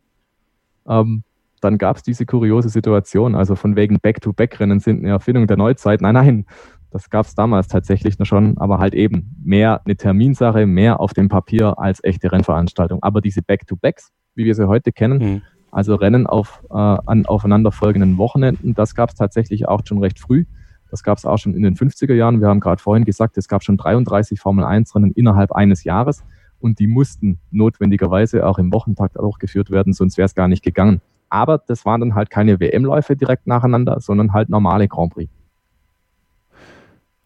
ähm, 0.87 1.25
dann 1.61 1.79
gab 1.79 1.97
es 1.97 2.03
diese 2.03 2.27
kuriose 2.27 2.69
Situation. 2.69 3.35
Also 3.35 3.57
von 3.57 3.75
wegen 3.75 3.99
Back-to-Back-Rennen 4.01 4.81
sind 4.81 4.99
eine 4.99 5.09
Erfindung 5.09 5.47
der 5.47 5.57
Neuzeit. 5.57 6.01
Nein, 6.01 6.15
nein, 6.15 6.47
das 6.91 7.11
gab 7.11 7.27
es 7.27 7.35
damals 7.35 7.69
tatsächlich 7.69 8.19
noch 8.19 8.27
schon, 8.27 8.57
aber 8.59 8.79
halt 8.79 8.95
eben 8.95 9.37
mehr 9.43 9.83
eine 9.85 9.97
Terminsache, 9.97 10.67
mehr 10.67 11.01
auf 11.01 11.13
dem 11.13 11.29
Papier 11.29 11.79
als 11.79 12.03
echte 12.03 12.33
Rennveranstaltung. 12.33 13.03
Aber 13.03 13.21
diese 13.21 13.43
Back-to-Backs, 13.43 14.11
wie 14.35 14.45
wir 14.45 14.55
sie 14.55 14.69
heute 14.69 14.93
kennen, 14.93 15.19
mhm. 15.19 15.43
also 15.71 15.95
Rennen 15.95 16.27
auf 16.27 16.63
äh, 16.71 16.75
an 16.75 17.27
aufeinanderfolgenden 17.27 18.17
Wochenenden, 18.17 18.75
das 18.75 18.95
gab 18.95 19.11
es 19.11 19.17
tatsächlich 19.17 19.69
auch 19.69 19.83
schon 19.85 19.99
recht 19.99 20.19
früh. 20.19 20.45
Das 20.91 21.03
gab 21.03 21.19
es 21.19 21.27
auch 21.27 21.37
schon 21.37 21.55
in 21.55 21.63
den 21.63 21.75
50er 21.75 22.15
Jahren. 22.15 22.41
Wir 22.41 22.49
haben 22.49 22.61
gerade 22.61 22.83
vorhin 22.83 23.05
gesagt, 23.05 23.37
es 23.37 23.49
gab 23.49 23.63
schon 23.63 23.77
33 23.77 24.41
Formel-1-Rennen 24.41 25.13
innerhalb 25.13 25.53
eines 25.53 25.85
Jahres 25.85 26.25
und 26.61 26.79
die 26.79 26.87
mussten 26.87 27.39
notwendigerweise 27.51 28.47
auch 28.47 28.59
im 28.59 28.73
Wochentakt 28.73 29.17
durchgeführt 29.17 29.71
werden, 29.71 29.93
sonst 29.93 30.17
wäre 30.17 30.27
es 30.27 30.35
gar 30.35 30.49
nicht 30.49 30.63
gegangen. 30.63 31.03
Aber 31.29 31.59
das 31.59 31.85
waren 31.85 32.01
dann 32.01 32.15
halt 32.15 32.31
keine 32.31 32.59
WM-Läufe 32.59 33.15
direkt 33.15 33.47
nacheinander, 33.47 34.01
sondern 34.01 34.33
halt 34.33 34.49
normale 34.49 34.89
Grand 34.89 35.13
Prix. 35.13 35.31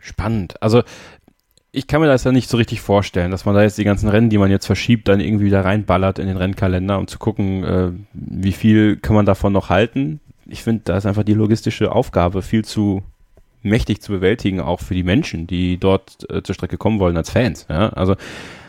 Spannend. 0.03 0.61
Also 0.61 0.83
ich 1.71 1.87
kann 1.87 2.01
mir 2.01 2.09
das 2.09 2.25
ja 2.25 2.33
nicht 2.33 2.51
so 2.51 2.57
richtig 2.59 2.81
vorstellen, 2.81 3.31
dass 3.31 3.47
man 3.47 3.55
da 3.55 3.62
jetzt 3.62 3.79
die 3.79 3.85
ganzen 3.85 4.09
Rennen, 4.09 4.29
die 4.29 4.37
man 4.37 4.51
jetzt 4.51 4.67
verschiebt, 4.67 5.09
dann 5.09 5.21
irgendwie 5.21 5.49
da 5.49 5.62
reinballert 5.62 6.19
in 6.19 6.27
den 6.27 6.37
Rennkalender, 6.37 6.99
um 6.99 7.07
zu 7.07 7.19
gucken, 7.19 7.65
äh, 7.65 7.93
wie 8.12 8.53
viel 8.53 8.97
kann 8.97 9.15
man 9.15 9.25
davon 9.25 9.53
noch 9.53 9.71
halten. 9.71 10.21
Ich 10.47 10.65
finde, 10.65 10.83
da 10.85 10.97
ist 10.97 11.07
einfach 11.07 11.23
die 11.23 11.35
logistische 11.35 11.93
Aufgabe 11.93 12.43
viel 12.43 12.65
zu 12.65 13.03
mächtig 13.62 14.03
zu 14.03 14.12
bewältigen, 14.12 14.61
auch 14.61 14.81
für 14.81 14.95
die 14.95 15.05
Menschen, 15.05 15.47
die 15.47 15.79
dort 15.79 16.29
äh, 16.29 16.43
zur 16.43 16.55
Strecke 16.55 16.77
kommen 16.77 16.99
wollen 16.99 17.17
als 17.17 17.31
Fans. 17.31 17.67
Ja? 17.71 17.91
Also 17.91 18.17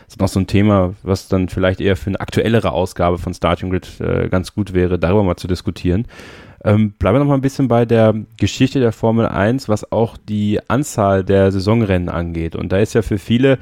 ist 0.06 0.20
noch 0.20 0.28
so 0.28 0.38
ein 0.38 0.46
Thema, 0.46 0.94
was 1.02 1.28
dann 1.28 1.48
vielleicht 1.48 1.80
eher 1.80 1.96
für 1.96 2.10
eine 2.10 2.20
aktuellere 2.20 2.70
Ausgabe 2.70 3.18
von 3.18 3.34
Starting 3.34 3.70
Grid 3.70 4.00
äh, 4.00 4.28
ganz 4.28 4.54
gut 4.54 4.72
wäre, 4.72 4.98
darüber 4.98 5.24
mal 5.24 5.36
zu 5.36 5.48
diskutieren. 5.48 6.06
Ähm, 6.64 6.92
bleiben 6.92 7.16
wir 7.16 7.18
noch 7.20 7.26
mal 7.26 7.34
ein 7.34 7.42
bisschen 7.42 7.68
bei 7.68 7.84
der 7.84 8.14
Geschichte 8.38 8.80
der 8.80 8.92
Formel 8.92 9.26
1, 9.26 9.68
was 9.68 9.92
auch 9.92 10.16
die 10.16 10.60
Anzahl 10.68 11.22
der 11.22 11.52
Saisonrennen 11.52 12.08
angeht. 12.08 12.56
Und 12.56 12.72
da 12.72 12.78
ist 12.78 12.94
ja 12.94 13.02
für 13.02 13.18
viele 13.18 13.58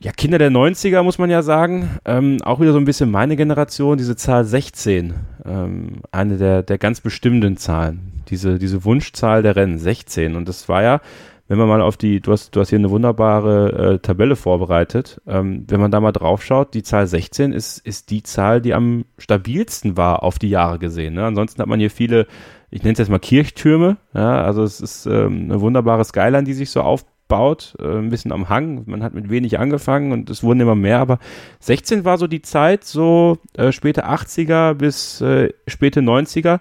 ja, 0.00 0.12
Kinder 0.12 0.38
der 0.38 0.50
90er, 0.50 1.02
muss 1.02 1.18
man 1.18 1.30
ja 1.30 1.42
sagen, 1.42 1.98
ähm, 2.04 2.38
auch 2.42 2.60
wieder 2.60 2.72
so 2.72 2.78
ein 2.78 2.84
bisschen 2.84 3.10
meine 3.10 3.34
Generation, 3.34 3.96
diese 3.96 4.14
Zahl 4.14 4.44
16, 4.44 5.14
ähm, 5.46 6.02
eine 6.12 6.36
der, 6.36 6.62
der 6.62 6.76
ganz 6.76 7.00
bestimmenden 7.00 7.56
Zahlen, 7.56 8.22
diese, 8.28 8.58
diese 8.58 8.84
Wunschzahl 8.84 9.42
der 9.42 9.56
Rennen, 9.56 9.78
16. 9.78 10.36
Und 10.36 10.48
das 10.48 10.68
war 10.68 10.82
ja 10.82 11.00
wenn 11.48 11.58
man 11.58 11.68
mal 11.68 11.80
auf 11.80 11.96
die, 11.96 12.20
du 12.20 12.32
hast, 12.32 12.54
du 12.54 12.60
hast 12.60 12.70
hier 12.70 12.78
eine 12.78 12.90
wunderbare 12.90 13.94
äh, 13.94 13.98
Tabelle 13.98 14.36
vorbereitet, 14.36 15.20
ähm, 15.26 15.64
wenn 15.68 15.80
man 15.80 15.90
da 15.90 16.00
mal 16.00 16.12
drauf 16.12 16.44
schaut, 16.44 16.74
die 16.74 16.82
Zahl 16.82 17.06
16 17.06 17.52
ist, 17.52 17.78
ist 17.78 18.10
die 18.10 18.22
Zahl, 18.22 18.60
die 18.60 18.74
am 18.74 19.04
stabilsten 19.18 19.96
war 19.96 20.22
auf 20.22 20.38
die 20.38 20.50
Jahre 20.50 20.78
gesehen. 20.78 21.14
Ne? 21.14 21.24
Ansonsten 21.24 21.62
hat 21.62 21.68
man 21.68 21.78
hier 21.78 21.90
viele, 21.90 22.26
ich 22.70 22.82
nenne 22.82 22.94
es 22.94 22.98
jetzt 22.98 23.10
mal 23.10 23.18
Kirchtürme, 23.18 23.96
ja? 24.12 24.42
also 24.42 24.62
es 24.62 24.80
ist 24.80 25.06
ähm, 25.06 25.44
eine 25.44 25.60
wunderbare 25.60 26.04
Skyline, 26.04 26.44
die 26.44 26.54
sich 26.54 26.70
so 26.70 26.80
aufbaut, 26.80 27.76
äh, 27.78 27.98
ein 27.98 28.10
bisschen 28.10 28.32
am 28.32 28.48
Hang. 28.48 28.82
Man 28.86 29.04
hat 29.04 29.14
mit 29.14 29.30
wenig 29.30 29.60
angefangen 29.60 30.10
und 30.10 30.28
es 30.30 30.42
wurden 30.42 30.60
immer 30.60 30.74
mehr, 30.74 30.98
aber 30.98 31.20
16 31.60 32.04
war 32.04 32.18
so 32.18 32.26
die 32.26 32.42
Zeit, 32.42 32.82
so 32.82 33.38
äh, 33.56 33.70
späte 33.70 34.08
80er 34.08 34.74
bis 34.74 35.20
äh, 35.20 35.50
späte 35.68 36.00
90er, 36.00 36.58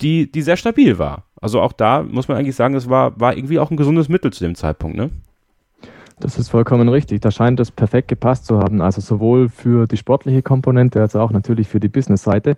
die, 0.00 0.30
die 0.30 0.42
sehr 0.42 0.56
stabil 0.56 0.98
war. 0.98 1.24
Also 1.40 1.60
auch 1.60 1.72
da 1.72 2.02
muss 2.02 2.28
man 2.28 2.38
eigentlich 2.38 2.56
sagen, 2.56 2.74
es 2.74 2.88
war, 2.88 3.18
war 3.20 3.36
irgendwie 3.36 3.58
auch 3.58 3.70
ein 3.70 3.76
gesundes 3.76 4.08
Mittel 4.08 4.32
zu 4.32 4.44
dem 4.44 4.54
Zeitpunkt, 4.54 4.96
ne? 4.96 5.10
Das 6.18 6.38
ist 6.38 6.48
vollkommen 6.48 6.88
richtig. 6.88 7.20
Da 7.20 7.30
scheint 7.30 7.60
es 7.60 7.70
perfekt 7.70 8.08
gepasst 8.08 8.46
zu 8.46 8.58
haben. 8.58 8.80
Also 8.80 9.02
sowohl 9.02 9.50
für 9.50 9.86
die 9.86 9.98
sportliche 9.98 10.40
Komponente 10.40 11.00
als 11.00 11.14
auch 11.14 11.30
natürlich 11.30 11.68
für 11.68 11.78
die 11.78 11.88
Business-Seite. 11.88 12.56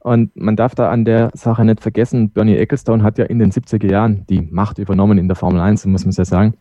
Und 0.00 0.34
man 0.36 0.56
darf 0.56 0.74
da 0.74 0.90
an 0.90 1.04
der 1.04 1.30
Sache 1.34 1.64
nicht 1.64 1.80
vergessen, 1.80 2.30
Bernie 2.30 2.56
Ecclestone 2.56 3.04
hat 3.04 3.18
ja 3.18 3.24
in 3.24 3.38
den 3.38 3.52
70er 3.52 3.90
Jahren 3.90 4.24
die 4.28 4.42
Macht 4.42 4.78
übernommen 4.78 5.18
in 5.18 5.28
der 5.28 5.36
Formel 5.36 5.60
1, 5.60 5.86
muss 5.86 6.04
man 6.04 6.12
ja 6.12 6.24
sagen. 6.24 6.54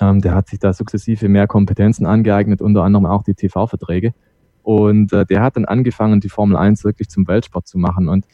Ähm, 0.00 0.20
der 0.20 0.34
hat 0.34 0.48
sich 0.48 0.58
da 0.58 0.72
sukzessive 0.72 1.28
mehr 1.28 1.46
Kompetenzen 1.46 2.06
angeeignet, 2.06 2.60
unter 2.60 2.82
anderem 2.82 3.06
auch 3.06 3.22
die 3.22 3.34
TV-Verträge. 3.34 4.14
Und 4.62 5.12
äh, 5.12 5.24
der 5.26 5.42
hat 5.42 5.56
dann 5.56 5.64
angefangen, 5.64 6.20
die 6.20 6.28
Formel 6.28 6.56
1 6.56 6.84
wirklich 6.84 7.08
zum 7.08 7.28
Weltsport 7.28 7.68
zu 7.68 7.78
machen. 7.78 8.08
Und 8.08 8.26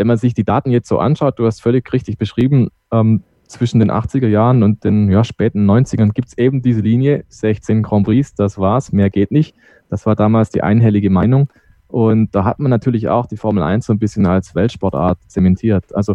wenn 0.00 0.06
man 0.06 0.16
sich 0.16 0.32
die 0.32 0.44
Daten 0.44 0.70
jetzt 0.70 0.88
so 0.88 0.98
anschaut, 0.98 1.38
du 1.38 1.44
hast 1.44 1.60
völlig 1.60 1.92
richtig 1.92 2.16
beschrieben, 2.16 2.70
ähm, 2.90 3.22
zwischen 3.46 3.80
den 3.80 3.90
80er 3.90 4.28
Jahren 4.28 4.62
und 4.62 4.82
den 4.82 5.10
ja, 5.10 5.24
späten 5.24 5.68
90ern 5.68 6.12
gibt 6.14 6.28
es 6.28 6.38
eben 6.38 6.62
diese 6.62 6.80
Linie, 6.80 7.24
16 7.28 7.82
Grand 7.82 8.06
Prix, 8.06 8.34
das 8.34 8.56
war's, 8.58 8.92
mehr 8.92 9.10
geht 9.10 9.30
nicht. 9.30 9.54
Das 9.90 10.06
war 10.06 10.16
damals 10.16 10.48
die 10.48 10.62
einhellige 10.62 11.10
Meinung. 11.10 11.50
Und 11.86 12.34
da 12.34 12.44
hat 12.44 12.60
man 12.60 12.70
natürlich 12.70 13.10
auch 13.10 13.26
die 13.26 13.36
Formel 13.36 13.62
1 13.62 13.84
so 13.84 13.92
ein 13.92 13.98
bisschen 13.98 14.24
als 14.24 14.54
Weltsportart 14.54 15.18
zementiert. 15.26 15.94
Also 15.94 16.14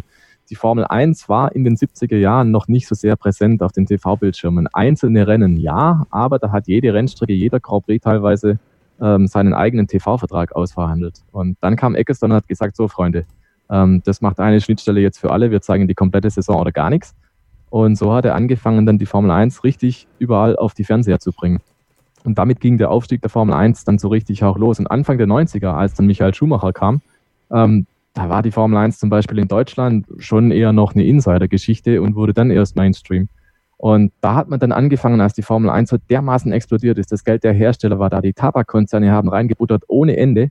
die 0.50 0.56
Formel 0.56 0.86
1 0.86 1.30
war 1.30 1.54
in 1.54 1.64
den 1.64 1.76
70er 1.76 2.18
Jahren 2.18 2.50
noch 2.50 2.68
nicht 2.68 2.88
so 2.88 2.96
sehr 2.96 3.16
präsent 3.16 3.62
auf 3.62 3.72
den 3.72 3.86
TV-Bildschirmen. 3.86 4.68
Einzelne 4.74 5.28
Rennen 5.28 5.58
ja, 5.58 6.08
aber 6.10 6.40
da 6.40 6.52
hat 6.52 6.68
jede 6.68 6.92
Rennstrecke, 6.92 7.34
jeder 7.34 7.60
Grand 7.60 7.86
Prix 7.86 8.04
teilweise 8.04 8.58
ähm, 9.00 9.28
seinen 9.28 9.54
eigenen 9.54 9.88
TV-Vertrag 9.88 10.56
ausverhandelt. 10.56 11.22
Und 11.32 11.58
dann 11.62 11.76
kam 11.76 11.94
Eccleston 11.94 12.32
und 12.32 12.38
hat 12.38 12.48
gesagt, 12.48 12.76
so 12.76 12.88
Freunde, 12.88 13.26
ähm, 13.70 14.02
das 14.06 14.22
macht 14.22 14.40
eine 14.40 14.62
Schnittstelle 14.62 15.00
jetzt 15.00 15.20
für 15.20 15.32
alle. 15.32 15.52
Wir 15.52 15.62
zeigen 15.62 15.88
die 15.88 15.96
komplette 15.96 16.30
Saison 16.30 16.60
oder 16.60 16.72
gar 16.72 16.90
nichts. 16.90 17.16
Und 17.70 17.98
so 17.98 18.14
hat 18.14 18.26
er 18.26 18.36
angefangen, 18.36 18.86
dann 18.86 18.98
die 18.98 19.06
Formel 19.06 19.32
1 19.32 19.64
richtig 19.64 20.08
überall 20.20 20.56
auf 20.56 20.74
die 20.74 20.84
Fernseher 20.84 21.20
zu 21.20 21.32
bringen. 21.32 21.60
Und 22.24 22.38
damit 22.38 22.60
ging 22.60 22.78
der 22.78 22.90
Aufstieg 22.90 23.22
der 23.22 23.30
Formel 23.30 23.54
1 23.54 23.84
dann 23.84 23.98
so 23.98 24.08
richtig 24.08 24.44
auch 24.44 24.58
los. 24.58 24.80
Und 24.80 24.88
Anfang 24.88 25.18
der 25.18 25.28
90er, 25.28 25.74
als 25.74 25.94
dann 25.94 26.08
Michael 26.08 26.34
Schumacher 26.34 26.74
kam, 26.74 27.02
ähm, 27.52 27.86
da 28.14 28.30
war 28.30 28.42
die 28.42 28.52
Formel 28.52 28.78
1 28.78 28.98
zum 28.98 29.10
Beispiel 29.10 29.40
in 29.40 29.48
Deutschland 29.48 30.08
schon 30.20 30.52
eher 30.52 30.72
noch 30.72 30.96
eine 30.96 31.04
Insider-Geschichte 31.06 32.02
und 32.02 32.16
wurde 32.16 32.34
dann 32.34 32.50
erst 32.50 32.76
Mainstream. 32.76 33.28
Und 33.78 34.14
da 34.22 34.36
hat 34.36 34.48
man 34.50 34.60
dann 34.60 34.72
angefangen, 34.72 35.20
als 35.20 35.34
die 35.34 35.42
Formel 35.42 35.70
1 35.70 35.90
so 35.90 35.98
dermaßen 35.98 36.52
explodiert 36.54 36.98
ist, 36.98 37.12
das 37.12 37.26
Geld 37.26 37.44
der 37.44 37.52
Hersteller 37.52 38.00
war 38.00 38.10
da, 38.10 38.22
die 38.22 38.34
Tabakkonzerne 38.34 39.12
haben 39.12 39.28
reingebuttert 39.28 39.84
ohne 39.88 40.16
Ende 40.16 40.50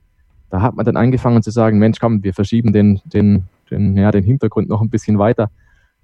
da 0.49 0.61
hat 0.61 0.75
man 0.75 0.85
dann 0.85 0.97
angefangen 0.97 1.41
zu 1.41 1.51
sagen, 1.51 1.79
Mensch, 1.79 1.99
komm, 1.99 2.23
wir 2.23 2.33
verschieben 2.33 2.73
den, 2.73 3.01
den, 3.05 3.45
den, 3.71 3.97
ja, 3.97 4.11
den 4.11 4.23
Hintergrund 4.23 4.69
noch 4.69 4.81
ein 4.81 4.89
bisschen 4.89 5.17
weiter. 5.19 5.49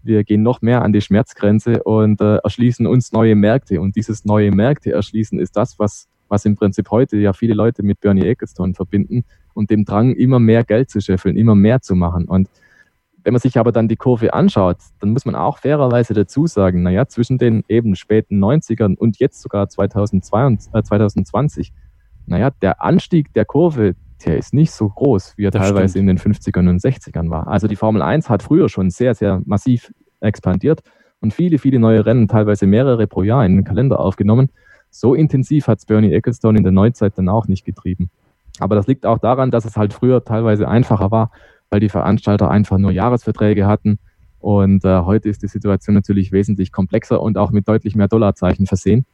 Wir 0.04 0.24
gehen 0.24 0.42
noch 0.42 0.62
mehr 0.62 0.82
an 0.82 0.94
die 0.94 1.02
Schmerzgrenze 1.02 1.84
und 1.84 2.22
äh, 2.22 2.38
erschließen 2.38 2.88
uns 2.88 3.12
neue 3.12 3.36
Märkte. 3.36 3.80
Und 3.80 3.96
dieses 3.96 4.26
neue 4.26 4.52
Märkte 4.52 4.92
erschließen 4.92 5.40
ist 5.40 5.56
das, 5.56 5.78
was, 5.78 6.08
was 6.28 6.46
im 6.46 6.56
Prinzip 6.56 6.90
heute 6.90 7.18
ja 7.18 7.34
viele 7.34 7.54
Leute 7.54 7.84
mit 7.84 8.00
Bernie 8.00 8.26
Ecclestone 8.26 8.74
verbinden 8.74 9.24
und 9.54 9.70
dem 9.70 9.86
Drang, 9.86 10.16
immer 10.16 10.40
mehr 10.40 10.64
Geld 10.64 10.90
zu 10.90 11.02
scheffeln, 11.02 11.38
immer 11.38 11.54
mehr 11.54 11.82
zu 11.82 11.96
machen. 11.96 12.26
Und 12.26 12.50
wenn 13.24 13.34
man 13.34 13.42
sich 13.42 13.58
aber 13.58 13.72
dann 13.72 13.88
die 13.88 13.96
Kurve 13.96 14.34
anschaut, 14.34 14.78
dann 15.00 15.12
muss 15.12 15.26
man 15.26 15.36
auch 15.36 15.60
fairerweise 15.60 16.14
dazu 16.14 16.48
sagen, 16.48 16.82
naja, 16.82 17.08
zwischen 17.08 17.38
den 17.38 17.64
eben 17.68 17.96
späten 17.96 18.44
90ern 18.44 18.96
und 18.96 19.20
jetzt 19.20 19.42
sogar 19.42 19.70
2022, 19.70 20.74
äh, 20.74 20.82
2020, 20.82 21.72
naja, 22.26 22.50
der 22.62 22.82
Anstieg 22.84 23.34
der 23.34 23.46
Kurve, 23.46 23.96
der 24.26 24.38
ist 24.38 24.54
nicht 24.54 24.72
so 24.72 24.90
groß, 24.90 25.34
wie 25.38 25.46
er 25.46 25.52
das 25.52 25.62
teilweise 25.62 25.94
stimmt. 25.94 26.10
in 26.10 26.18
den 26.18 26.20
50ern 26.20 26.70
und 26.70 26.82
60ern 26.82 27.30
war. 27.30 27.48
Also 27.48 27.68
die 27.68 27.76
Formel 27.76 28.02
1 28.02 28.30
hat 28.30 28.44
früher 28.44 28.70
schon 28.70 28.90
sehr, 28.90 29.16
sehr 29.16 29.42
massiv 29.46 29.92
expandiert 30.20 30.82
und 31.20 31.34
viele, 31.34 31.58
viele 31.58 31.80
neue 31.80 32.06
Rennen, 32.06 32.28
teilweise 32.28 32.68
mehrere 32.68 33.08
pro 33.08 33.24
Jahr 33.24 33.46
in 33.46 33.56
den 33.56 33.64
Kalender 33.64 34.00
aufgenommen. 34.00 34.50
So 34.90 35.16
intensiv 35.16 35.68
hat 35.68 35.80
es 35.80 35.86
Bernie 35.86 36.14
Ecclestone 36.14 36.58
in 36.58 36.64
der 36.64 36.74
Neuzeit 36.74 37.18
dann 37.18 37.30
auch 37.30 37.48
nicht 37.48 37.66
getrieben. 37.66 38.10
Aber 38.60 38.76
das 38.76 38.88
liegt 38.88 39.06
auch 39.06 39.20
daran, 39.20 39.52
dass 39.52 39.66
es 39.66 39.78
halt 39.78 39.94
früher 39.94 40.24
teilweise 40.24 40.68
einfacher 40.68 41.12
war, 41.12 41.32
weil 41.70 41.80
die 41.80 41.90
Veranstalter 41.90 42.52
einfach 42.52 42.78
nur 42.78 42.92
Jahresverträge 42.92 43.66
hatten. 43.66 44.00
Und 44.40 44.84
äh, 44.84 45.02
heute 45.02 45.30
ist 45.30 45.44
die 45.44 45.48
Situation 45.48 45.94
natürlich 45.96 46.32
wesentlich 46.32 46.72
komplexer 46.72 47.22
und 47.22 47.38
auch 47.38 47.52
mit 47.52 47.68
deutlich 47.68 47.96
mehr 47.96 48.08
Dollarzeichen 48.08 48.66
versehen. 48.66 49.06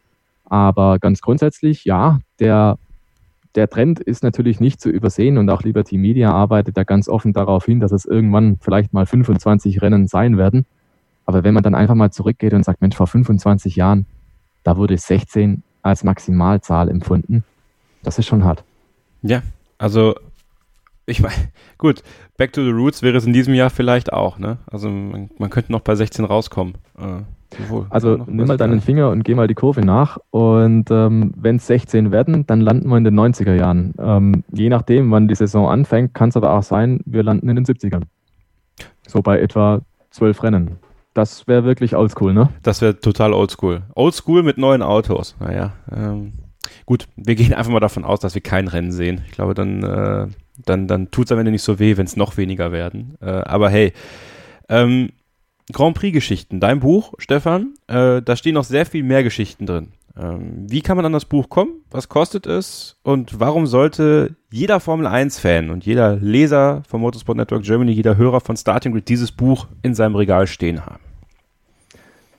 Aber 0.46 0.98
ganz 1.00 1.22
grundsätzlich, 1.22 1.84
ja, 1.86 2.20
der 2.40 2.78
der 3.58 3.70
Trend 3.70 4.00
ist 4.00 4.24
natürlich 4.24 4.60
nicht 4.60 4.80
zu 4.80 4.90
übersehen 4.90 5.38
und 5.38 5.50
auch 5.50 5.64
Liberty 5.64 5.98
Media 5.98 6.32
arbeitet 6.32 6.78
da 6.78 6.84
ganz 6.84 7.10
offen 7.10 7.34
darauf 7.34 7.66
hin, 7.66 7.80
dass 7.80 7.92
es 7.92 8.06
irgendwann 8.06 8.58
vielleicht 8.62 8.94
mal 8.94 9.08
25 9.08 9.82
Rennen 9.82 10.08
sein 10.08 10.38
werden. 10.38 10.68
Aber 11.26 11.44
wenn 11.44 11.56
man 11.56 11.64
dann 11.64 11.76
einfach 11.76 11.96
mal 11.96 12.12
zurückgeht 12.12 12.54
und 12.54 12.64
sagt, 12.64 12.82
Mensch, 12.82 12.96
vor 12.96 13.08
25 13.08 13.76
Jahren, 13.76 14.06
da 14.64 14.78
wurde 14.78 14.96
16 14.96 15.64
als 15.82 16.04
Maximalzahl 16.04 16.88
empfunden, 16.88 17.44
das 18.04 18.20
ist 18.20 18.28
schon 18.28 18.44
hart. 18.44 18.64
Ja, 19.24 19.42
also 19.80 20.16
ich 21.08 21.20
meine, 21.20 21.34
gut, 21.80 22.04
Back 22.38 22.54
to 22.54 22.64
the 22.64 22.70
Roots 22.70 23.02
wäre 23.02 23.18
es 23.18 23.26
in 23.26 23.34
diesem 23.34 23.56
Jahr 23.56 23.72
vielleicht 23.72 24.14
auch, 24.14 24.38
ne? 24.38 24.60
Also 24.68 24.90
man, 24.90 25.32
man 25.40 25.50
könnte 25.50 25.72
noch 25.72 25.82
bei 25.82 25.96
16 25.96 26.26
rauskommen. 26.26 26.76
Äh, 26.98 27.24
also 27.90 28.18
nimm 28.28 28.48
mal 28.48 28.58
deinen 28.58 28.82
Finger 28.82 29.10
und 29.10 29.24
geh 29.24 29.36
mal 29.36 29.48
die 29.48 29.54
Kurve 29.54 29.82
nach 29.82 30.18
und 30.32 30.92
ähm, 30.92 31.34
wenn 31.36 31.58
es 31.58 31.68
16 31.68 32.12
werden, 32.12 32.46
dann 32.46 32.62
landen 32.62 32.90
wir 32.90 32.98
in 32.98 33.04
den 33.04 33.18
90er 33.18 33.54
Jahren. 33.54 33.94
Ähm, 34.00 34.44
je 34.52 34.70
nachdem, 34.70 35.12
wann 35.12 35.28
die 35.28 35.36
Saison 35.36 35.70
anfängt, 35.70 36.14
kann 36.14 36.30
es 36.30 36.38
aber 36.38 36.54
auch 36.54 36.64
sein, 36.64 37.00
wir 37.06 37.24
landen 37.24 37.50
in 37.50 37.56
den 37.56 37.66
70ern. 37.66 38.04
So 39.08 39.22
bei 39.22 39.40
etwa 39.40 39.82
12 40.12 40.44
Rennen. 40.44 40.78
Das 41.14 41.48
wäre 41.48 41.64
wirklich 41.64 41.96
oldschool, 41.96 42.34
ne? 42.34 42.50
Das 42.62 42.82
wäre 42.82 43.00
total 43.00 43.34
oldschool. 43.34 43.82
Oldschool 43.96 44.44
mit 44.44 44.58
neuen 44.58 44.84
Autos. 44.84 45.36
Naja, 45.40 45.74
ähm, 45.92 46.34
gut, 46.86 47.08
wir 47.16 47.36
gehen 47.36 47.54
einfach 47.54 47.72
mal 47.72 47.80
davon 47.80 48.06
aus, 48.06 48.20
dass 48.20 48.36
wir 48.36 48.42
kein 48.42 48.68
Rennen 48.68 48.92
sehen. 48.92 49.22
Ich 49.26 49.32
glaube, 49.32 49.56
dann, 49.56 49.84
äh, 49.84 50.28
dann, 50.64 50.88
dann 50.88 51.10
tut 51.10 51.26
es 51.26 51.32
am 51.32 51.40
Ende 51.40 51.52
nicht 51.52 51.64
so 51.64 51.80
weh, 51.80 51.98
wenn 51.98 52.06
es 52.06 52.18
noch 52.18 52.38
weniger 52.38 52.72
werden. 52.72 53.16
Äh, 53.20 53.30
aber 53.30 53.70
hey, 53.70 53.94
ähm, 54.70 55.10
Grand 55.74 55.96
Prix-Geschichten, 55.96 56.60
dein 56.60 56.80
Buch, 56.80 57.14
Stefan, 57.18 57.74
äh, 57.88 58.22
da 58.22 58.36
stehen 58.36 58.54
noch 58.54 58.64
sehr 58.64 58.86
viel 58.86 59.02
mehr 59.04 59.24
Geschichten 59.24 59.66
drin. 59.66 59.94
Ähm, 60.18 60.66
wie 60.68 60.82
kann 60.82 60.98
man 60.98 61.06
an 61.06 61.14
das 61.14 61.26
Buch 61.26 61.50
kommen? 61.50 61.82
Was 61.92 62.10
kostet 62.10 62.48
es? 62.48 62.98
Und 63.04 63.40
warum 63.40 63.68
sollte 63.68 64.36
jeder 64.50 64.80
Formel 64.80 65.06
1-Fan 65.08 65.70
und 65.70 65.86
jeder 65.86 66.16
Leser 66.16 66.82
vom 66.88 67.02
Motorsport 67.02 67.38
Network 67.38 67.62
Germany, 67.64 67.92
jeder 67.92 68.18
Hörer 68.18 68.40
von 68.40 68.58
Starting 68.58 68.94
Grid 68.94 69.10
dieses 69.10 69.32
Buch 69.32 69.68
in 69.84 69.94
seinem 69.94 70.16
Regal 70.16 70.48
stehen 70.48 70.84
haben? 70.86 71.04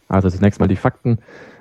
Also 0.09 0.29
zunächst 0.31 0.59
mal 0.59 0.69
die 0.69 0.77
Fakten 0.77 1.19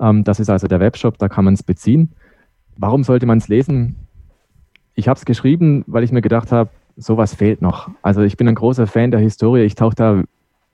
Ähm, 0.00 0.24
das 0.24 0.40
ist 0.40 0.50
also 0.50 0.66
der 0.66 0.80
Webshop, 0.80 1.18
da 1.18 1.28
kann 1.28 1.44
man 1.44 1.54
es 1.54 1.62
beziehen. 1.62 2.12
Warum 2.76 3.04
sollte 3.04 3.26
man 3.26 3.38
es 3.38 3.48
lesen? 3.48 3.96
Ich 4.94 5.08
habe 5.08 5.18
es 5.18 5.24
geschrieben, 5.24 5.84
weil 5.86 6.04
ich 6.04 6.12
mir 6.12 6.22
gedacht 6.22 6.52
habe, 6.52 6.70
sowas 6.96 7.34
fehlt 7.34 7.62
noch. 7.62 7.90
Also 8.02 8.22
ich 8.22 8.36
bin 8.36 8.48
ein 8.48 8.54
großer 8.54 8.86
Fan 8.86 9.10
der 9.10 9.20
Historie, 9.20 9.62
ich 9.62 9.74
tauche 9.74 9.94
da 9.94 10.22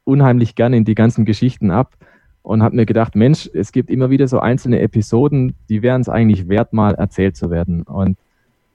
unheimlich 0.04 0.54
gerne 0.54 0.76
in 0.76 0.84
die 0.84 0.94
ganzen 0.94 1.24
Geschichten 1.24 1.70
ab 1.70 1.94
und 2.42 2.62
habe 2.62 2.76
mir 2.76 2.86
gedacht, 2.86 3.14
Mensch, 3.14 3.48
es 3.52 3.72
gibt 3.72 3.90
immer 3.90 4.10
wieder 4.10 4.28
so 4.28 4.38
einzelne 4.38 4.80
Episoden, 4.80 5.54
die 5.68 5.82
wären 5.82 6.02
es 6.02 6.08
eigentlich 6.08 6.48
wert, 6.48 6.72
mal 6.72 6.94
erzählt 6.94 7.36
zu 7.36 7.50
werden. 7.50 7.82
Und 7.82 8.18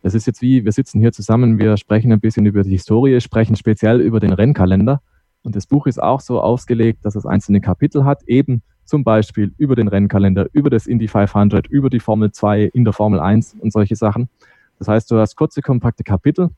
das 0.01 0.15
ist 0.15 0.25
jetzt 0.25 0.41
wie, 0.41 0.65
wir 0.65 0.71
sitzen 0.71 0.99
hier 0.99 1.11
zusammen, 1.11 1.59
wir 1.59 1.77
sprechen 1.77 2.11
ein 2.11 2.19
bisschen 2.19 2.45
über 2.45 2.63
die 2.63 2.71
Historie, 2.71 3.19
sprechen 3.21 3.55
speziell 3.55 4.01
über 4.01 4.19
den 4.19 4.33
Rennkalender. 4.33 5.01
Und 5.43 5.55
das 5.55 5.67
Buch 5.67 5.87
ist 5.87 6.01
auch 6.01 6.21
so 6.21 6.41
ausgelegt, 6.41 7.05
dass 7.05 7.15
es 7.15 7.25
einzelne 7.25 7.61
Kapitel 7.61 8.05
hat, 8.05 8.23
eben 8.23 8.61
zum 8.89 9.03
Beispiel 9.03 9.53
über 9.57 9.75
den 9.75 9.87
Rennkalender, 9.87 10.47
über 10.51 10.69
das 10.69 10.87
Indy 10.87 11.07
500, 11.07 11.67
über 11.67 11.89
die 11.89 11.99
Formel 11.99 12.31
2 12.31 12.63
in 12.73 12.83
der 12.83 12.93
Formel 12.93 13.19
1 13.19 13.57
und 13.59 13.71
solche 13.71 13.95
Sachen. 13.95 14.29
Das 14.79 14.87
heißt, 14.87 15.09
du 15.11 15.17
hast 15.17 15.35
kurze, 15.35 15.61
kompakte 15.61 16.03
Kapitel, 16.03 16.49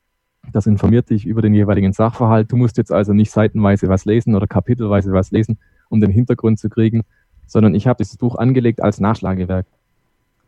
das 0.52 0.66
informiert 0.66 1.10
dich 1.10 1.26
über 1.26 1.42
den 1.42 1.54
jeweiligen 1.54 1.92
Sachverhalt. 1.92 2.50
Du 2.50 2.56
musst 2.56 2.76
jetzt 2.76 2.90
also 2.90 3.12
nicht 3.12 3.30
seitenweise 3.30 3.88
was 3.88 4.04
lesen 4.04 4.34
oder 4.34 4.46
kapitelweise 4.46 5.12
was 5.12 5.30
lesen, 5.30 5.58
um 5.88 6.00
den 6.00 6.10
Hintergrund 6.10 6.58
zu 6.58 6.68
kriegen, 6.68 7.02
sondern 7.46 7.74
ich 7.74 7.86
habe 7.86 7.98
dieses 7.98 8.16
Buch 8.16 8.34
angelegt 8.36 8.82
als 8.82 8.98
Nachschlagewerk. 8.98 9.66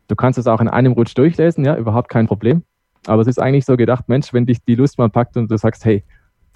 Du 0.07 0.15
kannst 0.15 0.37
es 0.37 0.47
auch 0.47 0.61
in 0.61 0.67
einem 0.67 0.93
Rutsch 0.93 1.17
durchlesen, 1.17 1.63
ja, 1.63 1.77
überhaupt 1.77 2.09
kein 2.09 2.27
Problem. 2.27 2.63
Aber 3.07 3.21
es 3.21 3.27
ist 3.27 3.39
eigentlich 3.39 3.65
so 3.65 3.77
gedacht, 3.77 4.09
Mensch, 4.09 4.33
wenn 4.33 4.45
dich 4.45 4.63
die 4.63 4.75
Lust 4.75 4.97
mal 4.97 5.09
packt 5.09 5.37
und 5.37 5.49
du 5.49 5.57
sagst, 5.57 5.85
hey, 5.85 6.03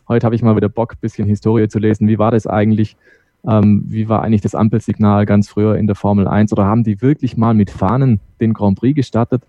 heute 0.08 0.26
habe 0.26 0.36
ich 0.36 0.42
mal 0.42 0.56
wieder 0.56 0.70
Bock, 0.70 0.94
ein 0.94 1.00
bisschen 1.00 1.28
Historie 1.28 1.68
zu 1.68 1.80
lesen, 1.80 2.08
wie 2.08 2.20
war 2.20 2.32
das 2.32 2.48
eigentlich? 2.48 2.98
Ähm, 3.48 3.84
wie 3.88 4.10
war 4.10 4.24
eigentlich 4.24 4.42
das 4.42 4.56
Ampelsignal 4.56 5.26
ganz 5.26 5.50
früher 5.50 5.76
in 5.76 5.88
der 5.88 5.96
Formel 5.96 6.28
1? 6.28 6.52
Oder 6.54 6.66
haben 6.66 6.84
die 6.84 7.02
wirklich 7.02 7.38
mal 7.38 7.54
mit 7.54 7.70
Fahnen 7.70 8.20
den 8.40 8.54
Grand 8.54 8.78
Prix 8.78 8.96
gestartet? 8.96 9.44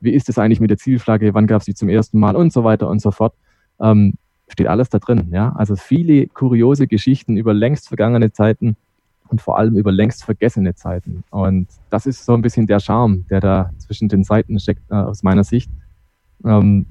Wie 0.00 0.12
ist 0.12 0.28
es 0.28 0.38
eigentlich 0.38 0.60
mit 0.60 0.70
der 0.70 0.78
Zielflagge? 0.78 1.34
Wann 1.34 1.46
gab 1.46 1.60
es 1.60 1.66
die 1.66 1.74
zum 1.74 1.88
ersten 1.88 2.18
Mal? 2.18 2.36
Und 2.36 2.52
so 2.52 2.64
weiter 2.64 2.88
und 2.88 3.00
so 3.00 3.10
fort. 3.10 3.34
Ähm, 3.80 4.14
steht 4.48 4.68
alles 4.68 4.88
da 4.88 4.98
drin. 4.98 5.28
Ja? 5.32 5.52
Also 5.56 5.76
viele 5.76 6.28
kuriose 6.28 6.86
Geschichten 6.86 7.36
über 7.36 7.52
längst 7.52 7.88
vergangene 7.88 8.32
Zeiten 8.32 8.76
und 9.28 9.40
vor 9.40 9.58
allem 9.58 9.76
über 9.76 9.92
längst 9.92 10.24
vergessene 10.24 10.74
Zeiten. 10.74 11.24
Und 11.30 11.68
das 11.90 12.06
ist 12.06 12.24
so 12.24 12.34
ein 12.34 12.42
bisschen 12.42 12.66
der 12.66 12.80
Charme, 12.80 13.24
der 13.28 13.40
da 13.40 13.70
zwischen 13.78 14.08
den 14.08 14.24
Seiten 14.24 14.58
steckt, 14.58 14.82
äh, 14.90 14.94
aus 14.94 15.22
meiner 15.22 15.44
Sicht. 15.44 15.70
Ähm, 16.44 16.86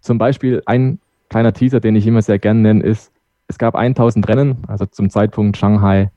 zum 0.00 0.18
Beispiel 0.18 0.62
ein 0.66 0.98
kleiner 1.28 1.52
Teaser, 1.52 1.80
den 1.80 1.96
ich 1.96 2.06
immer 2.06 2.22
sehr 2.22 2.38
gerne 2.38 2.60
nenne, 2.60 2.84
ist, 2.84 3.10
es 3.54 3.58
gab 3.58 3.76
1000 3.76 4.26
Rennen, 4.26 4.64
also 4.66 4.84
zum 4.84 5.10
Zeitpunkt 5.10 5.56
Shanghai 5.56 6.10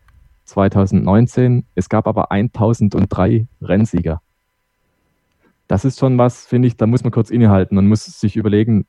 2019. 0.45 1.67
Es 1.75 1.87
gab 1.87 2.07
aber 2.07 2.31
1003 2.31 3.45
Rennsieger. 3.61 4.23
Das 5.67 5.85
ist 5.85 5.99
schon 5.99 6.17
was, 6.17 6.47
finde 6.47 6.67
ich, 6.67 6.77
da 6.77 6.87
muss 6.87 7.03
man 7.03 7.11
kurz 7.11 7.29
innehalten 7.29 7.77
und 7.77 7.87
muss 7.87 8.05
sich 8.05 8.37
überlegen, 8.37 8.87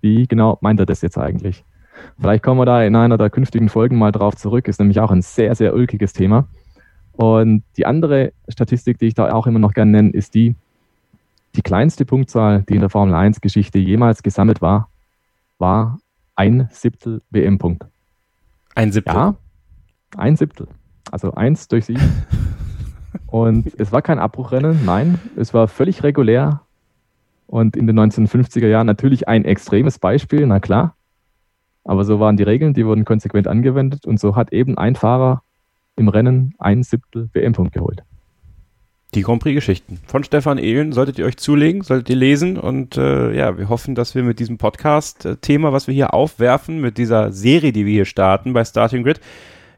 wie 0.00 0.26
genau 0.26 0.58
meint 0.60 0.80
er 0.80 0.86
das 0.86 1.00
jetzt 1.00 1.16
eigentlich? 1.16 1.64
Vielleicht 2.20 2.42
kommen 2.42 2.58
wir 2.58 2.66
da 2.66 2.82
in 2.82 2.96
einer 2.96 3.16
der 3.16 3.30
künftigen 3.30 3.68
Folgen 3.68 3.96
mal 3.96 4.10
drauf 4.10 4.34
zurück, 4.34 4.66
ist 4.66 4.80
nämlich 4.80 4.98
auch 4.98 5.12
ein 5.12 5.22
sehr, 5.22 5.54
sehr 5.54 5.74
ulkiges 5.74 6.12
Thema. 6.12 6.48
Und 7.12 7.62
die 7.76 7.86
andere 7.86 8.32
Statistik, 8.48 8.98
die 8.98 9.06
ich 9.06 9.14
da 9.14 9.32
auch 9.32 9.46
immer 9.46 9.60
noch 9.60 9.72
gerne 9.72 9.92
nenne, 9.92 10.10
ist 10.10 10.34
die, 10.34 10.56
die 11.54 11.62
kleinste 11.62 12.04
Punktzahl, 12.04 12.64
die 12.68 12.74
in 12.74 12.80
der 12.80 12.90
Formel 12.90 13.14
1 13.14 13.40
Geschichte 13.40 13.78
jemals 13.78 14.24
gesammelt 14.24 14.60
war, 14.60 14.88
war 15.58 16.00
ein 16.38 16.68
Siebtel 16.70 17.20
WM-Punkt. 17.30 17.84
Ein 18.76 18.92
Siebtel? 18.92 19.14
Ja, 19.14 19.36
ein 20.16 20.36
Siebtel. 20.36 20.68
Also 21.10 21.34
eins 21.34 21.66
durch 21.66 21.86
sieben. 21.86 22.00
Und 23.26 23.74
es 23.78 23.90
war 23.90 24.02
kein 24.02 24.20
Abbruchrennen, 24.20 24.84
nein, 24.84 25.18
es 25.36 25.52
war 25.52 25.66
völlig 25.68 26.02
regulär, 26.02 26.62
und 27.48 27.76
in 27.76 27.86
den 27.86 27.98
1950er 27.98 28.66
Jahren 28.66 28.86
natürlich 28.86 29.26
ein 29.26 29.46
extremes 29.46 29.98
Beispiel, 29.98 30.46
na 30.46 30.60
klar. 30.60 30.94
Aber 31.82 32.04
so 32.04 32.20
waren 32.20 32.36
die 32.36 32.42
Regeln, 32.42 32.74
die 32.74 32.84
wurden 32.84 33.06
konsequent 33.06 33.48
angewendet 33.48 34.06
und 34.06 34.20
so 34.20 34.36
hat 34.36 34.52
eben 34.52 34.76
ein 34.76 34.94
Fahrer 34.94 35.42
im 35.96 36.08
Rennen 36.08 36.54
ein 36.58 36.82
Siebtel 36.82 37.30
WM-Punkt 37.32 37.72
geholt. 37.72 38.04
Die 39.14 39.22
Grand 39.22 39.40
Prix-Geschichten 39.42 40.00
von 40.06 40.22
Stefan 40.22 40.58
Ehlen 40.58 40.92
solltet 40.92 41.18
ihr 41.18 41.24
euch 41.24 41.38
zulegen, 41.38 41.82
solltet 41.82 42.10
ihr 42.10 42.16
lesen 42.16 42.58
und 42.58 42.98
äh, 42.98 43.34
ja, 43.34 43.56
wir 43.56 43.70
hoffen, 43.70 43.94
dass 43.94 44.14
wir 44.14 44.22
mit 44.22 44.38
diesem 44.38 44.58
Podcast-Thema, 44.58 45.72
was 45.72 45.86
wir 45.86 45.94
hier 45.94 46.12
aufwerfen, 46.12 46.78
mit 46.82 46.98
dieser 46.98 47.32
Serie, 47.32 47.72
die 47.72 47.86
wir 47.86 47.92
hier 47.92 48.04
starten 48.04 48.52
bei 48.52 48.66
Starting 48.66 49.04
Grid, 49.04 49.20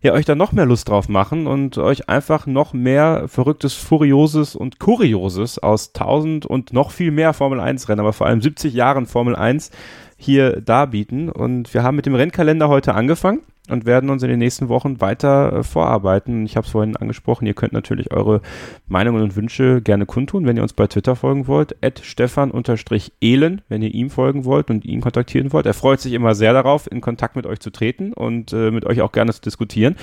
ja, 0.02 0.14
euch 0.14 0.24
da 0.24 0.34
noch 0.34 0.50
mehr 0.50 0.66
Lust 0.66 0.88
drauf 0.88 1.08
machen 1.08 1.46
und 1.46 1.78
euch 1.78 2.08
einfach 2.08 2.46
noch 2.46 2.72
mehr 2.72 3.28
verrücktes, 3.28 3.74
furioses 3.74 4.56
und 4.56 4.80
kurioses 4.80 5.60
aus 5.60 5.94
1000 5.94 6.44
und 6.44 6.72
noch 6.72 6.90
viel 6.90 7.12
mehr 7.12 7.32
Formel 7.32 7.60
1 7.60 7.88
Rennen, 7.88 8.00
aber 8.00 8.12
vor 8.12 8.26
allem 8.26 8.42
70 8.42 8.74
Jahren 8.74 9.06
Formel 9.06 9.36
1 9.36 9.70
hier 10.16 10.60
darbieten. 10.60 11.28
Und 11.28 11.72
wir 11.72 11.84
haben 11.84 11.96
mit 11.96 12.06
dem 12.06 12.16
Rennkalender 12.16 12.68
heute 12.68 12.94
angefangen 12.94 13.42
und 13.68 13.86
werden 13.86 14.10
uns 14.10 14.22
in 14.22 14.28
den 14.28 14.38
nächsten 14.38 14.68
Wochen 14.68 15.00
weiter 15.00 15.52
äh, 15.52 15.62
vorarbeiten. 15.62 16.44
Ich 16.44 16.56
habe 16.56 16.66
es 16.66 16.72
vorhin 16.72 16.96
angesprochen, 16.96 17.46
ihr 17.46 17.54
könnt 17.54 17.72
natürlich 17.72 18.12
eure 18.12 18.40
Meinungen 18.88 19.22
und 19.22 19.36
Wünsche 19.36 19.80
gerne 19.80 20.06
kundtun, 20.06 20.46
wenn 20.46 20.56
ihr 20.56 20.62
uns 20.62 20.72
bei 20.72 20.86
Twitter 20.86 21.16
folgen 21.16 21.46
wollt. 21.46 21.76
Stefan-Ehlen, 22.02 23.62
wenn 23.68 23.82
ihr 23.82 23.94
ihm 23.94 24.10
folgen 24.10 24.44
wollt 24.44 24.70
und 24.70 24.84
ihn 24.84 25.00
kontaktieren 25.00 25.52
wollt. 25.52 25.66
Er 25.66 25.74
freut 25.74 26.00
sich 26.00 26.12
immer 26.14 26.34
sehr 26.34 26.52
darauf, 26.52 26.90
in 26.90 27.00
Kontakt 27.00 27.36
mit 27.36 27.46
euch 27.46 27.60
zu 27.60 27.70
treten 27.70 28.12
und 28.12 28.52
äh, 28.52 28.70
mit 28.70 28.86
euch 28.86 29.00
auch 29.02 29.12
gerne 29.12 29.32
zu 29.32 29.40
diskutieren. 29.40 29.96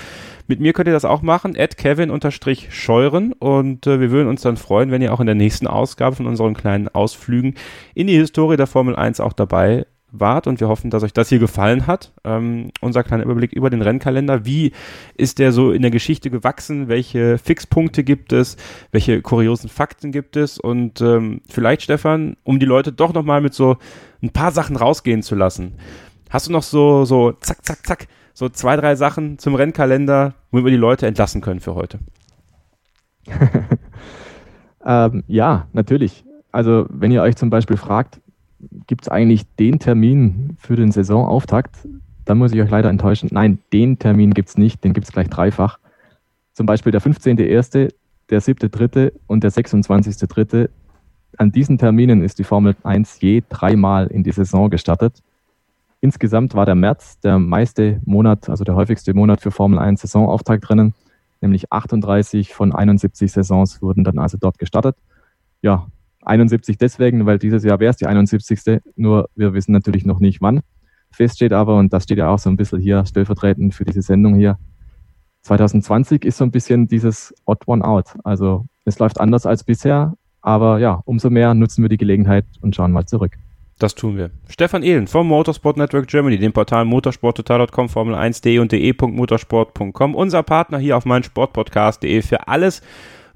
Mit 0.46 0.60
mir 0.60 0.72
könnt 0.72 0.88
ihr 0.88 0.94
das 0.94 1.04
auch 1.04 1.22
machen, 1.22 1.54
Kevin-Scheuren 1.54 3.32
und 3.32 3.86
äh, 3.86 4.00
wir 4.00 4.10
würden 4.10 4.28
uns 4.28 4.42
dann 4.42 4.56
freuen, 4.56 4.90
wenn 4.90 5.02
ihr 5.02 5.12
auch 5.12 5.20
in 5.20 5.26
der 5.26 5.34
nächsten 5.34 5.66
Ausgabe 5.66 6.16
von 6.16 6.26
unseren 6.26 6.54
kleinen 6.54 6.88
Ausflügen 6.88 7.54
in 7.94 8.06
die 8.06 8.16
Historie 8.16 8.56
der 8.56 8.66
Formel 8.66 8.96
1 8.96 9.20
auch 9.20 9.32
dabei 9.32 9.86
wart 10.10 10.46
und 10.46 10.60
wir 10.60 10.68
hoffen, 10.68 10.90
dass 10.90 11.02
euch 11.02 11.12
das 11.12 11.28
hier 11.28 11.38
gefallen 11.38 11.86
hat. 11.86 12.12
Ähm, 12.24 12.70
unser 12.80 13.04
kleiner 13.04 13.24
Überblick 13.24 13.52
über 13.52 13.70
den 13.70 13.82
Rennkalender. 13.82 14.44
Wie 14.44 14.72
ist 15.16 15.38
der 15.38 15.52
so 15.52 15.72
in 15.72 15.82
der 15.82 15.90
Geschichte 15.90 16.30
gewachsen? 16.30 16.88
Welche 16.88 17.38
Fixpunkte 17.38 18.04
gibt 18.04 18.32
es? 18.32 18.56
Welche 18.90 19.20
kuriosen 19.22 19.68
Fakten 19.68 20.12
gibt 20.12 20.36
es? 20.36 20.58
Und 20.58 21.00
ähm, 21.00 21.42
vielleicht, 21.48 21.82
Stefan, 21.82 22.36
um 22.44 22.58
die 22.58 22.66
Leute 22.66 22.92
doch 22.92 23.12
nochmal 23.12 23.40
mit 23.40 23.54
so 23.54 23.76
ein 24.22 24.30
paar 24.30 24.52
Sachen 24.52 24.76
rausgehen 24.76 25.22
zu 25.22 25.34
lassen. 25.34 25.74
Hast 26.30 26.48
du 26.48 26.52
noch 26.52 26.62
so, 26.62 27.04
so, 27.04 27.32
zack, 27.32 27.64
zack, 27.64 27.86
zack, 27.86 28.06
so 28.34 28.48
zwei, 28.48 28.76
drei 28.76 28.96
Sachen 28.96 29.38
zum 29.38 29.54
Rennkalender, 29.54 30.34
wo 30.50 30.64
wir 30.64 30.70
die 30.70 30.76
Leute 30.76 31.06
entlassen 31.06 31.40
können 31.40 31.60
für 31.60 31.74
heute? 31.74 31.98
ähm, 34.84 35.24
ja, 35.26 35.66
natürlich. 35.72 36.24
Also, 36.50 36.86
wenn 36.88 37.10
ihr 37.10 37.22
euch 37.22 37.36
zum 37.36 37.50
Beispiel 37.50 37.76
fragt, 37.76 38.20
gibt 38.86 39.02
es 39.02 39.08
eigentlich 39.08 39.46
den 39.56 39.78
Termin 39.78 40.56
für 40.58 40.76
den 40.76 40.90
Saisonauftakt? 40.90 41.76
Da 42.24 42.34
muss 42.34 42.52
ich 42.52 42.60
euch 42.60 42.70
leider 42.70 42.90
enttäuschen. 42.90 43.28
Nein, 43.32 43.58
den 43.72 43.98
Termin 43.98 44.34
gibt 44.34 44.50
es 44.50 44.58
nicht, 44.58 44.84
den 44.84 44.92
gibt 44.92 45.06
es 45.06 45.12
gleich 45.12 45.28
dreifach. 45.28 45.78
Zum 46.52 46.66
Beispiel 46.66 46.92
der 46.92 47.00
15.1., 47.00 47.92
der 48.30 48.42
7.3. 48.42 49.12
und 49.26 49.44
der 49.44 49.50
26.3. 49.50 50.68
An 51.36 51.52
diesen 51.52 51.78
Terminen 51.78 52.22
ist 52.22 52.38
die 52.38 52.44
Formel 52.44 52.76
1 52.82 53.20
je 53.20 53.42
dreimal 53.48 54.08
in 54.08 54.22
die 54.22 54.32
Saison 54.32 54.68
gestartet. 54.68 55.22
Insgesamt 56.00 56.54
war 56.54 56.66
der 56.66 56.74
März 56.74 57.18
der 57.20 57.38
meiste 57.38 58.00
Monat, 58.04 58.48
also 58.48 58.64
der 58.64 58.74
häufigste 58.74 59.14
Monat 59.14 59.40
für 59.40 59.50
Formel 59.50 59.78
1 59.78 60.02
Saisonauftaktrennen, 60.02 60.94
nämlich 61.40 61.72
38 61.72 62.54
von 62.54 62.72
71 62.72 63.32
Saisons 63.32 63.82
wurden 63.82 64.04
dann 64.04 64.18
also 64.18 64.36
dort 64.38 64.58
gestartet. 64.58 64.96
Ja, 65.62 65.86
71 66.28 66.78
deswegen, 66.78 67.26
weil 67.26 67.38
dieses 67.38 67.64
Jahr 67.64 67.80
wäre 67.80 67.90
es 67.90 67.96
die 67.96 68.06
71. 68.06 68.80
Nur 68.96 69.28
wir 69.34 69.54
wissen 69.54 69.72
natürlich 69.72 70.04
noch 70.04 70.20
nicht 70.20 70.40
wann. 70.40 70.60
Fest 71.10 71.36
steht 71.36 71.52
aber, 71.52 71.76
und 71.78 71.92
das 71.92 72.04
steht 72.04 72.18
ja 72.18 72.28
auch 72.28 72.38
so 72.38 72.50
ein 72.50 72.56
bisschen 72.56 72.80
hier 72.80 73.04
stellvertretend 73.06 73.74
für 73.74 73.84
diese 73.84 74.02
Sendung 74.02 74.34
hier, 74.34 74.58
2020 75.42 76.24
ist 76.24 76.36
so 76.36 76.44
ein 76.44 76.50
bisschen 76.50 76.88
dieses 76.88 77.34
Odd 77.46 77.62
One 77.66 77.84
Out. 77.84 78.16
Also 78.24 78.66
es 78.84 78.98
läuft 78.98 79.20
anders 79.20 79.46
als 79.46 79.64
bisher, 79.64 80.14
aber 80.42 80.78
ja, 80.78 81.00
umso 81.04 81.30
mehr 81.30 81.54
nutzen 81.54 81.82
wir 81.82 81.88
die 81.88 81.96
Gelegenheit 81.96 82.44
und 82.60 82.76
schauen 82.76 82.92
mal 82.92 83.06
zurück. 83.06 83.38
Das 83.78 83.94
tun 83.94 84.16
wir. 84.16 84.30
Stefan 84.48 84.82
Ehlen 84.82 85.06
vom 85.06 85.28
Motorsport 85.28 85.76
Network 85.76 86.08
Germany, 86.08 86.36
dem 86.38 86.52
Portal 86.52 86.84
motorsporttotal.com, 86.84 87.86
Formel1.de 87.86 88.58
und 88.58 88.72
de.motorsport.com. 88.72 90.14
Unser 90.16 90.42
Partner 90.42 90.78
hier 90.78 90.96
auf 90.96 91.04
meinsportpodcast.de 91.04 92.22
für 92.22 92.48
alles 92.48 92.82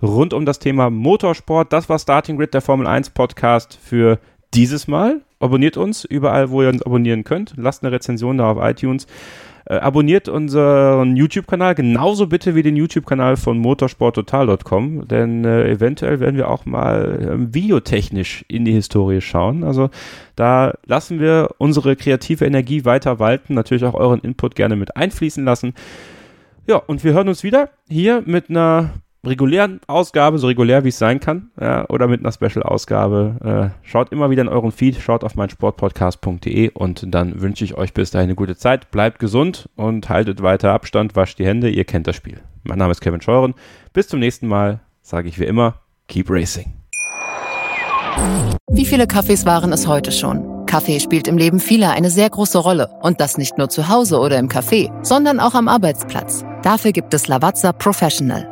rund 0.02 0.34
um 0.34 0.44
das 0.44 0.58
Thema 0.58 0.90
Motorsport. 0.90 1.72
Das 1.72 1.88
war 1.88 1.98
Starting 1.98 2.36
Grid, 2.36 2.54
der 2.54 2.60
Formel 2.60 2.86
1 2.86 3.10
Podcast 3.10 3.78
für 3.80 4.18
dieses 4.52 4.88
Mal. 4.88 5.22
Abonniert 5.38 5.76
uns 5.76 6.04
überall, 6.04 6.50
wo 6.50 6.62
ihr 6.62 6.68
uns 6.68 6.82
abonnieren 6.82 7.24
könnt. 7.24 7.54
Lasst 7.56 7.82
eine 7.82 7.92
Rezension 7.92 8.38
da 8.38 8.50
auf 8.50 8.58
iTunes. 8.60 9.06
Äh, 9.64 9.76
abonniert 9.76 10.28
unseren 10.28 11.14
YouTube-Kanal, 11.14 11.76
genauso 11.76 12.26
bitte 12.26 12.54
wie 12.56 12.62
den 12.62 12.74
YouTube-Kanal 12.74 13.36
von 13.36 13.58
motorsporttotal.com, 13.58 15.06
denn 15.06 15.44
äh, 15.44 15.70
eventuell 15.70 16.18
werden 16.18 16.36
wir 16.36 16.50
auch 16.50 16.66
mal 16.66 17.20
äh, 17.20 17.54
videotechnisch 17.54 18.44
in 18.48 18.64
die 18.64 18.72
Historie 18.72 19.20
schauen. 19.20 19.62
Also 19.62 19.90
da 20.34 20.74
lassen 20.84 21.20
wir 21.20 21.50
unsere 21.58 21.94
kreative 21.94 22.44
Energie 22.44 22.84
weiter 22.84 23.20
walten, 23.20 23.54
natürlich 23.54 23.84
auch 23.84 23.94
euren 23.94 24.20
Input 24.20 24.56
gerne 24.56 24.74
mit 24.74 24.96
einfließen 24.96 25.44
lassen. 25.44 25.74
Ja, 26.66 26.76
und 26.76 27.04
wir 27.04 27.12
hören 27.12 27.28
uns 27.28 27.44
wieder 27.44 27.70
hier 27.88 28.22
mit 28.26 28.50
einer 28.50 28.90
regulären 29.24 29.80
Ausgabe, 29.86 30.38
so 30.38 30.48
regulär 30.48 30.84
wie 30.84 30.88
es 30.88 30.98
sein 30.98 31.20
kann, 31.20 31.50
ja, 31.60 31.88
oder 31.88 32.08
mit 32.08 32.20
einer 32.20 32.32
Special-Ausgabe. 32.32 33.72
Äh, 33.84 33.88
schaut 33.88 34.12
immer 34.12 34.30
wieder 34.30 34.42
in 34.42 34.48
euren 34.48 34.72
Feed, 34.72 34.96
schaut 34.96 35.24
auf 35.24 35.36
meinsportpodcast.de 35.36 36.70
und 36.74 37.14
dann 37.14 37.40
wünsche 37.40 37.64
ich 37.64 37.76
euch 37.76 37.94
bis 37.94 38.10
dahin 38.10 38.28
eine 38.28 38.34
gute 38.34 38.56
Zeit. 38.56 38.90
Bleibt 38.90 39.18
gesund 39.18 39.68
und 39.76 40.08
haltet 40.08 40.42
weiter 40.42 40.72
Abstand, 40.72 41.14
wascht 41.14 41.38
die 41.38 41.46
Hände, 41.46 41.70
ihr 41.70 41.84
kennt 41.84 42.06
das 42.06 42.16
Spiel. 42.16 42.40
Mein 42.64 42.78
Name 42.78 42.92
ist 42.92 43.00
Kevin 43.00 43.20
Scheuren. 43.20 43.54
Bis 43.92 44.08
zum 44.08 44.20
nächsten 44.20 44.48
Mal, 44.48 44.80
sage 45.02 45.28
ich 45.28 45.38
wie 45.38 45.44
immer, 45.44 45.76
keep 46.08 46.28
racing. 46.28 46.72
Wie 48.70 48.86
viele 48.86 49.06
Kaffees 49.06 49.46
waren 49.46 49.72
es 49.72 49.86
heute 49.86 50.12
schon? 50.12 50.66
Kaffee 50.66 51.00
spielt 51.00 51.28
im 51.28 51.36
Leben 51.36 51.60
vieler 51.60 51.90
eine 51.90 52.10
sehr 52.10 52.30
große 52.30 52.58
Rolle. 52.58 52.88
Und 53.02 53.20
das 53.20 53.36
nicht 53.36 53.58
nur 53.58 53.68
zu 53.68 53.88
Hause 53.88 54.18
oder 54.18 54.38
im 54.38 54.48
Café, 54.48 54.90
sondern 55.04 55.40
auch 55.40 55.54
am 55.54 55.68
Arbeitsplatz. 55.68 56.44
Dafür 56.62 56.92
gibt 56.92 57.12
es 57.14 57.26
Lavazza 57.26 57.72
Professional. 57.72 58.51